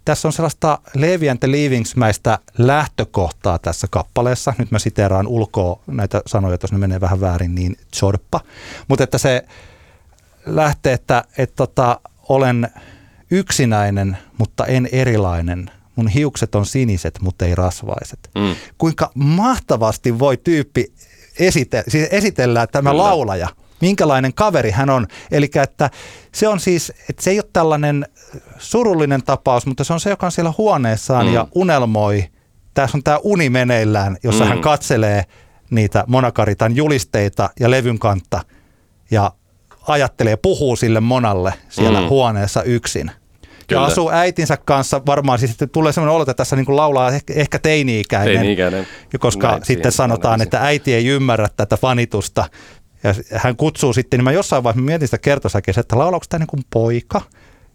[0.04, 4.54] tässä on sellaista Levi and the Leavingsmäistä lähtökohtaa tässä kappaleessa.
[4.58, 8.40] Nyt mä siteeraan ulkoa näitä sanoja, jos ne menee vähän väärin, niin chorppa.
[8.88, 9.44] Mutta että se
[10.46, 12.68] lähtee, että, että tota, olen
[13.30, 15.70] yksinäinen, mutta en erilainen.
[15.96, 18.30] Mun hiukset on siniset, mutta ei rasvaiset.
[18.34, 18.54] Mm.
[18.78, 20.92] Kuinka mahtavasti voi tyyppi
[21.38, 23.02] esite, siis esitellä tämä Kyllä.
[23.02, 23.48] laulaja,
[23.80, 25.06] minkälainen kaveri hän on.
[25.30, 25.90] Eli että
[26.32, 28.06] se on siis, että se ei ole tällainen
[28.58, 31.34] surullinen tapaus, mutta se on se, joka on siellä huoneessaan Mm.
[31.34, 32.24] ja unelmoi.
[32.74, 34.48] Tässä on tämä uni meneillään, jossa Mm.
[34.48, 35.24] hän katselee
[35.70, 38.40] niitä Monakaritan julisteita ja levyn kantta
[39.10, 39.32] ja
[39.88, 42.08] ajattelee, puhuu sille Monalle siellä Mm.
[42.08, 43.10] huoneessa yksin.
[43.70, 43.86] Ja Kyllä.
[43.86, 47.58] asuu äitinsä kanssa varmaan, siis sitten tulee sellainen olo, että tässä niin kuin laulaa ehkä,
[47.58, 48.34] teini-ikäinen.
[48.34, 48.86] Teini-ikäinen.
[49.12, 52.44] Ja koska Näin sitten sanotaan, että äiti ei ymmärrä tätä fanitusta.
[53.02, 56.46] Ja hän kutsuu sitten, niin mä jossain vaiheessa mietin sitä kertosäkeessä, että laulaako tämä niin
[56.46, 57.22] kuin poika?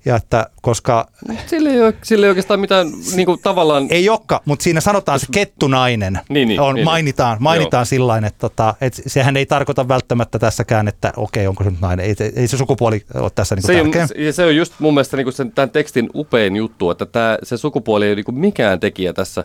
[0.06, 1.08] Ja että koska
[1.46, 3.88] Sillä ei, ole, sillä ei oikeastaan mitään niin kuin tavallaan...
[3.90, 6.20] ei olekaan, mutta siinä sanotaan se kettunainen.
[6.30, 10.88] Niin, niin, on, niin, mainitaan mainitaan sillain, että, tota, että sehän ei tarkoita välttämättä tässäkään,
[10.88, 12.06] että okei, onko se nyt nainen.
[12.06, 14.26] Ei, ei se sukupuoli ole tässä niin se, kuin on, tärkeä.
[14.26, 17.58] ja se on just mun mielestä niin sen, tämän tekstin upein juttu, että tämä, se
[17.58, 19.44] sukupuoli ei ole niin mikään tekijä tässä.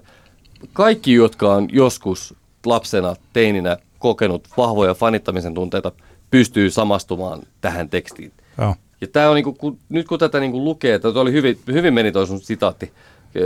[0.73, 2.35] Kaikki, jotka on joskus
[2.67, 5.93] lapsena, teininä kokenut vahvoja fanittamisen tunteita,
[6.31, 8.33] pystyy samastumaan tähän tekstiin.
[8.59, 8.75] Joo.
[9.01, 11.95] Ja tämä on niinku, kun, nyt kun tätä niinku lukee, että toi oli hyvin, hyvin
[11.95, 12.93] meni toi sun sitaatti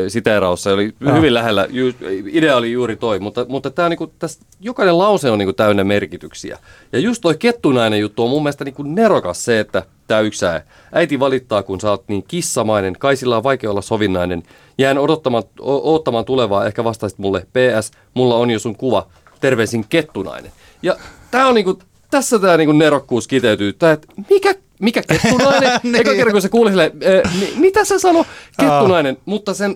[0.08, 1.14] siteeraus, se oli Joo.
[1.14, 1.92] hyvin lähellä, ju,
[2.26, 6.58] idea oli juuri toi, mutta, mutta tää niinku, tästä, jokainen lause on niinku täynnä merkityksiä.
[6.92, 10.62] Ja just toi kettunainen juttu on mun mielestä niinku nerokas se, että tämä yksi ää.
[10.92, 14.42] Äiti valittaa, kun sä oot niin kissamainen, kai sillä on vaikea olla sovinnainen.
[14.78, 19.06] Jään odottamaan, o- odottamaan tulevaa, ehkä vastaisit mulle, PS, mulla on jo sun kuva,
[19.40, 20.52] terveisin kettunainen.
[20.82, 20.96] Ja
[21.30, 21.78] tää on niinku,
[22.10, 25.80] tässä tämä niinku nerokkuus kiteytyy, tää, että mikä, mikä kettunainen?
[25.82, 25.96] Niin.
[25.96, 28.24] Eka kerran kun se kuuli silleen, "Eh, mi- mitä se sanoi,
[28.60, 29.74] kettunainen, mutta sen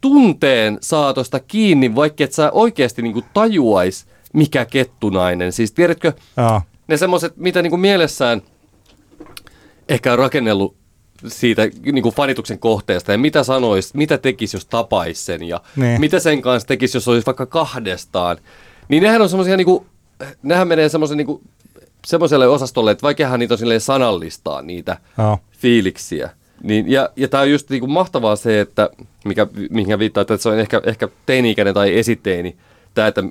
[0.00, 5.52] tunteen saatosta kiinni, vaikka et sä oikeasti niinku tajuais, mikä kettunainen.
[5.52, 6.62] Siis tiedätkö, Joo.
[6.88, 8.42] ne semmoiset, mitä niinku mielessään
[9.88, 10.76] ehkä on rakennellut
[11.28, 16.00] siitä niinku fanituksen kohteesta ja mitä sanois, mitä tekisi, jos tapais sen ja Niin.
[16.00, 18.36] mitä sen kanssa tekisi, jos olisi vaikka kahdestaan.
[18.88, 19.86] Niin nehän on semmoisia, niinku,
[20.42, 21.42] nehän menee semmoisen niinku,
[22.06, 25.38] semmoiselle osastolle, että vaikeahan niitä on sanallistaa niitä Joo.
[25.52, 26.30] fiiliksiä.
[26.62, 28.90] Niin, ja ja tämä on just niinku mahtavaa se, että
[29.24, 32.56] mikä, mihin viittaa, että se on ehkä, ehkä teini-ikäinen tai esiteini,
[32.94, 33.22] tämä, että,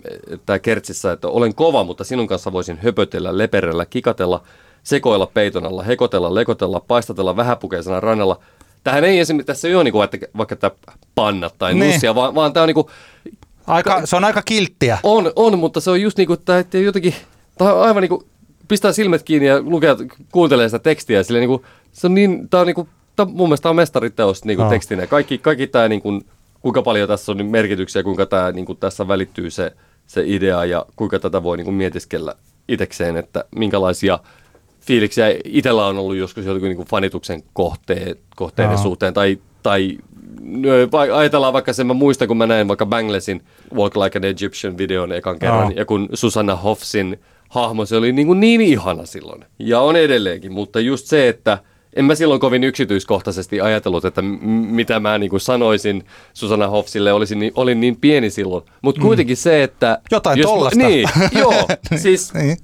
[0.45, 4.43] tämä kertsissä, että olen kova, mutta sinun kanssa voisin höpötellä, leperellä, kikatella,
[4.84, 8.39] sekoilla peiton alla, hekotella, lekotella, paistatella vähäpukeisena rannalla.
[8.84, 10.72] Tähän ei esimerkiksi, tässä ei ole niinku, että vaikka tämä
[11.15, 11.91] panna tai Niin.
[11.91, 12.89] nussia, vaan, vaan tämä on niinku,
[13.68, 14.97] Aika, se on aika kilttiä.
[15.03, 17.15] on, on, mutta se on just niinku, että että jotenkin,
[17.57, 18.23] tämä on aivan niinku,
[18.67, 19.95] pistää silmät kiinni ja lukee,
[20.31, 21.23] kuuntelee sitä tekstiä.
[21.23, 24.61] Sille niinku, se on niin, tämä on niinku, tää, mun mielestä tämä on mestariteos niinku
[24.61, 24.69] Joo.
[24.69, 25.07] tekstinä.
[25.07, 26.21] Kaikki, kaikki tämä niinku,
[26.61, 29.71] kuinka paljon tässä on merkityksiä, kuinka tämä niinku, tässä välittyy se,
[30.07, 32.35] se idea ja kuinka tätä voi niinku, mietiskellä
[32.67, 34.19] itekseen, että minkälaisia
[34.81, 39.97] fiiliksiä itsellä on ollut joskus jotenkin niinku, fanituksen kohteen, kohteiden suhteen tai, tai
[40.91, 43.43] vai- ajatellaan vaikka sen, mä muistan, kun mä näin vaikka Banglesin
[43.73, 45.77] Walk Like an Egyptian videon ekan kerran, Joo.
[45.77, 47.19] ja kun Susanna Hoffsin
[47.56, 49.45] hahmo, se oli niin, kuin niin ihana silloin.
[49.60, 51.57] Ja on edelleenkin, mutta just se, että
[51.95, 56.03] en mä silloin kovin yksityiskohtaisesti ajatellut, että m- mitä mä niin kuin sanoisin
[56.34, 58.64] Susanna Hoffsille, olisin niin, olin niin pieni silloin.
[58.82, 59.99] Mutta kuitenkin se, että...
[60.11, 60.88] Jotain jos tollasta.
[60.88, 61.10] Niin,
[61.40, 61.68] joo.
[61.95, 62.57] siis Niin.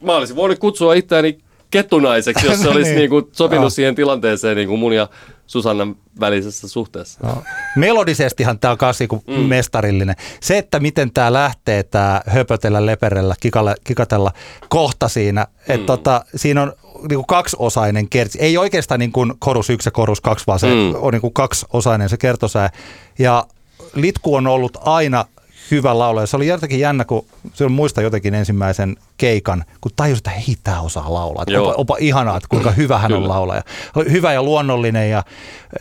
[0.00, 1.38] mä olisin voinut kutsua itseäni
[1.70, 2.98] kettunaiseksi, jos se olisi Niin.
[2.98, 3.10] niin.
[3.10, 3.70] kuin sopinut Joo.
[3.70, 5.08] siihen tilanteeseen niin kuin mun ja
[5.46, 7.20] Susannan välisessä suhteessa.
[7.22, 7.42] No.
[7.76, 9.34] Melodisestihan tämä on myös niinku mm.
[9.34, 10.16] mestarillinen.
[10.40, 14.32] Se, että miten tämä lähtee, tämä höpötellä, leperellä, kikalla, kikatella
[14.68, 15.86] kohta siinä, että Mm.
[15.86, 16.72] tota, siinä on
[17.08, 18.38] niinku kaksiosainen kertsi.
[18.40, 20.94] Ei oikeastaan niin kuin korus yksi ja korus kaksi, vaan se Mm.
[20.94, 22.70] on niinku kaksiosainen se kertosää.
[23.18, 23.46] Ja
[23.94, 25.24] Litku on ollut aina
[25.70, 26.26] hyvä laulaja.
[26.26, 30.80] Se oli jotenkin jännä, kun se muista jotenkin ensimmäisen keikan, kun tajus, että hei, tämä
[30.80, 31.44] osaa laulaa.
[31.46, 31.66] Joo.
[31.68, 33.62] Onpa, onpa ihanaa, että kuinka hyvä hän on laulaja.
[34.10, 35.22] Hyvä ja luonnollinen ja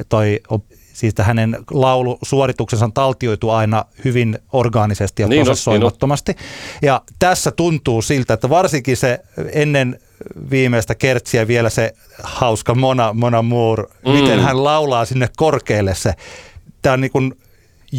[0.10, 0.40] toi,
[0.94, 6.36] siis hänen laulusuorituksensa on taltioitu aina hyvin orgaanisesti ja Niin on, prosessoimattomasti.
[6.82, 9.20] Ja tässä tuntuu siltä, että varsinkin se
[9.52, 10.00] ennen
[10.50, 11.94] viimeistä kertsiä vielä se
[12.24, 14.12] hauska Mona, Mona Moore, mm.
[14.12, 16.14] miten hän laulaa sinne korkealle se.
[16.82, 17.34] Tämä on niin kuin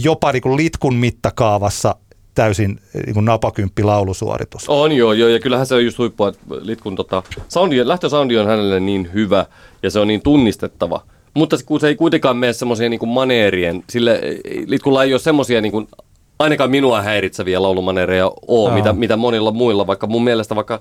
[0.03, 1.97] jopa niin kuin litkun mittakaavassa
[2.35, 4.69] täysin niin kuin napakymppi laulusuoritus.
[4.69, 8.47] On joo, joo, ja kyllähän se on just huippua, että Litkun tota, soundi, lähtösoundi on
[8.47, 9.47] hänelle niin hyvä
[9.83, 11.03] ja se on niin tunnistettava.
[11.35, 15.21] Mutta se- kun se ei kuitenkaan mene semmoisia niin maneerien, sille ei- Litkulla ei ole
[15.21, 15.89] semmoisia niin kuin,
[16.39, 18.75] ainakaan minua häiritseviä laulumaneereja ole, Joo.
[18.75, 20.81] mitä, mitä monilla muilla, vaikka mun mielestä vaikka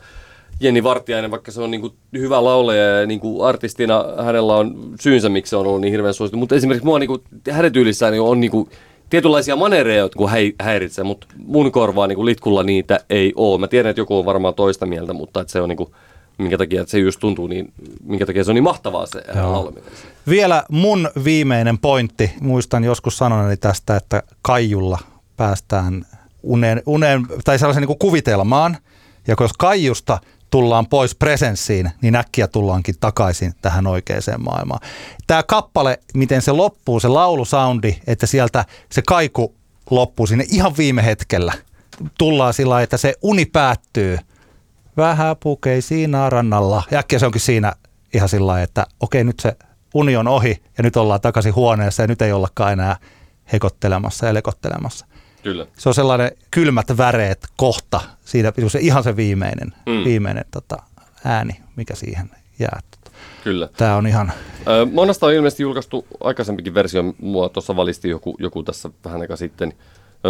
[0.59, 4.75] Jenni Vartiainen, vaikka se on niin kuin hyvä laulaja ja niin kuin artistina hänellä on
[4.99, 6.37] syynsä, miksi se on ollut niin hirveän suosittu.
[6.37, 7.21] Mutta esimerkiksi mua niin kuin,
[7.51, 8.69] hänen tyylissään niin on niin kuin,
[9.13, 13.59] tietynlaisia manereja, jotka häi, häiritsee, mutta mun korvaa niin kuin litkulla niitä ei ole.
[13.59, 15.89] Mä tiedän, että joku on varmaan toista mieltä, mutta että se on niin kuin,
[16.37, 17.73] minkä takia että se just tuntuu niin,
[18.03, 19.89] minkä takia se on niin mahtavaa se hänen laulaminen.
[20.29, 22.31] Vielä mun viimeinen pointti.
[22.41, 24.99] Muistan joskus sanoneni tästä, että Kaijulla
[25.37, 26.05] päästään
[26.43, 28.77] uneen, uneen tai sellaisen niin kuin kuvitelmaan.
[29.27, 30.19] Ja jos Kaijusta
[30.53, 34.79] tullaan pois presenssiin, niin äkkiä tullaankin takaisin tähän oikeaan maailmaan.
[35.27, 39.55] Tämä kappale, miten se loppuu, se laulusoundi, että sieltä se kaiku
[39.89, 41.53] loppuu sinne ihan viime hetkellä.
[42.17, 44.17] Tullaan sillä että se uni päättyy
[44.97, 46.83] vähän pukeisiin rannalla.
[46.91, 47.73] Ja äkkiä se onkin siinä
[48.13, 49.57] ihan sillä että okei nyt se
[49.93, 52.97] uni on ohi ja nyt ollaan takaisin huoneessa ja nyt ei ollakaan enää
[53.53, 55.05] hekottelemassa ja lekottelemassa.
[55.43, 55.65] Kyllä.
[55.77, 60.03] Se on sellainen kylmät väreet kohta, siinä se ihan se viimeinen, Mm.
[60.03, 60.77] viimeinen tota,
[61.25, 62.29] ääni, mikä siihen
[62.59, 62.79] jää.
[63.43, 63.69] Kyllä.
[63.77, 64.31] Tämä on ihan,
[64.67, 69.35] Ö, Monasta on ilmeisesti julkaistu aikaisempikin versio, mua tuossa valisti joku, joku tässä vähän aika
[69.35, 69.73] sitten.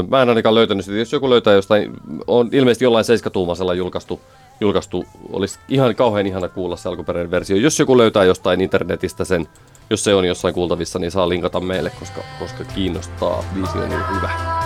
[0.10, 0.98] Mä en ainakaan löytänyt sitä.
[0.98, 1.92] Jos joku löytää jostain,
[2.28, 4.22] on ilmeisesti jollain seiskatuumaisella julkaistu,
[4.62, 7.58] julkaistu, olisi ihan kauhean ihana kuulla se alkuperäinen versio.
[7.58, 9.48] Jos joku löytää jostain internetistä sen,
[9.90, 13.44] jos se on jossain kuultavissa, niin saa linkata meille, koska, koska kiinnostaa.
[13.56, 14.63] Viisi on niin hyvä.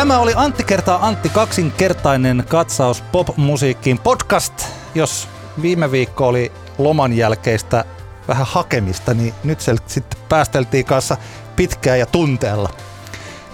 [0.00, 4.66] Tämä oli Antti kertaa Antti kaksinkertainen katsaus pop-musiikkiin podcast.
[4.94, 5.28] Jos
[5.62, 7.84] viime viikko oli loman jälkeistä
[8.28, 11.16] vähän hakemista, niin nyt se sitten päästeltiin kanssa
[11.56, 12.70] pitkään ja tunteella.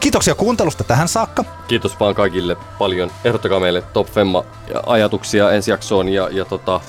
[0.00, 1.44] Kiitoksia kuuntelusta tähän saakka.
[1.68, 3.10] Kiitos vaan kaikille paljon.
[3.24, 4.44] Ehdottakaa meille Top Femma
[4.86, 6.80] ajatuksia ensi jaksoon ja, ja tota,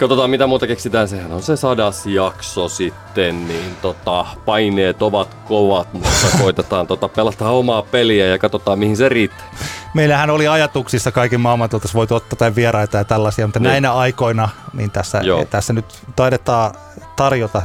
[0.00, 1.08] katsotaan mitä muuta keksitään.
[1.08, 6.08] Sehän on se sadas jakso sitten, niin tota, paineet ovat kovat, mutta
[6.42, 9.46] koitetaan tota, pelata omaa peliä ja katsotaan mihin se riittää.
[9.94, 13.68] Meillähän oli ajatuksissa kaiken maailman, että oltaisiin voitu ottaa tai vieraita ja tällaisia, mutta Niin.
[13.70, 15.44] näinä aikoina niin tässä, Joo.
[15.44, 15.84] tässä nyt
[16.16, 16.74] taidetaan
[17.16, 17.62] tarjota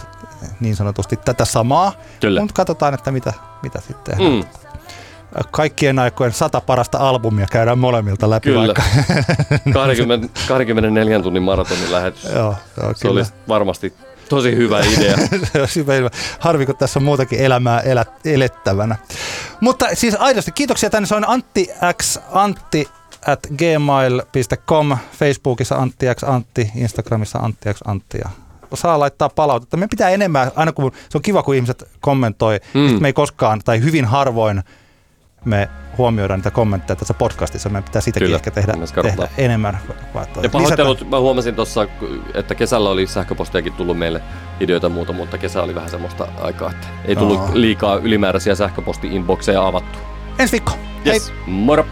[0.59, 1.91] niin sanotusti tätä samaa.
[2.21, 2.39] Kyllä.
[2.39, 3.33] Mutta katsotaan, että mitä,
[3.63, 4.31] mitä sitten tehdään.
[4.33, 4.43] Mm,
[5.51, 8.49] Kaikkien aikojen sata parasta albumia käydään molemmilta läpi.
[8.49, 8.61] kyllä.
[8.61, 8.83] Vaikka.
[9.73, 12.23] 20, 24 tunnin maratonin lähetys.
[12.23, 13.17] joo, joo, Se kyllä.
[13.19, 13.93] olisi varmasti
[14.29, 15.15] tosi hyvä idea.
[15.75, 16.09] Hyvä.
[16.39, 18.95] Harvi, kun tässä on muutakin elämää elä, elettävänä.
[19.59, 21.07] Mutta siis aidosti kiitoksia tänne.
[21.07, 21.69] Se on Antti
[22.01, 22.87] X Antti
[23.27, 28.29] at gmail.com, Facebookissa Antti X Antti, Instagramissa Antti X Antti ja
[28.73, 29.77] saa laittaa palautetta.
[29.77, 32.79] Me pitää enemmän, aina kun se on kiva, kun ihmiset kommentoi, Mm.
[32.81, 33.01] mm.
[33.01, 34.63] me ei koskaan tai hyvin harvoin
[35.45, 37.69] me huomioidaan niitä kommentteja tässä podcastissa.
[37.69, 39.03] Meidän pitää sitäkin Kyllä, ehkä tehdä, katsotaan.
[39.03, 39.77] tehdä enemmän.
[40.15, 41.87] Ja lisätä- pahoittelut, mä huomasin tuossa,
[42.33, 44.21] että kesällä oli sähköpostiakin tullut meille
[44.59, 47.49] ideoita muuta, mutta kesä oli vähän semmoista aikaa, että ei tullut Joo.
[47.53, 49.99] liikaa ylimääräisiä sähköposti-inboxeja avattu.
[50.39, 50.71] Ensi viikko.
[51.05, 51.33] Yes.
[51.47, 51.85] Moro!